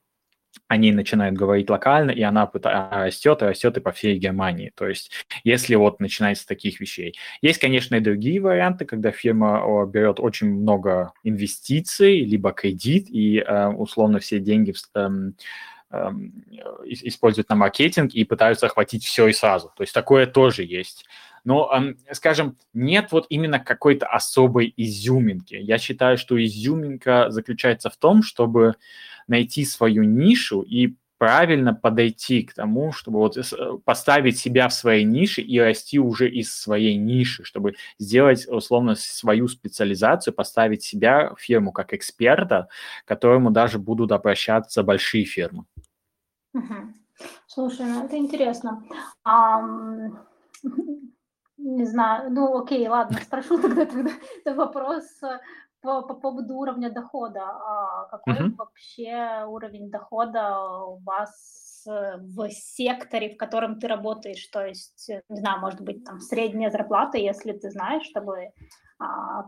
они 0.69 0.93
начинают 0.93 1.37
говорить 1.37 1.69
локально, 1.69 2.11
и 2.11 2.23
она 2.23 2.51
растет 2.53 3.43
и 3.43 3.45
растет 3.45 3.77
и 3.77 3.81
по 3.81 3.93
всей 3.93 4.19
Германии. 4.19 4.73
То 4.75 4.87
есть, 4.87 5.11
если 5.45 5.75
вот 5.75 6.01
начинать 6.01 6.39
с 6.39 6.45
таких 6.45 6.81
вещей. 6.81 7.15
Есть, 7.43 7.59
конечно, 7.59 7.97
и 7.97 8.01
другие 8.01 8.41
варианты, 8.41 8.85
когда 8.85 9.11
фирма 9.11 9.87
берет 9.87 10.21
очень 10.21 10.49
много 10.49 11.13
инвестиций, 11.25 12.21
либо 12.21 12.53
кредит, 12.53 13.07
и 13.11 13.39
э, 13.39 13.67
условно 13.69 14.21
все 14.21 14.39
деньги 14.39 14.75
эм, 14.95 15.35
эм, 15.91 16.45
используют 16.85 17.49
на 17.49 17.57
маркетинг 17.57 18.15
и 18.15 18.25
пытаются 18.25 18.67
охватить 18.67 19.05
все 19.05 19.27
и 19.27 19.33
сразу. 19.33 19.73
То 19.77 19.83
есть 19.83 19.93
такое 19.93 20.27
тоже 20.27 20.63
есть. 20.63 21.05
Но, 21.45 21.71
скажем, 22.13 22.57
нет 22.73 23.13
вот 23.13 23.27
именно 23.29 23.59
какой-то 23.59 24.07
особой 24.07 24.73
изюминки. 24.77 25.55
Я 25.55 25.79
считаю, 25.79 26.19
что 26.19 26.43
изюминка 26.43 27.31
заключается 27.31 27.91
в 27.91 27.97
том, 27.97 28.23
чтобы 28.23 28.75
найти 29.27 29.65
свою 29.65 30.03
нишу 30.03 30.63
и 30.63 30.95
правильно 31.21 31.75
подойти 31.75 32.43
к 32.43 32.55
тому, 32.55 32.93
чтобы 32.93 33.19
вот 33.19 33.37
э, 33.37 33.43
поставить 33.85 34.39
себя 34.39 34.69
в 34.69 34.73
своей 34.73 35.05
нише 35.05 35.43
и 35.43 35.61
расти 35.61 35.99
уже 35.99 36.31
из 36.31 36.51
своей 36.51 36.97
ниши, 36.97 37.45
чтобы 37.45 37.75
сделать 37.99 38.49
условно 38.49 38.95
свою 38.95 39.47
специализацию, 39.47 40.33
поставить 40.33 40.83
себя, 40.83 41.35
фирму 41.39 41.73
как 41.73 41.93
эксперта, 41.93 42.69
к 43.05 43.09
которому 43.09 43.51
даже 43.51 43.79
будут 43.79 44.13
обращаться 44.13 44.83
большие 44.83 45.27
фирмы. 45.27 45.67
Слушай, 47.47 47.85
ну 47.85 48.07
это 48.07 48.17
интересно. 48.17 48.83
А, 49.23 49.61
не 51.61 51.85
знаю, 51.85 52.31
ну 52.31 52.59
окей, 52.59 52.89
ладно, 52.89 53.19
спрошу 53.23 53.61
тогда, 53.61 53.87
тогда 53.87 54.11
это 54.45 54.55
вопрос 54.55 55.05
э, 55.23 55.39
по, 55.81 56.03
по 56.03 56.15
поводу 56.15 56.57
уровня 56.57 56.91
дохода. 56.91 57.43
А 57.43 58.07
какой 58.11 58.35
uh-huh. 58.35 58.57
вообще 58.57 59.45
уровень 59.47 59.91
дохода 59.91 60.59
у 60.85 60.99
вас 60.99 61.85
э, 61.89 62.17
в 62.19 62.49
секторе, 62.51 63.31
в 63.31 63.37
котором 63.37 63.79
ты 63.79 63.89
работаешь? 63.89 64.47
То 64.47 64.67
есть, 64.67 65.11
э, 65.11 65.23
не 65.29 65.41
знаю, 65.41 65.61
может 65.61 65.81
быть, 65.81 66.05
там 66.05 66.21
средняя 66.21 66.71
зарплата, 66.71 67.19
если 67.19 67.53
ты 67.53 67.71
знаешь, 67.71 68.07
чтобы 68.07 68.51
а, 69.03 69.47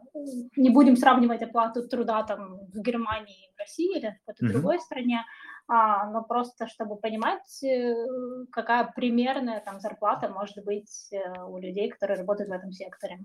не 0.56 0.70
будем 0.70 0.96
сравнивать 0.96 1.42
оплату 1.42 1.86
труда 1.86 2.22
там 2.22 2.58
в 2.72 2.80
Германии, 2.80 3.52
в 3.54 3.58
России 3.58 3.98
или 3.98 4.10
в 4.10 4.24
какой-то 4.24 4.46
uh-huh. 4.46 4.52
другой 4.52 4.80
стране, 4.80 5.24
а, 5.68 6.10
но 6.10 6.22
просто 6.22 6.66
чтобы 6.66 6.96
понимать, 6.96 7.62
э, 7.62 7.94
какая 8.50 8.92
примерная 8.94 9.60
там 9.60 9.80
зарплата 9.80 10.28
может 10.28 10.64
быть 10.64 11.10
у 11.46 11.58
людей, 11.58 11.90
которые 11.90 12.18
работают 12.18 12.50
в 12.50 12.52
этом 12.52 12.72
секторе. 12.72 13.20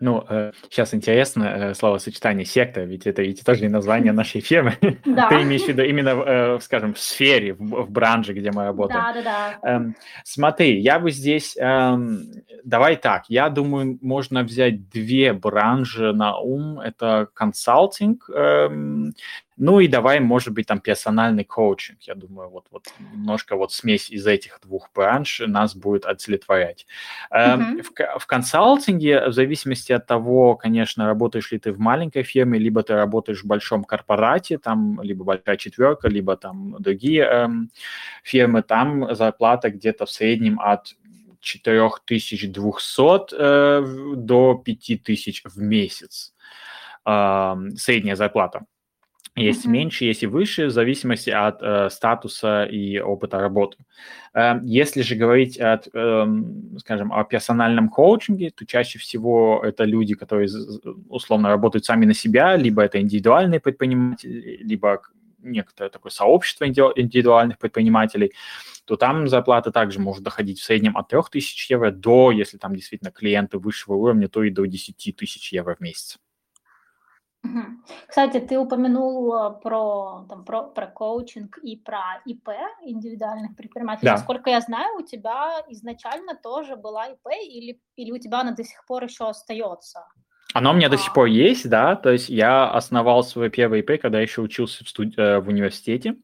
Ну, 0.00 0.24
э, 0.28 0.52
сейчас 0.70 0.92
интересно 0.94 1.44
э, 1.44 1.74
словосочетание 1.74 2.44
секта, 2.44 2.82
ведь 2.82 3.06
это 3.06 3.22
ведь 3.22 3.42
тоже 3.44 3.68
название 3.68 4.12
нашей 4.12 4.40
фирмы. 4.40 4.74
Да. 5.04 5.28
Ты 5.28 5.42
имеешь 5.42 5.62
в 5.62 5.68
виду 5.68 5.82
именно, 5.82 6.10
э, 6.10 6.58
скажем, 6.60 6.94
в 6.94 6.98
сфере, 6.98 7.54
в, 7.54 7.84
в 7.84 7.90
бранже, 7.90 8.34
где 8.34 8.50
мы 8.52 8.64
работаем. 8.64 9.04
Да, 9.04 9.22
да, 9.22 9.58
да. 9.62 9.68
Эм, 9.68 9.96
смотри, 10.24 10.80
я 10.80 10.98
бы 10.98 11.10
здесь, 11.10 11.56
эм, 11.56 12.24
давай 12.64 12.96
так, 12.96 13.24
я 13.28 13.48
думаю, 13.48 13.98
можно 14.02 14.42
взять 14.42 14.88
две 14.90 15.32
бранжи 15.32 16.12
на 16.12 16.36
ум. 16.38 16.78
Это 16.80 17.28
консалтинг, 17.32 18.28
эм, 18.30 19.14
ну 19.56 19.80
и 19.80 19.88
давай, 19.88 20.20
может 20.20 20.52
быть, 20.52 20.66
там 20.66 20.80
персональный 20.80 21.44
коучинг. 21.44 22.02
Я 22.02 22.14
думаю, 22.14 22.50
вот, 22.50 22.66
вот 22.70 22.92
немножко 22.98 23.56
вот 23.56 23.72
смесь 23.72 24.10
из 24.10 24.26
этих 24.26 24.60
двух 24.62 24.90
бранж 24.94 25.40
нас 25.46 25.74
будет 25.74 26.04
удовлетворять. 26.04 26.86
Mm-hmm. 27.32 27.82
В, 27.82 28.18
в 28.18 28.26
консалтинге, 28.26 29.28
в 29.28 29.32
зависимости 29.32 29.92
от 29.92 30.06
того, 30.06 30.56
конечно, 30.56 31.06
работаешь 31.06 31.50
ли 31.52 31.58
ты 31.58 31.72
в 31.72 31.78
маленькой 31.78 32.22
фирме, 32.22 32.58
либо 32.58 32.82
ты 32.82 32.94
работаешь 32.94 33.42
в 33.42 33.46
большом 33.46 33.84
корпорате, 33.84 34.58
там 34.58 35.00
либо 35.02 35.24
большая 35.24 35.56
четверка, 35.56 36.08
либо 36.08 36.36
там 36.36 36.76
другие 36.78 37.22
эм, 37.22 37.70
фирмы, 38.22 38.62
там 38.62 39.14
зарплата 39.14 39.70
где-то 39.70 40.04
в 40.04 40.10
среднем 40.10 40.60
от 40.60 40.94
4200 41.40 43.34
э, 43.34 44.16
до 44.16 44.54
5000 44.54 45.44
в 45.44 45.58
месяц. 45.58 46.34
Э, 47.06 47.54
средняя 47.76 48.16
зарплата. 48.16 48.66
Есть 49.36 49.66
mm-hmm. 49.66 49.70
меньше, 49.70 50.04
есть 50.06 50.22
и 50.22 50.26
выше, 50.26 50.66
в 50.66 50.70
зависимости 50.70 51.28
от 51.28 51.62
э, 51.62 51.90
статуса 51.90 52.64
и 52.64 52.98
опыта 52.98 53.38
работы. 53.38 53.76
Э, 54.32 54.54
если 54.64 55.02
же 55.02 55.14
говорить, 55.14 55.58
от, 55.58 55.88
э, 55.92 56.26
скажем, 56.78 57.12
о 57.12 57.22
персональном 57.24 57.90
коучинге, 57.90 58.50
то 58.50 58.64
чаще 58.64 58.98
всего 58.98 59.60
это 59.62 59.84
люди, 59.84 60.14
которые 60.14 60.48
условно 61.10 61.50
работают 61.50 61.84
сами 61.84 62.06
на 62.06 62.14
себя, 62.14 62.56
либо 62.56 62.80
это 62.80 62.98
индивидуальные 62.98 63.60
предприниматели, 63.60 64.56
либо 64.62 65.02
некоторое 65.38 65.90
такое 65.90 66.10
сообщество 66.10 66.66
индивидуальных 66.66 67.58
предпринимателей, 67.58 68.32
то 68.86 68.96
там 68.96 69.28
зарплата 69.28 69.70
также 69.70 70.00
может 70.00 70.22
доходить 70.22 70.60
в 70.60 70.64
среднем 70.64 70.96
от 70.96 71.08
3000 71.08 71.72
евро 71.72 71.90
до, 71.90 72.30
если 72.30 72.56
там 72.56 72.74
действительно 72.74 73.10
клиенты 73.10 73.58
высшего 73.58 73.96
уровня, 73.96 74.28
то 74.28 74.42
и 74.42 74.50
до 74.50 74.64
10 74.64 75.14
тысяч 75.14 75.52
евро 75.52 75.74
в 75.74 75.80
месяц. 75.80 76.18
Кстати, 78.06 78.38
ты 78.38 78.58
упомянул 78.58 79.52
про, 79.62 80.26
там, 80.28 80.44
про, 80.44 80.62
про 80.62 80.86
коучинг 80.86 81.58
и 81.58 81.76
про 81.76 82.20
ИП 82.24 82.48
индивидуальных 82.82 83.56
предпринимателей. 83.56 84.06
Да. 84.06 84.12
Насколько 84.12 84.50
я 84.50 84.60
знаю, 84.60 84.98
у 84.98 85.02
тебя 85.02 85.64
изначально 85.68 86.34
тоже 86.34 86.76
была 86.76 87.06
ИП 87.06 87.28
или, 87.42 87.80
или 87.96 88.12
у 88.12 88.18
тебя 88.18 88.40
она 88.40 88.52
до 88.52 88.64
сих 88.64 88.84
пор 88.86 89.04
еще 89.04 89.28
остается? 89.28 90.06
Оно 90.54 90.70
у 90.70 90.74
меня 90.74 90.86
а. 90.86 90.90
до 90.90 90.96
сих 90.96 91.12
пор 91.12 91.26
есть, 91.26 91.68
да. 91.68 91.96
То 91.96 92.10
есть 92.10 92.28
я 92.28 92.70
основал 92.70 93.22
свой 93.24 93.50
первый 93.50 93.80
ИП, 93.80 94.00
когда 94.00 94.20
еще 94.20 94.40
учился 94.40 94.84
в, 94.84 94.88
студ... 94.88 95.18
Э, 95.18 95.40
в 95.40 95.48
университете. 95.48 96.16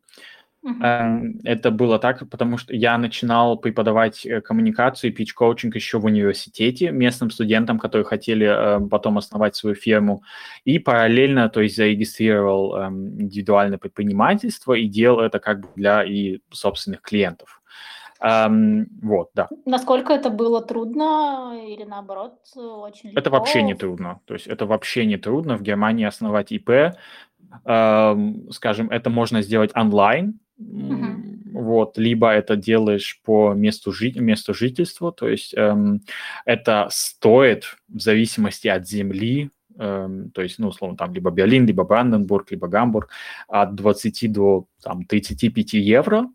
Uh-huh. 0.64 1.40
Это 1.42 1.72
было 1.72 1.98
так, 1.98 2.28
потому 2.30 2.56
что 2.56 2.72
я 2.72 2.96
начинал 2.96 3.56
преподавать 3.56 4.24
э, 4.24 4.40
коммуникацию 4.40 5.10
и 5.10 5.12
пич-коучинг 5.12 5.74
еще 5.74 5.98
в 5.98 6.04
университете 6.04 6.92
местным 6.92 7.30
студентам, 7.30 7.80
которые 7.80 8.04
хотели 8.04 8.46
э, 8.46 8.88
потом 8.88 9.18
основать 9.18 9.56
свою 9.56 9.74
фирму. 9.74 10.22
И 10.64 10.78
параллельно, 10.78 11.48
то 11.48 11.60
есть 11.60 11.74
зарегистрировал 11.74 12.76
эм, 12.76 13.20
индивидуальное 13.20 13.78
предпринимательство 13.78 14.74
и 14.74 14.86
делал 14.86 15.20
это 15.20 15.40
как 15.40 15.62
бы 15.62 15.68
для 15.74 16.04
и 16.04 16.38
собственных 16.52 17.02
клиентов. 17.02 17.60
Um, 18.24 18.86
вот, 19.02 19.30
да. 19.34 19.48
Насколько 19.66 20.12
это 20.12 20.30
было 20.30 20.62
трудно 20.62 21.58
или 21.66 21.82
наоборот 21.82 22.34
очень 22.54 23.08
легко? 23.08 23.20
Это 23.20 23.30
вообще 23.30 23.62
не 23.62 23.74
трудно. 23.74 24.20
То 24.26 24.34
есть 24.34 24.46
это 24.46 24.64
вообще 24.64 25.06
не 25.06 25.16
трудно 25.16 25.56
в 25.56 25.62
Германии 25.62 26.06
основать 26.06 26.52
ИП. 26.52 26.94
Скажем, 27.64 28.90
это 28.90 29.10
можно 29.10 29.42
сделать 29.42 29.72
онлайн, 29.74 30.38
вот, 31.52 31.98
либо 31.98 32.30
это 32.30 32.56
делаешь 32.56 33.20
по 33.24 33.52
месту, 33.54 33.92
жи- 33.92 34.18
месту 34.18 34.54
жительства, 34.54 35.12
то 35.12 35.28
есть 35.28 35.54
эм, 35.54 36.02
это 36.44 36.88
стоит 36.90 37.76
в 37.88 38.00
зависимости 38.00 38.68
от 38.68 38.88
земли, 38.88 39.50
эм, 39.78 40.30
то 40.30 40.42
есть, 40.42 40.58
ну, 40.58 40.68
условно, 40.68 40.96
там 40.96 41.12
либо 41.12 41.30
Берлин, 41.30 41.66
либо 41.66 41.84
Бранденбург, 41.84 42.50
либо 42.50 42.68
Гамбург, 42.68 43.10
от 43.48 43.74
20 43.74 44.28
до 44.28 44.66
там, 44.82 45.04
35 45.04 45.74
евро 45.74 46.26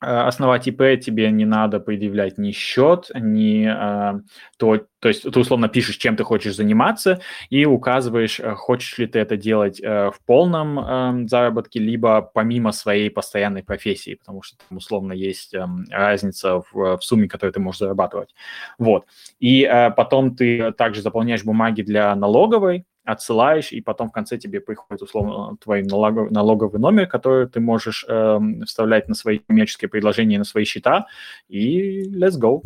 основать 0.00 0.68
ИП, 0.68 1.00
тебе 1.00 1.30
не 1.30 1.44
надо 1.44 1.80
предъявлять 1.80 2.36
ни 2.38 2.50
счет, 2.50 3.10
ни 3.14 3.66
э, 3.66 4.20
то, 4.58 4.86
то 5.00 5.08
есть 5.08 5.22
ты 5.22 5.38
условно 5.38 5.68
пишешь, 5.68 5.96
чем 5.96 6.16
ты 6.16 6.24
хочешь 6.24 6.54
заниматься, 6.54 7.20
и 7.48 7.64
указываешь, 7.64 8.38
э, 8.38 8.54
хочешь 8.54 8.98
ли 8.98 9.06
ты 9.06 9.18
это 9.18 9.36
делать 9.36 9.80
э, 9.82 10.10
в 10.10 10.20
полном 10.26 10.78
э, 10.78 11.28
заработке, 11.28 11.80
либо 11.80 12.20
помимо 12.22 12.72
своей 12.72 13.08
постоянной 13.10 13.62
профессии, 13.62 14.16
потому 14.16 14.42
что 14.42 14.58
там 14.68 14.78
условно 14.78 15.12
есть 15.12 15.54
э, 15.54 15.66
разница 15.90 16.62
в, 16.70 16.98
в 16.98 17.00
сумме, 17.00 17.28
которую 17.28 17.54
ты 17.54 17.60
можешь 17.60 17.80
зарабатывать. 17.80 18.34
Вот. 18.78 19.06
И 19.38 19.62
э, 19.62 19.90
потом 19.92 20.36
ты 20.36 20.72
также 20.72 21.00
заполняешь 21.00 21.44
бумаги 21.44 21.80
для 21.82 22.14
налоговой, 22.14 22.84
отсылаешь, 23.06 23.72
и 23.72 23.80
потом 23.80 24.08
в 24.08 24.12
конце 24.12 24.36
тебе 24.36 24.60
приходит, 24.60 25.02
условно, 25.02 25.56
твой 25.58 25.82
налоговый, 25.82 26.30
налоговый 26.30 26.80
номер, 26.80 27.06
который 27.06 27.48
ты 27.48 27.60
можешь 27.60 28.04
э, 28.08 28.38
вставлять 28.64 29.08
на 29.08 29.14
свои 29.14 29.38
коммерческие 29.38 29.88
предложения, 29.88 30.38
на 30.38 30.44
свои 30.44 30.64
счета, 30.64 31.06
и 31.48 32.02
let's 32.10 32.38
go. 32.38 32.60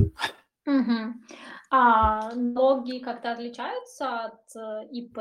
Угу. 0.67 1.15
А 1.73 2.35
налоги 2.35 2.99
как-то 2.99 3.33
отличаются 3.33 4.25
от 4.25 4.57
э, 4.57 4.89
ИП, 4.91 5.19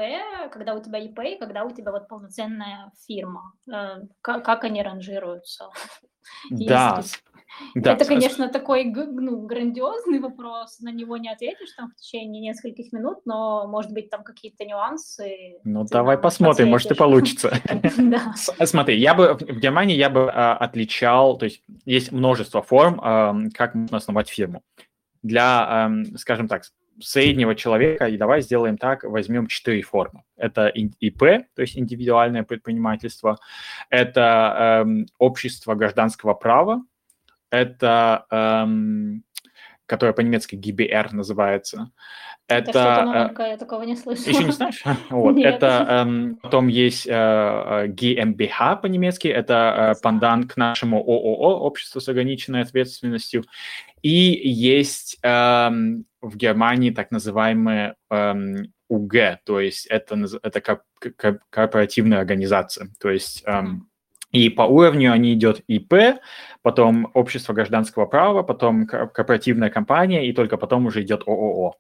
когда 0.52 0.74
у 0.74 0.82
тебя 0.82 0.98
ИП 0.98 1.20
и 1.20 1.38
когда 1.38 1.64
у 1.64 1.70
тебя 1.70 1.92
вот 1.92 2.08
полноценная 2.08 2.92
фирма? 3.08 3.54
Э, 3.72 4.02
как, 4.22 4.44
как 4.44 4.64
они 4.64 4.82
ранжируются? 4.82 5.70
Да, 6.52 6.98
Есть 6.98 7.24
да. 7.76 7.94
Это, 7.94 8.06
конечно, 8.06 8.50
такой 8.50 8.86
ну, 8.86 9.46
грандиозный 9.46 10.20
вопрос, 10.20 10.80
на 10.80 10.92
него 10.92 11.18
не 11.18 11.30
ответишь 11.32 11.72
там 11.76 11.92
в 11.92 11.96
течение 11.96 12.42
нескольких 12.42 12.92
минут, 12.92 13.20
но, 13.26 13.68
может 13.68 13.92
быть, 13.92 14.10
там 14.10 14.24
какие-то 14.24 14.66
нюансы. 14.66 15.60
Ну, 15.64 15.86
давай 15.86 16.18
посмотрим, 16.18 16.52
ответишь. 16.52 16.72
может, 16.72 16.92
и 16.92 16.96
получится. 16.96 17.54
Смотри, 18.66 19.00
я 19.00 19.14
бы 19.14 19.34
в 19.34 19.60
Германии 19.60 19.96
я 19.96 20.10
бы 20.10 20.30
а, 20.32 20.56
отличал, 20.56 21.38
то 21.38 21.46
есть 21.46 21.64
есть 21.86 22.12
множество 22.12 22.62
форм, 22.62 23.50
как 23.52 23.76
можно 23.76 23.98
основать 23.98 24.30
фирму 24.30 24.64
для, 25.22 25.92
скажем 26.16 26.48
так, 26.48 26.64
среднего 27.02 27.56
человека, 27.56 28.08
и 28.08 28.18
давай 28.18 28.42
сделаем 28.42 28.78
так, 28.78 29.04
возьмем 29.04 29.48
четыре 29.48 29.82
формы. 29.82 30.24
Это 30.36 30.68
ИП, 30.68 31.20
то 31.20 31.62
есть 31.62 31.78
индивидуальное 31.78 32.44
предпринимательство, 32.44 33.38
это 33.90 34.86
общество 35.18 35.76
гражданского 35.76 36.34
права, 36.34 36.84
это, 37.52 38.26
эм, 38.32 39.24
которое 39.86 40.14
по-немецки 40.14 40.56
ГБР 40.56 41.14
называется. 41.14 41.92
Это, 42.48 42.72
это 42.72 42.80
что-то 42.82 43.06
новенькое, 43.06 43.50
я 43.52 43.58
такого 43.58 43.84
не 43.84 43.96
слышала. 43.96 44.30
Еще 44.30 44.44
не 44.44 44.52
знаешь? 44.52 44.84
Вот, 45.10 45.38
это 45.38 45.86
эм, 45.88 46.38
потом 46.42 46.68
есть 46.68 47.06
э, 47.08 47.88
GmbH 47.88 48.82
по-немецки, 48.82 49.28
это 49.28 49.96
э, 49.96 50.02
пандан 50.02 50.48
к 50.48 50.58
нашему 50.58 50.98
ООО, 50.98 51.60
Общество 51.60 52.00
с 52.00 52.08
ограниченной 52.08 52.62
ответственностью. 52.62 53.44
И 54.02 54.10
есть 54.10 55.20
эм, 55.22 56.06
в 56.22 56.38
Германии 56.38 56.90
так 56.90 57.12
называемые 57.12 57.96
эм, 58.10 58.74
УГ, 58.88 59.14
то 59.46 59.60
есть 59.60 59.86
это, 59.86 60.26
это 60.42 60.80
корпоративная 61.52 62.20
организация. 62.20 62.90
То 63.00 63.12
есть 63.12 63.44
эм, 63.46 63.89
и 64.32 64.50
по 64.50 64.64
уровню 64.64 65.12
они 65.12 65.34
идет 65.34 65.62
ИП, 65.68 66.20
потом 66.62 67.10
общество 67.14 67.54
гражданского 67.54 68.06
права, 68.06 68.44
потом 68.44 68.86
корпоративная 68.86 69.70
компания, 69.70 70.28
и 70.28 70.34
только 70.34 70.58
потом 70.58 70.86
уже 70.86 71.02
идет 71.02 71.24
ООО. 71.26 71.76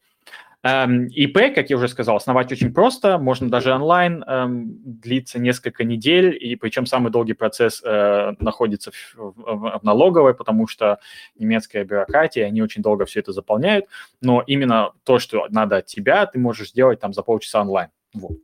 Эм, 0.62 1.08
ИП, 1.08 1.56
как 1.56 1.70
я 1.70 1.78
уже 1.78 1.88
сказал, 1.88 2.18
основать 2.18 2.52
очень 2.52 2.74
просто, 2.74 3.18
можно 3.18 3.50
даже 3.50 3.72
онлайн, 3.74 4.24
эм, 4.28 4.66
длится 4.84 5.40
несколько 5.40 5.86
недель, 5.86 6.38
и 6.38 6.58
причем 6.58 6.86
самый 6.86 7.14
долгий 7.14 7.32
процесс 7.32 7.82
э, 7.82 8.34
находится 8.40 8.92
в, 8.92 9.16
в, 9.16 9.80
в 9.80 9.84
налоговой, 9.84 10.34
потому 10.34 10.68
что 10.68 11.00
немецкая 11.38 11.86
бюрократия, 11.86 12.46
они 12.46 12.62
очень 12.62 12.82
долго 12.82 13.06
все 13.06 13.22
это 13.22 13.32
заполняют, 13.32 13.86
но 14.20 14.44
именно 14.46 14.92
то, 15.06 15.18
что 15.18 15.48
надо 15.50 15.78
от 15.78 15.86
тебя, 15.86 16.26
ты 16.26 16.40
можешь 16.40 16.72
сделать 16.72 17.00
там 17.00 17.14
за 17.14 17.24
полчаса 17.24 17.62
онлайн. 17.62 17.90
Вот. 18.14 18.40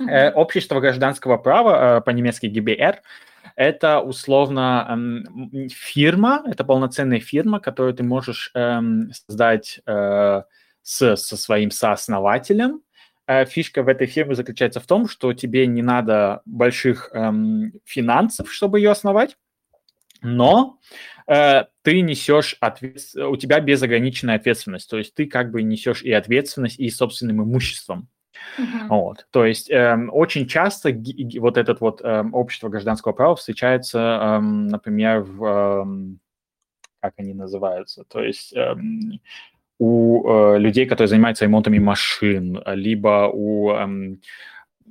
Mm-hmm. 0.00 0.32
Общество 0.32 0.80
гражданского 0.80 1.36
права, 1.36 1.98
э, 1.98 2.00
по-немецки 2.02 2.46
ГБР, 2.46 3.02
это 3.54 4.00
условно 4.00 4.86
эм, 4.90 5.68
фирма, 5.70 6.42
это 6.46 6.64
полноценная 6.64 7.20
фирма, 7.20 7.60
которую 7.60 7.94
ты 7.94 8.02
можешь 8.02 8.50
эм, 8.54 9.10
создать 9.12 9.80
э, 9.86 10.42
с, 10.82 11.16
со 11.16 11.36
своим 11.36 11.70
сооснователем. 11.70 12.82
Фишка 13.46 13.82
в 13.82 13.88
этой 13.88 14.06
фирме 14.06 14.36
заключается 14.36 14.78
в 14.78 14.86
том, 14.86 15.08
что 15.08 15.32
тебе 15.32 15.66
не 15.66 15.82
надо 15.82 16.42
больших 16.44 17.10
эм, 17.12 17.72
финансов, 17.84 18.52
чтобы 18.52 18.78
ее 18.78 18.92
основать, 18.92 19.36
но 20.22 20.78
э, 21.26 21.64
ты 21.82 22.00
несешь 22.00 22.56
ответственность, 22.60 23.32
у 23.32 23.36
тебя 23.36 23.60
безограниченная 23.60 24.36
ответственность, 24.36 24.88
то 24.88 24.98
есть 24.98 25.14
ты 25.14 25.26
как 25.26 25.50
бы 25.50 25.62
несешь 25.62 26.02
и 26.02 26.12
ответственность, 26.12 26.78
и 26.78 26.90
собственным 26.90 27.42
имуществом. 27.42 28.08
Uh-huh. 28.58 28.88
Вот. 28.88 29.26
То 29.30 29.44
есть 29.44 29.70
эм, 29.70 30.10
очень 30.12 30.46
часто 30.46 30.92
г- 30.92 31.40
вот 31.40 31.56
этот 31.56 31.80
вот 31.80 32.00
эм, 32.02 32.34
общество 32.34 32.68
гражданского 32.68 33.12
права 33.12 33.36
встречается, 33.36 33.98
эм, 34.38 34.68
например, 34.68 35.20
в 35.20 35.44
эм, 35.44 36.20
как 37.00 37.14
они 37.18 37.34
называются, 37.34 38.04
то 38.04 38.22
есть 38.22 38.54
эм, 38.56 39.20
у 39.78 40.28
э, 40.28 40.58
людей, 40.58 40.86
которые 40.86 41.08
занимаются 41.08 41.44
ремонтами 41.44 41.78
машин, 41.78 42.62
либо 42.66 43.30
у 43.32 43.72
эм, 43.72 44.20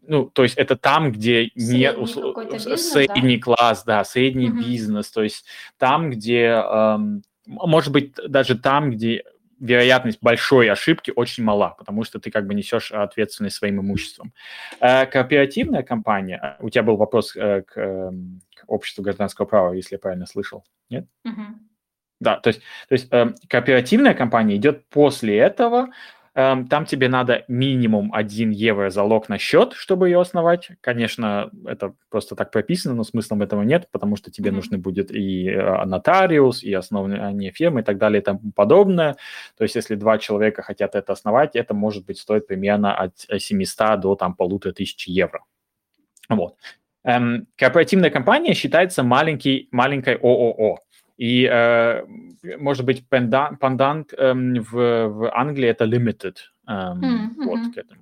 ну, 0.07 0.25
то 0.25 0.43
есть 0.43 0.55
это 0.57 0.75
там, 0.75 1.11
где 1.11 1.45
не 1.55 1.91
бизнес, 1.91 2.79
средний 2.79 3.37
да? 3.37 3.43
класс, 3.43 3.83
да, 3.83 4.03
средний 4.03 4.49
uh-huh. 4.49 4.59
бизнес, 4.59 5.11
то 5.11 5.23
есть 5.23 5.45
там, 5.77 6.11
где, 6.11 6.45
эм, 6.45 7.23
может 7.47 7.91
быть, 7.91 8.13
даже 8.27 8.57
там, 8.57 8.91
где 8.91 9.23
вероятность 9.59 10.19
большой 10.21 10.69
ошибки 10.69 11.11
очень 11.15 11.43
мала, 11.43 11.75
потому 11.77 12.03
что 12.03 12.19
ты 12.19 12.31
как 12.31 12.47
бы 12.47 12.53
несешь 12.53 12.91
ответственность 12.91 13.55
своим 13.55 13.81
имуществом. 13.81 14.33
Э, 14.79 15.05
кооперативная 15.05 15.83
компания, 15.83 16.57
у 16.59 16.69
тебя 16.69 16.83
был 16.83 16.97
вопрос 16.97 17.35
э, 17.35 17.61
к, 17.61 17.77
э, 17.77 18.11
к 18.55 18.63
обществу 18.67 19.03
гражданского 19.03 19.45
права, 19.45 19.73
если 19.73 19.95
я 19.95 19.99
правильно 19.99 20.25
слышал, 20.25 20.63
нет? 20.89 21.07
Uh-huh. 21.25 21.55
Да, 22.19 22.37
то 22.37 22.49
есть, 22.49 22.61
то 22.87 22.93
есть 22.93 23.07
э, 23.11 23.33
кооперативная 23.47 24.13
компания 24.13 24.55
идет 24.55 24.87
после 24.89 25.37
этого, 25.37 25.87
Эм, 25.87 25.93
там 26.35 26.85
тебе 26.85 27.07
надо 27.07 27.45
минимум 27.47 28.13
1 28.13 28.51
евро 28.51 28.89
залог 28.89 29.29
на 29.29 29.37
счет, 29.37 29.71
чтобы 29.73 30.09
ее 30.09 30.19
основать. 30.19 30.69
Конечно, 30.81 31.49
это 31.65 31.93
просто 32.09 32.35
так 32.35 32.51
прописано, 32.51 32.93
но 32.93 33.05
смыслом 33.05 33.41
этого 33.41 33.61
нет, 33.61 33.87
потому 33.89 34.17
что 34.17 34.31
тебе 34.31 34.49
mm-hmm. 34.49 34.53
нужны 34.53 34.77
будет 34.77 35.11
и 35.11 35.47
э, 35.47 35.85
нотариус, 35.85 36.61
и 36.61 36.73
основание 36.73 37.51
фирмы 37.51 37.79
и 37.79 37.83
так 37.83 37.97
далее 37.97 38.21
и 38.21 38.23
тому 38.23 38.51
подобное. 38.53 39.15
То 39.57 39.63
есть 39.63 39.75
если 39.75 39.95
два 39.95 40.17
человека 40.17 40.61
хотят 40.61 40.95
это 40.95 41.13
основать, 41.13 41.55
это 41.55 41.73
может 41.73 42.05
быть 42.05 42.19
стоит 42.19 42.47
примерно 42.47 42.93
от 42.93 43.13
700 43.17 44.01
до 44.01 44.15
там 44.15 44.35
полутора 44.35 44.73
тысяч 44.73 45.07
евро. 45.07 45.45
Вот. 46.27 46.55
Эм, 47.05 47.47
корпоративная 47.55 48.09
компания 48.09 48.53
считается 48.53 49.03
маленький, 49.03 49.69
маленькой 49.71 50.15
ООО. 50.15 50.79
И, 51.17 51.47
э, 51.49 52.03
может 52.57 52.85
быть, 52.85 53.07
пандант 53.07 54.13
э, 54.13 54.33
в, 54.33 55.07
в 55.07 55.31
Англии 55.33 55.69
это 55.69 55.85
limited. 55.85 56.35
Э, 56.67 56.71
mm-hmm. 56.71 57.29
Вот 57.37 57.73
к 57.73 57.77
этому. 57.77 58.01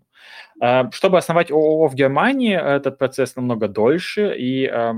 Э, 0.62 0.90
чтобы 0.92 1.18
основать 1.18 1.52
ООО 1.52 1.88
в 1.88 1.96
Германии, 1.96 2.56
этот 2.56 2.98
процесс 2.98 3.36
намного 3.36 3.68
дольше 3.68 4.36
и 4.38 4.66
э, 4.66 4.94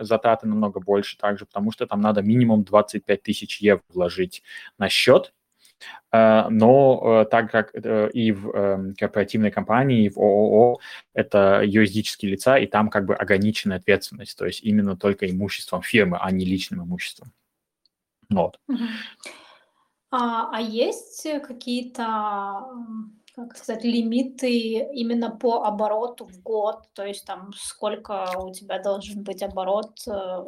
затраты 0.00 0.48
намного 0.48 0.80
больше 0.80 1.16
также, 1.18 1.46
потому 1.46 1.70
что 1.72 1.86
там 1.86 2.00
надо 2.00 2.22
минимум 2.22 2.64
25 2.64 3.22
тысяч 3.22 3.60
евро 3.60 3.82
вложить 3.88 4.42
на 4.78 4.88
счет. 4.88 5.32
Uh, 6.14 6.48
но 6.48 7.26
так 7.28 7.50
как 7.50 7.74
и 7.74 8.30
в 8.30 8.50
эм, 8.50 8.94
корпоративной 8.94 9.50
компании, 9.50 10.04
и 10.04 10.10
в 10.10 10.16
ООО 10.16 10.78
это 11.12 11.62
юридические 11.64 12.30
лица, 12.30 12.56
и 12.56 12.66
там 12.66 12.88
как 12.88 13.04
бы 13.04 13.16
ограниченная 13.16 13.78
ответственность, 13.78 14.38
то 14.38 14.46
есть 14.46 14.62
именно 14.62 14.96
только 14.96 15.28
имуществом 15.28 15.82
фирмы, 15.82 16.18
а 16.20 16.30
не 16.30 16.44
личным 16.44 16.84
имуществом. 16.84 17.32
Вот. 18.32 18.58
А, 20.10 20.50
а 20.52 20.60
есть 20.60 21.26
какие-то, 21.42 22.66
как 23.34 23.56
сказать, 23.56 23.82
лимиты 23.82 24.90
именно 24.92 25.30
по 25.30 25.64
обороту 25.64 26.26
в 26.26 26.42
год? 26.42 26.88
То 26.92 27.06
есть 27.06 27.24
там 27.24 27.50
сколько 27.56 28.30
у 28.38 28.52
тебя 28.52 28.78
должен 28.78 29.22
быть 29.22 29.42
оборот 29.42 29.96
э, 30.06 30.44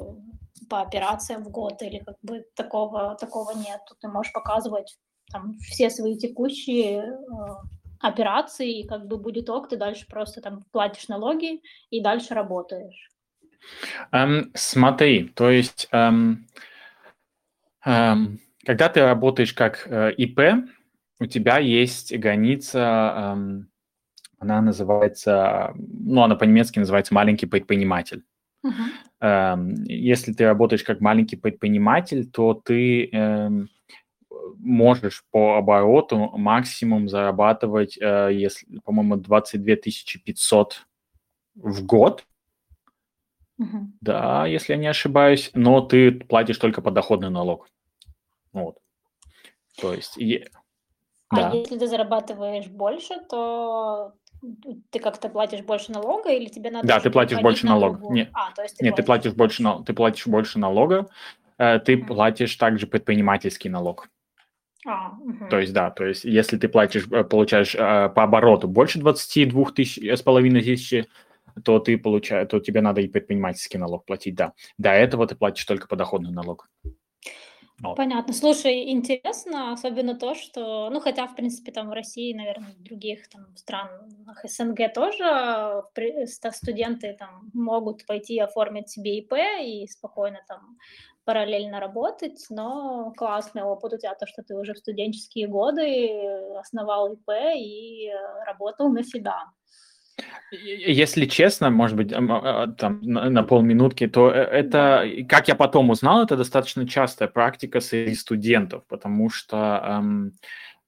по 0.69 0.83
операциям 0.83 1.45
в 1.45 1.51
год 1.51 1.81
или 1.81 1.99
как 1.99 2.17
бы 2.23 2.45
такого, 2.55 3.17
такого 3.19 3.53
нет? 3.53 3.81
Ты 4.01 4.09
можешь 4.09 4.35
показывать 4.35 4.99
там 5.33 5.55
все 5.61 5.89
свои 5.89 6.19
текущие 6.19 6.99
э, 6.99 7.15
операции, 8.01 8.81
и 8.81 8.87
как 8.87 9.07
бы 9.07 9.17
будет 9.17 9.49
ок, 9.49 9.69
ты 9.69 9.77
дальше 9.77 10.07
просто 10.07 10.41
там 10.43 10.65
платишь 10.73 11.09
налоги 11.09 11.63
и 11.89 12.03
дальше 12.03 12.35
работаешь. 12.35 13.11
Um, 14.13 14.51
смотри, 14.55 15.29
то 15.29 15.51
есть 15.51 15.89
um, 15.91 16.37
когда 17.85 18.89
ты 18.89 19.01
работаешь 19.03 19.53
как 19.53 19.87
э, 19.87 20.13
ИП, 20.17 20.67
у 21.21 21.27
тебя 21.27 21.59
есть 21.59 22.17
граница, 22.17 23.15
эм, 23.17 23.69
она 24.39 24.61
называется, 24.61 25.73
ну, 25.77 26.23
она 26.23 26.35
по-немецки 26.35 26.79
называется 26.79 27.15
маленький 27.15 27.47
предприниматель. 27.47 28.25
Uh-huh. 28.65 29.85
Если 29.87 30.33
ты 30.33 30.45
работаешь 30.45 30.83
как 30.83 31.01
маленький 31.01 31.37
предприниматель, 31.37 32.31
то 32.31 32.55
ты 32.55 33.11
можешь 34.59 35.25
по 35.31 35.57
обороту 35.57 36.31
максимум 36.37 37.09
зарабатывать, 37.09 37.99
э, 38.01 38.31
если, 38.33 38.79
по-моему, 38.81 39.17
22 39.17 39.77
500 40.25 40.87
в 41.55 41.85
год. 41.85 42.27
Uh-huh. 43.61 43.87
Да, 44.01 44.47
если 44.47 44.73
я 44.73 44.79
не 44.79 44.87
ошибаюсь, 44.89 45.51
но 45.55 45.81
ты 45.81 46.11
платишь 46.13 46.59
только 46.59 46.83
подоходный 46.83 47.31
налог. 47.31 47.69
Вот. 48.55 48.79
То 49.79 49.93
есть... 49.93 50.17
И... 50.17 50.47
А 51.29 51.37
да. 51.37 51.51
если 51.51 51.79
ты 51.79 51.87
зарабатываешь 51.87 52.69
больше, 52.69 53.21
то 53.29 54.15
ты 54.91 54.99
как-то 55.01 55.29
платишь 55.29 55.63
больше 55.63 55.93
налога 55.93 56.31
или 56.31 56.47
тебе 56.47 56.71
надо... 56.71 56.87
Да, 56.87 57.01
ты 57.01 57.11
платишь 57.11 57.41
больше 57.41 57.67
налога. 57.67 58.01
Нет, 58.13 58.31
а, 58.33 58.53
то 58.53 58.63
есть 58.63 58.79
ты 58.79 58.85
Нет, 58.85 58.95
платишь 58.95 59.03
ты 59.03 59.07
платишь 59.07 59.35
больше, 59.35 59.63
нал... 59.63 59.85
ты 59.85 59.93
платишь 59.93 60.27
больше 60.27 60.59
налога, 60.59 61.09
э, 61.59 61.79
ты 61.81 61.95
mm. 61.95 62.07
платишь 62.07 62.55
также 62.57 62.87
предпринимательский 62.87 63.71
налог. 63.71 64.09
А, 64.87 65.13
угу. 65.19 65.49
То 65.49 65.61
есть, 65.61 65.73
да, 65.73 65.91
то 65.91 66.05
есть, 66.05 66.25
если 66.25 66.59
ты 66.59 66.69
платишь, 66.69 67.07
э, 67.11 67.25
получаешь 67.25 67.75
э, 67.75 67.79
по 68.11 68.25
обороту 68.25 68.69
больше 68.69 68.99
22 68.99 69.71
тысяч 69.71 70.07
с 70.07 70.21
половиной 70.21 70.63
тысячи, 70.63 71.09
то 71.65 71.79
ты 71.79 71.97
получаешь, 71.97 72.49
то 72.49 72.61
тебе 72.61 72.83
надо 72.83 73.01
и 73.01 73.09
предпринимательский 73.09 73.79
налог 73.79 74.05
платить, 74.05 74.35
да. 74.35 74.53
До 74.77 74.91
этого 74.91 75.27
ты 75.27 75.37
платишь 75.37 75.65
только 75.65 75.89
подоходный 75.89 76.33
налог. 76.33 76.69
Вот. 77.83 77.97
Понятно. 77.97 78.33
Слушай, 78.33 78.91
интересно, 78.91 79.73
особенно 79.73 80.15
то, 80.15 80.35
что, 80.35 80.89
ну, 80.91 81.01
хотя, 81.01 81.27
в 81.27 81.35
принципе, 81.35 81.73
там 81.73 81.89
в 81.89 81.93
России, 81.93 82.33
наверное, 82.33 82.73
в 82.73 82.83
других 82.83 83.29
там 83.29 83.57
странах 83.57 84.45
СНГ 84.45 84.93
тоже 84.95 85.83
студенты 86.53 87.17
там 87.19 87.51
могут 87.53 88.07
пойти 88.07 88.39
оформить 88.39 88.89
себе 88.91 89.19
ИП 89.19 89.33
и 89.63 89.87
спокойно 89.89 90.39
там 90.47 90.79
параллельно 91.25 91.81
работать, 91.81 92.47
но 92.51 93.13
классный 93.17 93.63
опыт 93.63 93.95
у 93.95 93.99
тебя, 93.99 94.15
то, 94.15 94.27
что 94.27 94.43
ты 94.43 94.55
уже 94.57 94.75
в 94.75 94.79
студенческие 94.79 95.49
годы 95.49 96.21
основал 96.59 97.13
ИП 97.15 97.31
и 97.57 98.11
работал 98.47 98.89
на 98.91 99.03
себя. 99.03 99.47
Если 100.51 101.27
честно, 101.27 101.71
может 101.71 101.97
быть, 101.97 102.13
а, 102.13 102.69
там 102.69 103.01
на 103.03 103.43
полминутки, 103.43 104.07
то 104.07 104.31
э, 104.31 104.35
это, 104.35 105.05
как 105.29 105.49
я 105.49 105.55
потом 105.55 105.91
узнал, 105.91 106.23
это 106.23 106.37
достаточно 106.37 106.87
частая 106.87 107.29
практика 107.29 107.81
среди 107.81 108.15
студентов, 108.15 108.85
потому 108.87 109.31
что 109.31 109.83
эм, 109.85 110.33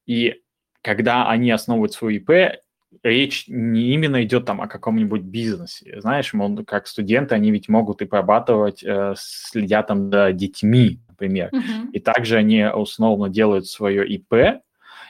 и 0.06 0.40
когда 0.82 1.28
они 1.28 1.50
основывают 1.50 1.92
свой 1.92 2.16
ИП, 2.16 2.60
речь 3.02 3.46
не 3.48 3.92
именно 3.94 4.22
идет 4.22 4.44
там 4.44 4.60
о 4.60 4.68
каком-нибудь 4.68 5.22
бизнесе. 5.22 6.00
Знаешь, 6.00 6.32
мол, 6.32 6.64
как 6.64 6.86
студенты, 6.86 7.34
они 7.34 7.50
ведь 7.50 7.68
могут 7.68 8.02
и 8.02 8.06
прорабатывать, 8.06 8.84
э, 8.84 9.14
следя 9.16 9.82
там 9.82 10.10
за 10.10 10.32
детьми, 10.32 11.00
например. 11.08 11.50
Uh-huh. 11.52 11.90
И 11.92 11.98
также 11.98 12.36
они 12.36 12.64
условно 12.66 13.28
делают 13.28 13.66
свое 13.66 14.06
ИП, 14.06 14.62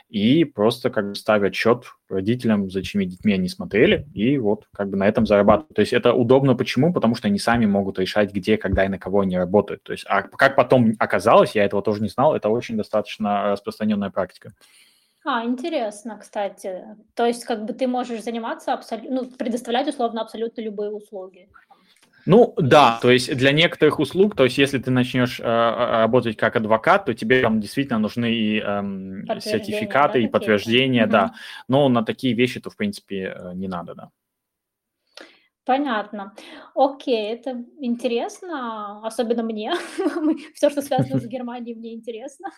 и 0.09 0.45
просто 0.45 0.91
как 0.91 1.09
бы 1.09 1.15
ставят 1.15 1.55
счет 1.55 1.85
родителям, 2.09 2.71
за 2.71 2.83
чьими 2.83 3.05
детьми 3.05 3.33
они 3.33 3.49
смотрели, 3.49 4.07
и 4.15 4.39
вот 4.39 4.67
как 4.73 4.89
бы 4.89 4.97
на 4.97 5.09
этом 5.09 5.27
зарабатывают. 5.27 5.75
То 5.75 5.81
есть 5.81 5.93
это 5.93 6.13
удобно 6.13 6.55
почему? 6.55 6.93
Потому 6.93 7.15
что 7.15 7.29
они 7.29 7.39
сами 7.39 7.67
могут 7.67 7.99
решать, 7.99 8.33
где, 8.33 8.57
когда 8.57 8.85
и 8.85 8.89
на 8.89 8.99
кого 8.99 9.21
они 9.21 9.37
работают. 9.37 9.83
То 9.83 9.93
есть, 9.93 10.05
а 10.09 10.23
как 10.23 10.57
потом 10.57 10.93
оказалось, 10.99 11.55
я 11.55 11.65
этого 11.65 11.83
тоже 11.83 12.03
не 12.03 12.09
знал, 12.09 12.35
это 12.35 12.49
очень 12.49 12.77
достаточно 12.77 13.51
распространенная 13.51 14.11
практика. 14.11 14.53
А, 15.25 15.45
интересно, 15.45 16.19
кстати. 16.19 16.85
То 17.15 17.27
есть 17.27 17.45
как 17.45 17.65
бы 17.65 17.73
ты 17.73 17.89
можешь 17.89 18.23
заниматься 18.23 18.73
абсолютно, 18.73 19.23
ну, 19.23 19.31
предоставлять 19.31 19.89
условно 19.89 20.21
абсолютно 20.21 20.61
любые 20.61 20.93
услуги. 20.93 21.49
Ну 22.27 22.55
да, 22.57 22.99
то 23.01 23.11
есть 23.11 23.35
для 23.37 23.53
некоторых 23.53 24.01
услуг, 24.01 24.35
то 24.35 24.45
есть 24.45 24.59
если 24.59 24.79
ты 24.79 24.91
начнешь 24.91 25.39
э, 25.39 25.45
э 25.45 26.01
работать 26.01 26.37
как 26.37 26.57
адвокат, 26.57 27.05
то 27.05 27.15
тебе 27.15 27.41
там 27.41 27.61
действительно 27.61 28.01
нужны 28.01 28.33
и 28.33 28.59
э, 28.59 29.41
сертификаты, 29.41 30.21
да, 30.21 30.27
и 30.27 30.29
подтверждения, 30.29 31.05
угу. 31.05 31.13
да. 31.13 31.35
Но 31.69 31.89
на 31.89 32.05
такие 32.05 32.35
вещи 32.35 32.61
то 32.61 32.69
в 32.69 32.77
принципе 32.77 33.33
э, 33.37 33.53
не 33.55 33.69
надо, 33.69 33.95
да. 33.95 34.11
Понятно. 35.65 36.33
Окей, 36.75 37.33
это 37.33 37.65
интересно, 37.81 39.05
особенно 39.05 39.43
мне. 39.43 39.73
Все, 40.55 40.71
что 40.71 40.83
связано 40.83 41.21
с 41.21 41.27
Германией, 41.29 41.75
мне 41.77 41.95
интересно. 41.95 42.51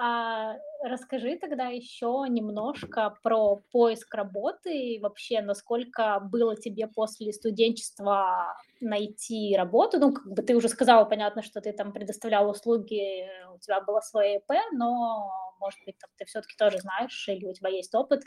А, 0.00 0.56
расскажи 0.84 1.36
тогда 1.40 1.68
еще 1.68 2.24
немножко 2.28 3.16
про 3.22 3.56
поиск 3.72 4.14
работы 4.14 4.94
и 4.94 5.00
вообще, 5.00 5.42
насколько 5.42 6.20
было 6.20 6.54
тебе 6.56 6.86
после 6.86 7.32
студенчества 7.32 8.56
найти 8.80 9.56
работу. 9.56 9.98
Ну, 9.98 10.12
как 10.12 10.26
бы 10.26 10.42
ты 10.42 10.54
уже 10.56 10.68
сказала, 10.68 11.04
понятно, 11.04 11.42
что 11.42 11.60
ты 11.60 11.72
там 11.72 11.92
предоставлял 11.92 12.48
услуги, 12.48 13.28
у 13.54 13.58
тебя 13.58 13.80
было 13.80 14.00
свое 14.00 14.36
ИП, 14.36 14.52
но 14.72 15.30
может 15.60 15.80
быть, 15.84 15.98
там, 15.98 16.10
ты 16.16 16.24
все-таки 16.24 16.56
тоже 16.56 16.78
знаешь 16.78 17.28
или 17.28 17.46
у 17.46 17.52
тебя 17.52 17.70
есть 17.70 17.94
опыт, 17.94 18.22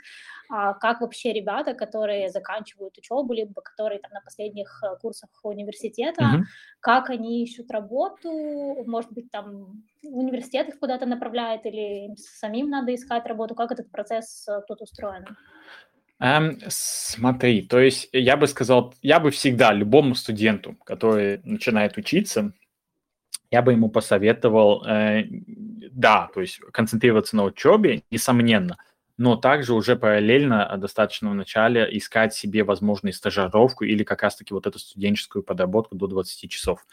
а, 0.50 0.74
как 0.74 1.00
вообще 1.00 1.32
ребята, 1.32 1.74
которые 1.74 2.30
заканчивают 2.30 2.96
учебу, 2.98 3.32
либо 3.32 3.60
которые 3.62 4.00
там 4.00 4.10
на 4.12 4.20
последних 4.20 4.82
э, 4.82 4.96
курсах 5.00 5.30
университета, 5.42 6.22
mm-hmm. 6.22 6.42
как 6.80 7.10
они 7.10 7.42
ищут 7.42 7.70
работу, 7.70 8.30
может 8.86 9.12
быть, 9.12 9.30
там 9.30 9.82
университет 10.02 10.68
их 10.68 10.78
куда-то 10.78 11.06
направляет 11.06 11.64
или 11.66 12.06
им 12.06 12.16
самим 12.16 12.68
надо 12.68 12.94
искать 12.94 13.26
работу, 13.26 13.54
как 13.54 13.72
этот 13.72 13.90
процесс 13.90 14.46
э, 14.48 14.60
тут 14.66 14.82
устроен? 14.82 15.24
Um, 16.22 16.62
смотри, 16.68 17.62
то 17.62 17.80
есть 17.80 18.08
я 18.12 18.36
бы 18.36 18.46
сказал, 18.46 18.94
я 19.02 19.18
бы 19.18 19.32
всегда 19.32 19.72
любому 19.72 20.14
студенту, 20.14 20.76
который 20.84 21.40
начинает 21.42 21.96
учиться, 21.96 22.52
я 23.50 23.60
бы 23.60 23.72
ему 23.72 23.88
посоветовал, 23.88 24.84
э, 24.86 25.24
да, 25.90 26.30
то 26.32 26.40
есть 26.40 26.60
концентрироваться 26.70 27.34
на 27.34 27.42
учебе, 27.42 28.04
несомненно, 28.12 28.76
но 29.18 29.34
также 29.34 29.74
уже 29.74 29.96
параллельно 29.96 30.70
э, 30.70 30.76
достаточно 30.78 31.28
в 31.28 31.34
начале 31.34 31.88
искать 31.90 32.32
себе 32.34 32.62
возможную 32.62 33.12
стажировку 33.14 33.82
или 33.82 34.04
как 34.04 34.22
раз-таки 34.22 34.54
вот 34.54 34.68
эту 34.68 34.78
студенческую 34.78 35.42
подработку 35.42 35.96
до 35.96 36.06
20 36.06 36.48
часов. 36.48 36.86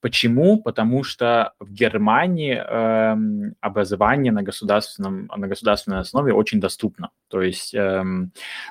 Почему? 0.00 0.62
Потому 0.62 1.02
что 1.02 1.54
в 1.58 1.72
Германии 1.72 2.54
э, 2.54 3.52
образование 3.60 4.30
на, 4.30 4.42
государственном, 4.42 5.28
на 5.36 5.48
государственной 5.48 5.98
основе 5.98 6.32
очень 6.32 6.60
доступно. 6.60 7.10
То 7.28 7.42
есть 7.42 7.74
э, 7.74 8.04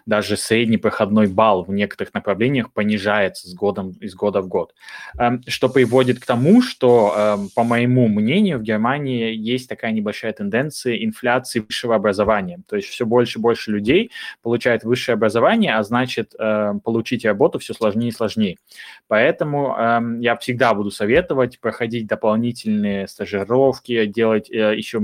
даже 0.06 0.38
средний 0.38 0.78
проходной 0.78 1.28
балл 1.28 1.64
в 1.66 1.72
некоторых 1.72 2.14
направлениях 2.14 2.72
понижается 2.72 3.50
с 3.50 3.54
годом, 3.54 3.92
из 4.00 4.16
года 4.16 4.42
в 4.42 4.48
год. 4.48 4.74
Э, 5.20 5.40
что 5.48 5.68
приводит 5.68 6.20
к 6.20 6.26
тому, 6.26 6.62
что, 6.62 7.14
э, 7.16 7.38
по 7.54 7.66
моему 7.66 8.08
мнению, 8.08 8.60
в 8.60 8.64
Германии 8.64 9.36
есть 9.36 9.68
такая 9.68 9.92
небольшая 9.92 10.32
тенденция 10.32 11.04
инфляции 11.04 11.60
высшего 11.60 11.96
образования. 11.96 12.62
То 12.70 12.78
есть 12.78 12.88
все 12.88 13.06
больше 13.06 13.40
и 13.40 13.42
больше 13.42 13.72
людей 13.72 14.12
получают 14.42 14.86
высшее 14.86 15.16
образование, 15.16 15.76
а 15.76 15.84
значит, 15.84 16.34
э, 16.40 16.74
получить 16.86 17.26
работу 17.26 17.60
все 17.60 17.74
сложнее 17.74 18.10
и 18.10 18.14
сложнее. 18.14 18.56
Поэтому 19.10 19.76
э, 19.78 20.00
я 20.22 20.38
всегда 20.38 20.74
буду 20.74 20.90
советовать 20.90 21.17
советовать 21.18 21.60
проходить 21.60 22.08
дополнительные 22.08 23.08
стажировки, 23.08 24.06
делать 24.06 24.50
э, 24.52 24.76
еще 24.76 25.00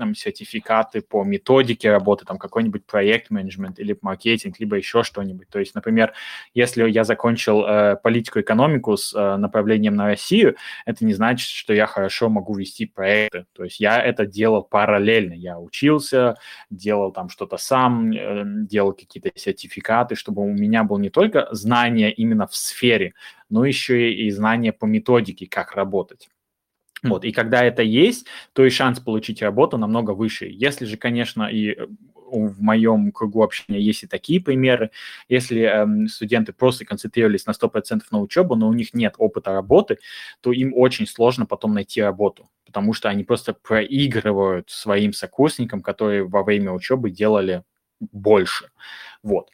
там, 0.00 0.14
сертификаты 0.14 1.02
по 1.02 1.22
методике 1.24 1.90
работы, 1.90 2.24
там 2.24 2.38
какой-нибудь 2.38 2.86
проект-менеджмент 2.86 3.78
или 3.78 3.96
маркетинг, 4.00 4.58
либо 4.58 4.76
еще 4.76 5.02
что-нибудь. 5.02 5.48
То 5.48 5.58
есть, 5.58 5.74
например, 5.74 6.14
если 6.54 6.88
я 6.88 7.04
закончил 7.04 7.64
э, 7.64 7.96
политику 8.02 8.40
экономику 8.40 8.96
с 8.96 9.14
э, 9.14 9.36
направлением 9.36 9.94
на 9.94 10.06
Россию, 10.06 10.56
это 10.86 11.04
не 11.04 11.12
значит, 11.12 11.48
что 11.48 11.74
я 11.74 11.86
хорошо 11.86 12.30
могу 12.30 12.54
вести 12.54 12.86
проекты. 12.86 13.44
То 13.52 13.64
есть 13.64 13.78
я 13.78 14.02
это 14.02 14.24
делал 14.24 14.62
параллельно. 14.62 15.34
Я 15.34 15.58
учился, 15.58 16.36
делал 16.70 17.12
там 17.12 17.28
что-то 17.28 17.58
сам, 17.58 18.10
э, 18.10 18.44
делал 18.66 18.94
какие-то 18.94 19.30
сертификаты, 19.34 20.14
чтобы 20.14 20.42
у 20.42 20.52
меня 20.52 20.82
было 20.82 20.98
не 20.98 21.10
только 21.10 21.46
знание 21.50 22.10
именно 22.10 22.46
в 22.46 22.56
сфере, 22.56 23.12
но 23.50 23.66
еще 23.66 24.12
и 24.12 24.30
знание 24.30 24.72
по 24.72 24.86
методике, 24.86 25.46
как 25.46 25.72
работать. 25.72 26.30
Вот, 27.02 27.24
и 27.24 27.32
когда 27.32 27.64
это 27.64 27.82
есть, 27.82 28.26
то 28.52 28.64
и 28.64 28.70
шанс 28.70 29.00
получить 29.00 29.42
работу 29.42 29.78
намного 29.78 30.10
выше. 30.12 30.46
Если 30.50 30.84
же, 30.84 30.96
конечно, 30.96 31.44
и 31.44 31.70
э, 31.70 31.86
в 32.30 32.60
моем 32.62 33.10
кругу 33.12 33.42
общения 33.42 33.80
есть 33.80 34.02
и 34.04 34.06
такие 34.06 34.40
примеры, 34.40 34.90
если 35.28 35.62
эм, 35.62 36.08
студенты 36.08 36.52
просто 36.52 36.84
концентрировались 36.84 37.46
на 37.46 37.52
100% 37.52 38.10
на 38.10 38.20
учебу, 38.20 38.54
но 38.54 38.68
у 38.68 38.72
них 38.72 38.94
нет 38.94 39.14
опыта 39.18 39.52
работы, 39.52 39.98
то 40.40 40.52
им 40.52 40.72
очень 40.74 41.06
сложно 41.06 41.46
потом 41.46 41.74
найти 41.74 42.02
работу, 42.02 42.48
потому 42.66 42.92
что 42.92 43.08
они 43.08 43.24
просто 43.24 43.54
проигрывают 43.54 44.70
своим 44.70 45.12
сокурсникам, 45.12 45.82
которые 45.82 46.24
во 46.24 46.42
время 46.42 46.72
учебы 46.72 47.10
делали 47.10 47.64
больше. 48.00 48.70
Вот. 49.22 49.50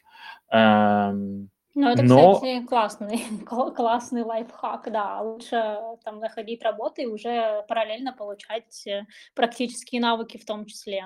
Эм, 0.51 1.49
ну, 1.79 1.89
это, 1.89 2.01
Но... 2.01 2.33
кстати, 2.33 2.65
классный, 2.65 3.23
классный 3.45 4.23
лайфхак, 4.23 4.91
да. 4.91 5.21
Лучше 5.21 5.77
там 6.03 6.19
находить 6.19 6.63
работу 6.63 7.01
и 7.01 7.05
уже 7.05 7.63
параллельно 7.67 8.13
получать 8.13 8.87
э, 8.87 9.05
практические 9.35 10.01
навыки 10.01 10.37
в 10.37 10.45
том 10.45 10.65
числе. 10.65 11.03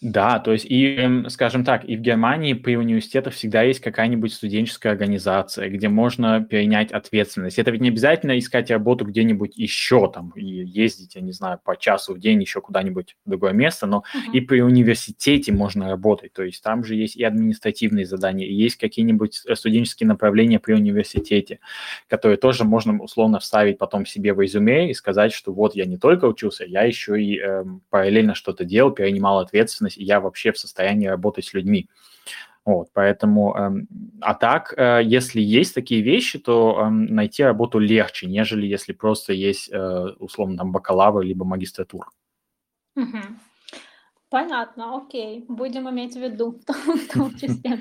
Да, 0.00 0.38
то 0.38 0.52
есть 0.52 0.64
и, 0.64 0.96
эм, 0.96 1.28
скажем 1.28 1.66
так, 1.66 1.84
и 1.84 1.96
в 1.96 2.00
Германии 2.00 2.54
при 2.54 2.76
университетах 2.76 3.34
всегда 3.34 3.60
есть 3.60 3.80
какая-нибудь 3.80 4.32
студенческая 4.32 4.88
организация, 4.88 5.68
где 5.68 5.90
можно 5.90 6.42
перенять 6.42 6.92
ответственность. 6.92 7.58
Это 7.58 7.70
ведь 7.70 7.82
не 7.82 7.90
обязательно 7.90 8.38
искать 8.38 8.70
работу 8.70 9.04
где-нибудь 9.04 9.58
еще 9.58 10.10
там 10.10 10.30
и 10.34 10.42
ездить, 10.42 11.14
я 11.16 11.20
не 11.20 11.32
знаю, 11.32 11.60
по 11.62 11.76
часу 11.76 12.14
в 12.14 12.18
день 12.18 12.40
еще 12.40 12.62
куда-нибудь 12.62 13.16
в 13.26 13.28
другое 13.28 13.52
место, 13.52 13.84
но 13.86 13.98
uh-huh. 13.98 14.32
и 14.32 14.40
при 14.40 14.62
университете 14.62 15.52
можно 15.52 15.90
работать. 15.90 16.32
То 16.32 16.42
есть 16.42 16.62
там 16.62 16.84
же 16.84 16.94
есть 16.94 17.16
и 17.16 17.22
административные 17.22 18.06
задания, 18.06 18.46
и 18.46 18.54
есть 18.54 18.76
какие-нибудь 18.76 19.42
э, 19.44 19.54
студенческие 20.06 20.08
направления 20.08 20.58
при 20.58 20.74
университете, 20.74 21.58
которые 22.08 22.36
тоже 22.36 22.64
можно 22.64 23.02
условно 23.02 23.38
вставить 23.38 23.78
потом 23.78 24.06
себе 24.06 24.32
в 24.32 24.40
резюме 24.40 24.90
и 24.90 24.94
сказать, 24.94 25.32
что 25.32 25.52
вот 25.52 25.76
я 25.76 25.86
не 25.86 25.98
только 25.98 26.26
учился, 26.26 26.64
я 26.64 26.82
еще 26.82 27.20
и 27.20 27.38
э, 27.38 27.64
параллельно 27.90 28.34
что-то 28.34 28.64
делал, 28.64 28.92
перенимал 28.92 29.38
ответственность, 29.38 29.98
и 29.98 30.04
я 30.04 30.20
вообще 30.20 30.52
в 30.52 30.58
состоянии 30.58 31.08
работать 31.08 31.44
с 31.44 31.54
людьми. 31.54 31.88
Вот, 32.64 32.88
поэтому, 32.92 33.54
эм, 33.54 33.88
а 34.20 34.34
так, 34.34 34.74
э, 34.76 35.00
если 35.04 35.40
есть 35.40 35.74
такие 35.74 36.02
вещи, 36.02 36.38
то 36.38 36.76
эм, 36.80 37.06
найти 37.06 37.44
работу 37.44 37.78
легче, 37.78 38.26
нежели 38.26 38.66
если 38.66 38.94
просто 38.94 39.32
есть, 39.32 39.70
э, 39.72 40.14
условно, 40.18 40.56
там, 40.56 40.72
бакалавр 40.72 41.22
либо 41.22 41.44
магистратура. 41.44 42.08
Угу. 42.96 43.18
Понятно, 44.28 44.96
окей, 44.96 45.44
будем 45.48 45.88
иметь 45.88 46.14
в 46.14 46.20
виду 46.20 46.50
в 46.50 46.64
том, 46.64 46.76
в 46.76 47.12
том 47.12 47.30
числе. 47.38 47.78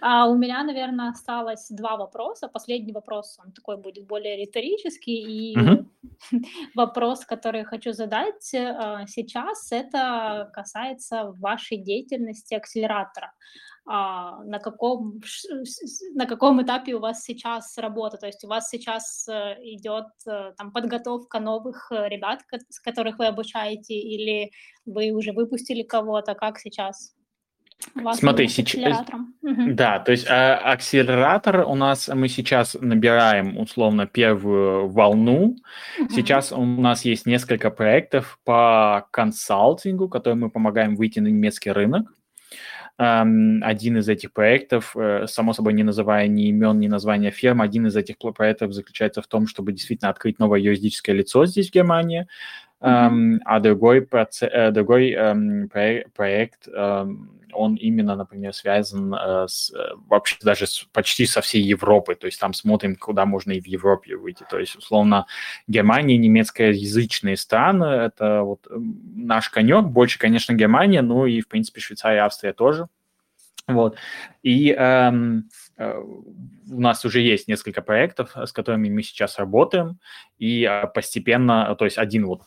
А 0.00 0.28
у 0.28 0.36
меня, 0.36 0.62
наверное, 0.62 1.10
осталось 1.10 1.68
два 1.70 1.96
вопроса. 1.96 2.48
Последний 2.48 2.92
вопрос, 2.92 3.38
он 3.44 3.52
такой 3.52 3.76
будет 3.76 4.06
более 4.06 4.36
риторический. 4.36 5.52
И 5.52 5.56
Мгм. 5.56 5.90
вопрос, 6.74 7.24
который 7.24 7.60
я 7.60 7.64
хочу 7.64 7.92
задать 7.92 8.54
э, 8.54 9.06
сейчас, 9.08 9.72
это 9.72 10.50
касается 10.52 11.32
вашей 11.38 11.78
деятельности 11.78 12.54
акселератора. 12.54 13.32
А, 13.84 14.44
на 14.44 14.60
каком, 14.60 15.20
на 16.14 16.26
каком 16.26 16.62
этапе 16.62 16.94
у 16.94 17.00
вас 17.00 17.24
сейчас 17.24 17.76
работа? 17.78 18.16
То 18.16 18.26
есть 18.26 18.44
у 18.44 18.48
вас 18.48 18.68
сейчас 18.68 19.26
э, 19.28 19.56
идет 19.62 20.06
э, 20.26 20.52
там 20.56 20.70
подготовка 20.70 21.40
новых 21.40 21.90
э, 21.90 22.08
ребят, 22.08 22.42
с 22.68 22.78
которых 22.78 23.18
вы 23.18 23.26
обучаете, 23.26 23.94
или 23.94 24.52
вы 24.86 25.10
уже 25.10 25.32
выпустили 25.32 25.82
кого-то? 25.82 26.34
Как 26.34 26.58
сейчас 26.58 27.14
вас 27.96 28.18
Смотри, 28.18 28.46
сейчас? 28.46 29.04
Мгм. 29.42 29.74
да, 29.74 29.98
то 29.98 30.12
есть 30.12 30.26
а, 30.28 30.58
акселератор 30.58 31.64
у 31.66 31.74
нас, 31.74 32.08
мы 32.08 32.28
сейчас 32.28 32.76
набираем 32.80 33.58
условно 33.58 34.06
первую 34.06 34.88
волну. 34.88 35.56
Мгм. 35.98 36.10
Сейчас 36.10 36.52
у 36.52 36.64
нас 36.64 37.04
есть 37.04 37.26
несколько 37.26 37.70
проектов 37.70 38.38
по 38.44 39.08
консалтингу, 39.10 40.08
которые 40.08 40.36
мы 40.36 40.50
помогаем 40.50 40.94
выйти 40.94 41.18
на 41.18 41.26
немецкий 41.26 41.72
рынок. 41.72 42.06
Один 42.98 43.96
из 43.98 44.08
этих 44.08 44.32
проектов, 44.32 44.94
э, 44.96 45.26
само 45.26 45.54
собой 45.54 45.72
не 45.72 45.82
называя 45.82 46.28
ни 46.28 46.48
имен, 46.48 46.78
ни 46.78 46.88
названия 46.88 47.30
фирм, 47.30 47.60
один 47.62 47.86
из 47.86 47.96
этих 47.96 48.16
проектов 48.18 48.72
заключается 48.72 49.22
в 49.22 49.26
том, 49.26 49.46
чтобы 49.46 49.72
действительно 49.72 50.10
открыть 50.10 50.38
новое 50.38 50.60
юридическое 50.60 51.16
лицо 51.16 51.46
здесь, 51.46 51.70
в 51.70 51.72
Германии. 51.72 52.26
Эм, 52.82 53.40
А 53.44 53.60
другой, 53.60 54.00
проце- 54.02 54.48
э, 54.48 54.70
другой 54.72 55.12
эм, 55.12 55.68
проект, 56.14 56.68
эм, 56.68 57.38
он 57.54 57.74
именно, 57.74 58.16
например, 58.16 58.54
связан 58.54 59.14
э, 59.14 59.46
с, 59.46 59.70
э, 59.74 59.94
вообще 60.08 60.36
даже 60.42 60.66
с- 60.66 60.86
почти 60.92 61.26
со 61.26 61.40
всей 61.42 61.62
Европой. 61.62 62.14
То 62.14 62.26
есть 62.26 62.40
там 62.40 62.54
смотрим, 62.54 62.96
куда 62.96 63.26
можно 63.26 63.52
и 63.52 63.60
в 63.60 63.66
Европе 63.66 64.16
выйти. 64.16 64.44
То 64.50 64.58
есть, 64.58 64.74
условно, 64.76 65.26
Германия, 65.68 66.16
немецкоязычные 66.16 67.36
страны, 67.36 67.84
это 67.84 68.42
вот 68.42 68.66
наш 68.70 69.48
конек. 69.50 69.84
Больше, 69.84 70.18
конечно, 70.18 70.54
Германия, 70.54 71.02
ну 71.02 71.26
и, 71.26 71.40
в 71.40 71.48
принципе, 71.48 71.80
Швейцария, 71.80 72.20
Австрия 72.24 72.52
тоже. 72.54 72.88
Вот. 73.68 73.96
И 74.42 74.72
эм, 74.72 75.48
э, 75.76 75.98
у 75.98 76.80
нас 76.80 77.04
уже 77.04 77.20
есть 77.20 77.46
несколько 77.46 77.80
проектов, 77.80 78.32
э, 78.34 78.46
с 78.46 78.52
которыми 78.52 78.88
мы 78.90 79.02
сейчас 79.02 79.38
работаем, 79.38 79.98
и 80.38 80.64
э, 80.64 80.88
постепенно, 80.88 81.68
э, 81.70 81.76
то 81.76 81.84
есть 81.84 81.96
один 81.96 82.26
вот, 82.26 82.42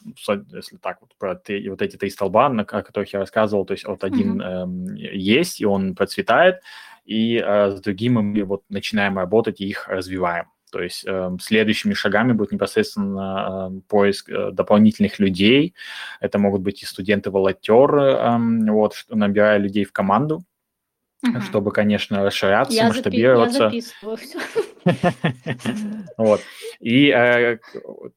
если 0.52 0.76
так 0.78 1.00
вот 1.02 1.16
про 1.18 1.36
три- 1.36 1.70
вот 1.70 1.82
эти 1.82 1.96
три 1.96 2.10
столба, 2.10 2.50
на, 2.50 2.64
о 2.64 2.84
которых 2.84 3.14
я 3.14 3.20
рассказывал, 3.20 3.66
то 3.66 3.74
есть 3.74 3.86
вот 3.86 4.04
один 4.04 4.42
эм, 4.42 4.96
есть, 4.96 5.62
и 5.62 5.66
он 5.66 5.96
процветает, 5.96 6.62
и 7.06 7.42
э, 7.44 7.72
с 7.72 7.82
другим 7.82 8.14
мы 8.16 8.44
вот 8.44 8.64
начинаем 8.70 9.18
работать 9.18 9.62
и 9.62 9.68
их 9.68 9.88
развиваем. 9.88 10.48
То 10.72 10.82
есть 10.82 11.06
эм, 11.08 11.40
следующими 11.40 11.94
шагами 11.94 12.34
будет 12.34 12.52
непосредственно 12.52 13.68
эм, 13.70 13.82
поиск 13.84 14.30
э, 14.30 14.52
дополнительных 14.52 15.20
людей. 15.20 15.74
Это 16.20 16.40
могут 16.40 16.62
быть 16.62 16.84
и 16.84 16.86
студенты-волонтеры, 16.86 18.02
эм, 18.02 18.66
вот, 18.66 19.06
набирая 19.08 19.60
людей 19.60 19.86
в 19.86 19.94
команду, 19.94 20.44
Мгм. 21.24 21.42
чтобы, 21.42 21.72
конечно, 21.72 22.24
расширяться, 22.24 22.74
Я, 22.76 22.88
масштабироваться. 22.88 23.72
Вот. 26.18 26.42
И 26.80 27.10
э, 27.10 27.58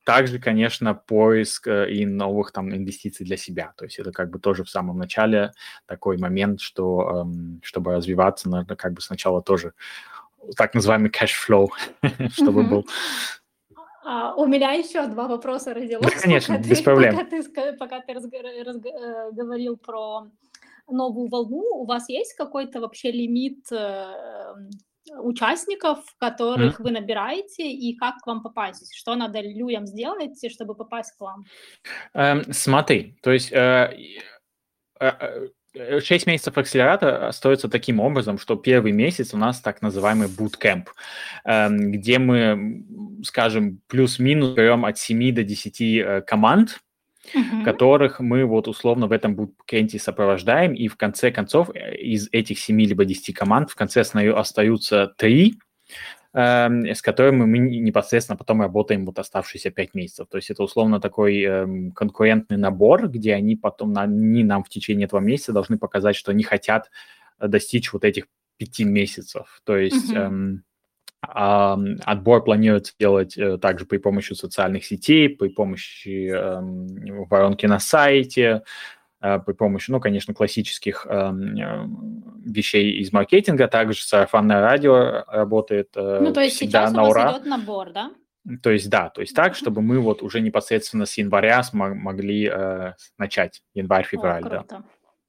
также, 0.04 0.38
конечно, 0.38 0.94
поиск 0.94 1.66
э, 1.66 1.90
и 1.90 2.04
новых 2.04 2.52
там 2.52 2.70
инвестиций 2.74 3.24
для 3.24 3.36
себя. 3.36 3.72
То 3.76 3.86
есть 3.86 3.98
это 3.98 4.12
как 4.12 4.30
бы 4.30 4.38
тоже 4.38 4.64
в 4.64 4.70
самом 4.70 4.98
начале 4.98 5.52
такой 5.86 6.18
момент, 6.18 6.60
что 6.60 7.22
эм, 7.22 7.60
чтобы 7.64 7.94
развиваться, 7.94 8.50
надо 8.50 8.76
как 8.76 8.92
бы 8.92 9.00
сначала 9.00 9.42
тоже 9.42 9.72
так 10.56 10.74
называемый 10.74 11.10
cash 11.10 11.38
flow, 11.38 11.72
чтобы 12.30 12.62
Мгм. 12.62 12.70
был. 12.70 12.86
А, 14.04 14.34
у 14.34 14.46
меня 14.46 14.72
еще 14.72 15.06
два 15.06 15.28
вопроса 15.28 15.74
родилось. 15.74 16.14
Да, 16.14 16.20
конечно, 16.20 16.56
пока 16.56 16.68
без 16.68 16.78
ты, 16.78 16.84
проблем. 16.84 17.16
Пока 17.16 17.30
ты, 17.30 17.72
пока 17.76 18.00
ты 18.00 18.12
разго- 18.12 18.64
разго- 18.64 18.88
э, 18.90 19.32
говорил 19.32 19.76
про 19.76 20.28
новую 20.88 21.28
волну, 21.28 21.62
у 21.82 21.86
вас 21.86 22.08
есть 22.08 22.34
какой-то 22.34 22.80
вообще 22.80 23.10
лимит 23.10 23.70
э, 23.70 24.14
участников, 25.16 25.98
которых 26.18 26.80
вы 26.80 26.90
набираете, 26.90 27.70
и 27.70 27.96
как 27.96 28.18
к 28.18 28.26
вам 28.26 28.42
попасть? 28.42 28.94
Что 28.94 29.14
надо 29.14 29.40
людям 29.40 29.86
сделать, 29.86 30.38
чтобы 30.52 30.74
попасть 30.74 31.16
к 31.16 31.20
вам? 31.20 31.44
Эм, 32.14 32.44
смотри, 32.52 33.18
то 33.22 33.30
есть 33.30 33.52
э, 33.52 33.96
э, 35.00 35.48
э, 35.74 36.00
6 36.00 36.26
месяцев 36.26 36.58
акселератора 36.58 37.28
остается 37.28 37.68
таким 37.68 38.00
образом, 38.00 38.38
что 38.38 38.56
первый 38.56 38.92
месяц 38.92 39.34
у 39.34 39.38
нас 39.38 39.60
так 39.60 39.82
называемый 39.82 40.28
bootcamp, 40.28 40.86
эм, 41.44 41.92
где 41.92 42.18
мы, 42.18 42.84
скажем, 43.24 43.80
плюс-минус 43.86 44.54
берем 44.54 44.84
от 44.84 44.98
7 44.98 45.34
до 45.34 45.44
10 45.44 45.80
э, 45.80 46.22
команд, 46.22 46.80
Мгм. 47.34 47.64
которых 47.64 48.20
мы 48.20 48.44
вот 48.44 48.68
условно 48.68 49.06
в 49.06 49.12
этом 49.12 49.34
буткенте 49.36 49.98
сопровождаем, 49.98 50.74
и 50.74 50.88
в 50.88 50.96
конце 50.96 51.30
концов 51.30 51.70
э, 51.74 51.96
из 51.96 52.28
этих 52.32 52.58
7 52.58 52.80
либо 52.80 53.04
10 53.04 53.32
команд 53.32 53.70
в 53.70 53.74
конце 53.74 54.00
остаю- 54.00 54.36
остаются 54.36 55.12
3, 55.16 55.58
эм, 56.34 56.86
с 56.86 57.02
которыми 57.02 57.44
мы 57.44 57.58
не- 57.58 57.80
непосредственно 57.80 58.36
потом 58.36 58.60
работаем 58.60 59.06
вот 59.06 59.18
оставшиеся 59.18 59.70
5 59.70 59.94
месяцев. 59.94 60.26
То 60.30 60.36
есть 60.36 60.50
это 60.50 60.62
условно 60.62 61.00
такой 61.00 61.40
эм, 61.42 61.92
конкурентный 61.92 62.56
набор, 62.58 63.08
где 63.08 63.34
они 63.34 63.56
потом, 63.56 63.92
на- 63.92 64.02
они 64.02 64.44
нам 64.44 64.62
в 64.62 64.68
течение 64.68 65.06
этого 65.06 65.20
месяца 65.20 65.52
должны 65.52 65.78
показать, 65.78 66.16
что 66.16 66.30
они 66.30 66.42
хотят 66.44 66.90
э, 67.40 67.48
достичь 67.48 67.92
вот 67.92 68.04
этих 68.04 68.26
5 68.58 68.84
месяцев. 68.84 69.60
То 69.64 69.76
есть... 69.76 70.12
Мгм. 70.12 70.18
эм, 70.20 70.64
Отбор 71.20 72.44
планируется 72.44 72.94
делать 72.98 73.36
э, 73.36 73.58
также 73.58 73.86
при 73.86 73.98
помощи 73.98 74.34
социальных 74.34 74.84
сетей, 74.84 75.28
при 75.28 75.48
помощи 75.48 76.30
эм, 76.30 77.24
воронки 77.26 77.66
на 77.66 77.80
сайте, 77.80 78.62
э, 79.20 79.40
при 79.40 79.52
помощи, 79.52 79.90
ну, 79.90 79.98
конечно, 80.00 80.32
классических 80.32 81.06
эм, 81.08 81.56
э, 81.56 81.88
вещей 82.44 83.00
из 83.00 83.12
маркетинга. 83.12 83.66
Также 83.66 84.02
сарафанное 84.04 84.60
радио 84.60 85.24
работает 85.26 85.90
Ну, 85.96 86.32
то 86.32 86.40
есть 86.40 86.56
сейчас 86.56 86.92
у 86.92 86.96
на 86.96 87.02
вас 87.02 87.10
ура. 87.10 87.32
идет 87.32 87.46
набор, 87.46 87.90
да? 87.92 88.12
То 88.62 88.70
есть, 88.70 88.88
да, 88.88 89.10
то 89.10 89.20
есть 89.20 89.34
так, 89.34 89.56
чтобы 89.56 89.82
мы 89.82 89.98
вот 89.98 90.22
уже 90.22 90.40
непосредственно 90.40 91.04
с 91.04 91.18
января 91.18 91.60
смо- 91.60 91.94
могли 91.94 92.48
э, 92.50 92.92
начать, 93.18 93.62
январь-февраль, 93.74 94.44
да. 94.44 94.64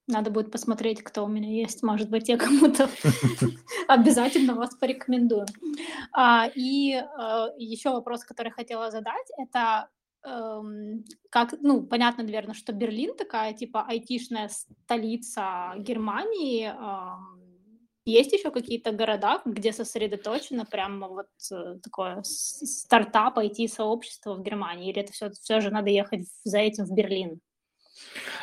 Надо 0.09 0.31
будет 0.31 0.51
посмотреть, 0.51 1.03
кто 1.03 1.23
у 1.23 1.27
меня 1.27 1.49
есть. 1.49 1.83
Может 1.83 2.09
быть, 2.09 2.29
я 2.29 2.37
кому-то 2.45 2.89
обязательно 3.87 4.55
вас 4.55 4.73
порекомендую. 4.75 5.45
А, 6.11 6.49
и 6.55 6.93
э, 6.95 7.47
еще 7.57 7.91
вопрос, 7.91 8.23
который 8.23 8.51
хотела 8.51 8.89
задать, 8.89 9.27
это 9.37 9.87
эм, 10.25 11.05
как, 11.29 11.53
ну, 11.61 11.83
понятно, 11.83 12.23
наверное, 12.23 12.55
что 12.55 12.73
Берлин 12.73 13.15
такая, 13.15 13.53
типа, 13.53 13.85
айтишная 13.87 14.49
столица 14.49 15.75
Германии. 15.77 16.73
ам, 16.75 17.39
Есть 18.05 18.33
еще 18.33 18.49
какие-то 18.49 18.91
города, 18.91 19.41
где 19.45 19.71
сосредоточено 19.71 20.65
прямо 20.65 21.07
вот 21.07 21.29
э, 21.51 21.77
такое 21.83 22.23
стартап, 22.23 23.37
IT-сообщество 23.37 24.33
в 24.33 24.41
Германии? 24.41 24.89
Или 24.89 25.03
это 25.03 25.13
все, 25.13 25.29
все 25.29 25.59
же 25.61 25.69
надо 25.69 25.91
ехать 25.91 26.27
за 26.43 26.57
этим 26.57 26.85
в 26.85 26.95
Берлин? 26.95 27.41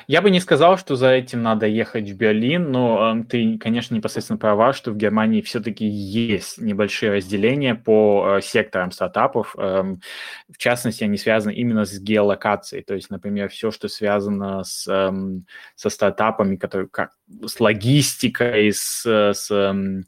Я 0.06 0.22
бы 0.22 0.30
не 0.30 0.38
сказал, 0.38 0.78
что 0.78 0.94
за 0.94 1.10
этим 1.10 1.42
надо 1.42 1.66
ехать 1.66 2.08
в 2.08 2.16
Берлин, 2.16 2.70
но 2.70 3.16
э, 3.16 3.24
ты, 3.24 3.58
конечно, 3.58 3.94
непосредственно 3.94 4.38
права, 4.38 4.72
что 4.72 4.92
в 4.92 4.96
Германии 4.96 5.40
все-таки 5.40 5.84
есть 5.84 6.58
небольшие 6.58 7.12
разделения 7.12 7.74
по 7.74 8.36
э, 8.36 8.40
секторам 8.40 8.92
стартапов. 8.92 9.56
Эм, 9.58 10.00
в 10.48 10.58
частности, 10.58 11.02
они 11.02 11.16
связаны 11.16 11.54
именно 11.54 11.84
с 11.84 11.98
геолокацией. 11.98 12.84
То 12.84 12.94
есть, 12.94 13.10
например, 13.10 13.48
все, 13.48 13.72
что 13.72 13.88
связано 13.88 14.62
с, 14.62 14.86
эм, 14.86 15.46
со 15.74 15.90
стартапами, 15.90 16.54
которые 16.54 16.88
как 16.88 17.10
с 17.44 17.58
логистикой, 17.58 18.72
с, 18.72 19.04
с, 19.04 19.50
э, 19.50 20.02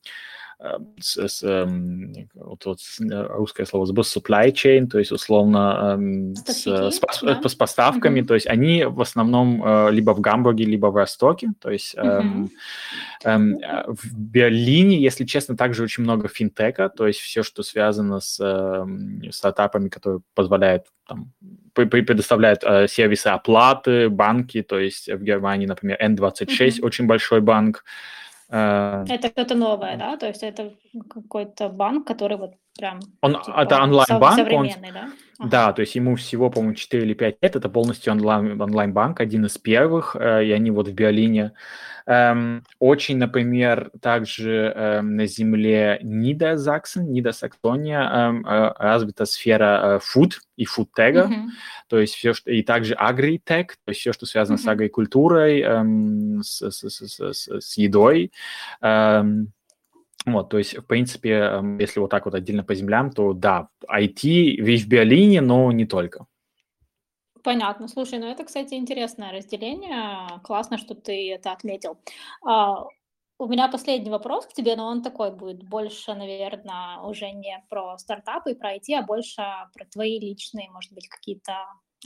с- 1.01 1.17
с, 1.29 1.43
эм, 1.45 2.13
вот, 2.35 2.67
вот 2.67 2.81
с- 2.81 3.01
э, 3.01 3.27
русское 3.31 3.65
слово 3.65 3.87
забыл, 3.87 4.03
supply 4.03 4.51
chain, 4.53 4.89
то 4.89 4.99
есть 4.99 5.13
условно 5.13 5.95
эм, 5.95 6.35
с, 6.35 6.67
с 6.67 7.01
пос- 7.01 7.23
да? 7.43 7.49
с 7.49 7.55
поставками, 7.55 8.21
Мгм. 8.21 8.27
то 8.27 8.35
есть 8.35 8.49
они 8.49 8.85
в 8.85 9.01
основном 9.01 9.63
э, 9.65 9.91
либо 9.93 10.13
в 10.15 10.21
Гамбурге, 10.21 10.65
либо 10.65 10.89
в 10.89 10.97
Ростоке, 10.97 11.53
то 11.61 11.71
есть 11.71 11.95
эм, 11.97 12.51
э, 13.25 13.85
в 13.87 14.19
Берлине, 14.19 15.01
если 15.01 15.25
честно, 15.25 15.57
также 15.57 15.83
очень 15.85 16.03
много 16.03 16.27
финтека, 16.29 16.89
то 16.89 17.07
есть 17.07 17.21
все, 17.21 17.43
что 17.43 17.63
связано 17.63 18.19
с 18.21 18.41
эм, 18.41 19.23
стартапами, 19.31 19.89
которые 19.89 20.21
позволяют 20.35 20.87
там, 21.07 21.33
пре- 21.75 21.89
пре- 21.89 22.03
предоставляют 22.03 22.65
э, 22.65 22.89
сервисы 22.89 23.29
оплаты, 23.29 24.09
банки, 24.09 24.63
то 24.63 24.79
есть 24.79 25.09
в 25.09 25.23
Германии, 25.23 25.67
например, 25.67 25.99
N26 26.03 26.79
Мгм. 26.79 26.85
очень 26.87 27.07
большой 27.07 27.41
банк, 27.41 27.85
Э, 27.85 28.18
это 28.51 29.29
что-то 29.29 29.55
новое, 29.55 29.97
да? 29.97 30.17
То 30.17 30.27
есть 30.27 30.43
это 30.43 30.75
какой-то 31.09 31.69
банк, 31.69 32.07
который 32.07 32.37
вот 32.37 32.55
прям... 32.79 33.01
Он, 33.21 33.41
типа, 33.43 33.63
это 33.63 33.83
онлайн-банк. 33.83 34.37
Современный, 34.37 34.89
он, 34.89 34.95
да? 34.95 35.11
Ага. 35.41 35.51
Да, 35.51 35.73
то 35.73 35.83
есть 35.83 35.95
ему 35.95 36.17
всего, 36.17 36.51
по-моему, 36.51 36.75
4 36.75 37.03
или 37.03 37.15
5 37.15 37.37
лет. 37.43 37.57
Это 37.57 37.69
полностью 37.69 38.13
онлайн, 38.13 38.61
онлайн-банк, 38.61 39.21
один 39.21 39.47
из 39.47 39.57
первых, 39.57 40.17
э, 40.19 40.47
и 40.47 40.51
они 40.51 40.71
вот 40.73 40.89
в 40.89 40.93
Биолине. 40.93 41.53
Эм, 42.07 42.65
очень, 42.81 43.19
например, 43.19 43.91
также 44.01 44.73
эм, 44.75 45.17
на 45.17 45.27
земле 45.27 46.01
Нидерсаксен, 46.03 47.13
Нидерсаксония 47.13 48.01
эм, 48.01 48.47
э, 48.47 48.73
развита 48.79 49.27
сфера 49.27 50.01
food 50.01 50.33
и 50.57 50.65
фудтега, 50.65 51.29
mm-hmm. 51.31 51.47
то 51.89 52.01
есть 52.01 52.15
все, 52.15 52.33
что... 52.33 52.51
И 52.51 52.63
также 52.63 52.95
агритек, 52.95 53.77
то 53.85 53.91
есть 53.91 54.01
все, 54.01 54.13
что 54.13 54.27
связано 54.27 54.57
mm-hmm. 54.57 54.65
с 54.65 54.69
агрикультурой, 54.69 55.63
с, 56.43 56.71
с, 56.71 56.91
с, 56.91 57.33
с, 57.33 57.61
с 57.61 57.77
едой. 57.77 58.33
Вот, 60.33 60.49
то 60.49 60.59
есть, 60.59 60.77
в 60.77 60.87
принципе, 60.87 61.31
эм, 61.31 61.79
если 61.79 62.01
вот 62.01 62.11
так 62.11 62.25
вот 62.25 62.35
отдельно 62.35 62.65
по 62.65 62.75
землям, 62.75 63.11
то 63.11 63.33
да, 63.33 63.69
IT 63.89 64.23
вещь 64.23 64.85
в 64.85 64.89
биолине, 64.89 65.41
но 65.41 65.71
не 65.73 65.87
только. 65.87 66.27
Понятно. 67.43 67.89
Слушай, 67.89 68.19
ну 68.19 68.27
это, 68.27 68.45
кстати, 68.45 68.75
интересное 68.75 69.33
разделение. 69.33 70.41
Классно, 70.43 70.77
что 70.79 70.95
ты 70.95 71.33
это 71.33 71.53
отметил. 71.53 71.99
А, 72.45 72.85
у 73.39 73.47
меня 73.47 73.69
последний 73.69 74.11
вопрос 74.11 74.47
к 74.47 74.53
тебе, 74.53 74.77
но 74.77 74.87
он 74.87 75.03
такой 75.03 75.31
будет 75.35 75.63
больше, 75.63 76.15
наверное, 76.15 76.99
уже 76.99 77.31
не 77.31 77.65
про 77.71 77.97
стартапы 77.99 78.53
и 78.53 78.55
про 78.55 78.75
IT, 78.75 78.93
а 78.95 79.03
больше 79.03 79.43
про 79.73 79.85
твои 79.87 80.19
личные, 80.19 80.69
может 80.71 80.93
быть, 80.93 81.09
какие-то 81.09 81.55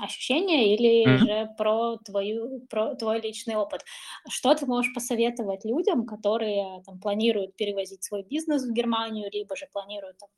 ощущения 0.00 0.74
или 0.74 1.06
mm-hmm. 1.06 1.18
же 1.18 1.48
про 1.56 1.96
твою 1.98 2.60
про 2.70 2.94
твой 2.94 3.20
личный 3.20 3.56
опыт. 3.56 3.84
Что 4.28 4.54
ты 4.54 4.66
можешь 4.66 4.94
посоветовать 4.94 5.64
людям, 5.64 6.06
которые 6.06 6.82
там 6.84 6.98
планируют 6.98 7.56
перевозить 7.56 8.04
свой 8.04 8.22
бизнес 8.22 8.64
в 8.64 8.72
Германию, 8.72 9.30
либо 9.30 9.54
же 9.56 9.66
планируют 9.72 10.16
там, 10.18 10.30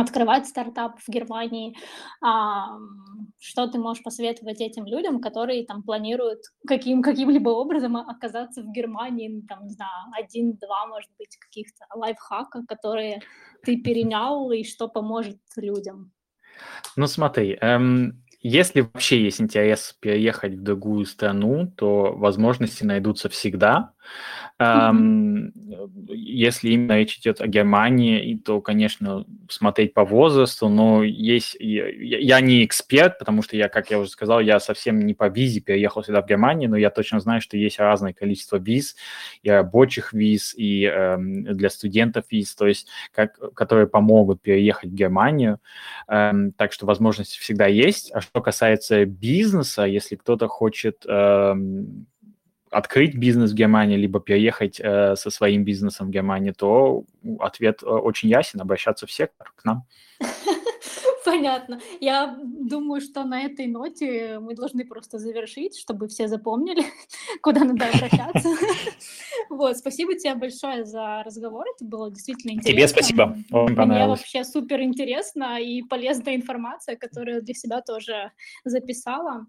открывать 0.00 0.46
стартап 0.46 0.98
в 1.00 1.08
Германии. 1.08 1.76
А, 2.22 2.76
что 3.40 3.66
ты 3.66 3.78
можешь 3.78 4.02
посоветовать 4.02 4.60
этим 4.60 4.86
людям, 4.86 5.20
которые 5.20 5.64
там 5.64 5.82
планируют 5.82 6.40
каким, 6.66 7.02
каким-либо 7.02 7.50
образом 7.50 7.96
оказаться 7.96 8.62
в 8.62 8.72
Германии, 8.72 9.42
там, 9.48 9.64
не 9.64 9.70
знаю, 9.70 10.12
один-два, 10.12 10.86
может 10.86 11.10
быть, 11.18 11.36
каких-то 11.36 11.86
лайфхака, 11.94 12.64
которые 12.66 13.20
ты 13.64 13.80
перенял 13.80 14.50
и 14.50 14.64
что 14.64 14.88
поможет 14.88 15.38
людям? 15.56 16.12
Ну 16.96 17.06
смотри, 17.06 17.58
эм, 17.60 18.24
если 18.42 18.82
вообще 18.82 19.22
есть 19.22 19.40
интерес 19.40 19.96
переехать 20.00 20.54
в 20.54 20.62
другую 20.62 21.06
страну, 21.06 21.72
то 21.76 22.12
возможности 22.16 22.84
найдутся 22.84 23.28
всегда. 23.28 23.90
Mm-hmm. 24.58 25.52
Если 26.08 26.70
именно 26.70 26.96
речь 26.96 27.18
идет 27.18 27.40
о 27.40 27.46
Германии, 27.46 28.40
то, 28.42 28.60
конечно, 28.60 29.26
смотреть 29.50 29.92
по 29.92 30.04
возрасту, 30.04 30.68
но 30.68 31.02
есть... 31.02 31.56
Я 31.58 32.40
не 32.40 32.64
эксперт, 32.64 33.18
потому 33.18 33.42
что 33.42 33.56
я, 33.56 33.68
как 33.68 33.90
я 33.90 33.98
уже 33.98 34.08
сказал, 34.08 34.40
я 34.40 34.60
совсем 34.60 35.00
не 35.00 35.12
по 35.12 35.28
визе 35.28 35.60
переехал 35.60 36.02
сюда, 36.04 36.22
в 36.22 36.26
Германию, 36.26 36.70
но 36.70 36.76
я 36.76 36.90
точно 36.90 37.20
знаю, 37.20 37.40
что 37.42 37.56
есть 37.56 37.78
разное 37.78 38.12
количество 38.14 38.56
виз, 38.56 38.96
и 39.42 39.50
рабочих 39.50 40.12
виз, 40.12 40.54
и 40.56 40.84
э, 40.84 41.16
для 41.18 41.68
студентов 41.68 42.24
виз, 42.30 42.54
то 42.54 42.66
есть, 42.66 42.88
как, 43.12 43.38
которые 43.54 43.88
помогут 43.88 44.40
переехать 44.40 44.90
в 44.90 44.94
Германию. 44.94 45.58
Э, 46.08 46.32
так 46.56 46.72
что 46.72 46.86
возможности 46.86 47.38
всегда 47.38 47.66
есть. 47.66 48.10
А 48.14 48.20
что 48.20 48.35
касается 48.40 49.04
бизнеса, 49.04 49.84
если 49.84 50.16
кто-то 50.16 50.48
хочет... 50.48 51.04
Э, 51.06 51.54
открыть 52.70 53.14
бизнес 53.14 53.52
в 53.52 53.54
Германии, 53.54 53.96
либо 53.96 54.20
переехать 54.20 54.80
э, 54.80 55.16
со 55.16 55.30
своим 55.30 55.64
бизнесом 55.64 56.08
в 56.08 56.10
Германию, 56.10 56.52
то 56.54 57.04
ответ 57.38 57.82
э, 57.82 57.86
очень 57.86 58.28
ясен, 58.28 58.60
обращаться 58.60 59.06
в 59.06 59.12
сектор 59.12 59.52
к 59.56 59.64
нам. 59.64 59.84
Понятно. 61.26 61.80
Я 62.00 62.38
думаю, 62.40 63.00
что 63.00 63.24
на 63.24 63.42
этой 63.42 63.66
ноте 63.66 64.38
мы 64.38 64.54
должны 64.54 64.84
просто 64.84 65.18
завершить, 65.18 65.76
чтобы 65.76 66.06
все 66.06 66.28
запомнили, 66.28 66.84
куда 67.42 67.64
надо 67.64 67.88
обращаться. 67.88 68.48
Вот, 69.48 69.76
спасибо 69.76 70.14
тебе 70.14 70.34
большое 70.34 70.84
за 70.84 71.22
разговор, 71.24 71.66
это 71.74 71.84
было 71.84 72.10
действительно 72.10 72.52
интересно. 72.52 72.72
Тебе 72.72 72.88
спасибо, 72.88 73.36
Мне 73.50 74.06
вообще 74.06 74.42
супер 74.44 74.82
интересно 74.82 75.60
и 75.60 75.82
полезная 75.82 76.34
информация, 76.34 76.96
которую 76.96 77.42
для 77.42 77.54
себя 77.54 77.80
тоже 77.80 78.32
записала. 78.64 79.46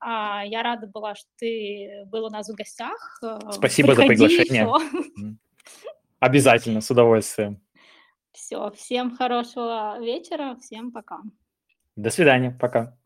А, 0.00 0.44
я 0.44 0.62
рада 0.62 0.86
была, 0.86 1.14
что 1.14 1.28
ты 1.38 2.04
был 2.06 2.26
у 2.26 2.30
нас 2.30 2.48
в 2.48 2.54
гостях. 2.54 3.20
Спасибо 3.52 3.94
за 3.94 4.02
приглашение. 4.02 4.68
Обязательно, 6.20 6.80
с 6.80 6.90
удовольствием. 6.90 7.60
Все, 8.38 8.70
всем 8.70 9.16
хорошего 9.16 9.98
вечера, 9.98 10.56
всем 10.60 10.92
пока. 10.92 11.20
До 11.96 12.08
свидания, 12.08 12.52
пока. 12.52 12.96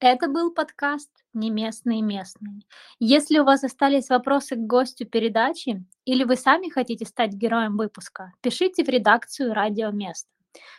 Это 0.00 0.28
был 0.28 0.50
подкаст 0.50 1.10
«Не 1.34 1.50
местные 1.50 2.00
местные». 2.00 2.62
Если 2.98 3.38
у 3.38 3.44
вас 3.44 3.64
остались 3.64 4.08
вопросы 4.08 4.56
к 4.56 4.60
гостю 4.60 5.04
передачи 5.04 5.84
или 6.06 6.24
вы 6.24 6.36
сами 6.36 6.70
хотите 6.70 7.04
стать 7.04 7.34
героем 7.34 7.76
выпуска, 7.76 8.32
пишите 8.40 8.82
в 8.82 8.88
редакцию 8.88 9.52
«Радио 9.52 9.90
Место». 9.90 10.30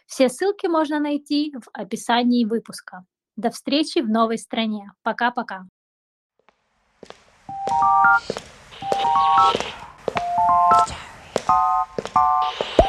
Все 0.08 0.28
ссылки 0.28 0.66
можно 0.66 1.00
найти 1.00 1.54
в 1.56 1.70
описании 1.72 2.46
выпуска. 2.46 3.06
До 3.36 3.52
встречи 3.52 4.00
в 4.00 4.10
новой 4.10 4.40
стране. 4.40 4.92
Пока-пока. 5.04 5.68
Thank 7.72 8.30
you. 12.80 12.89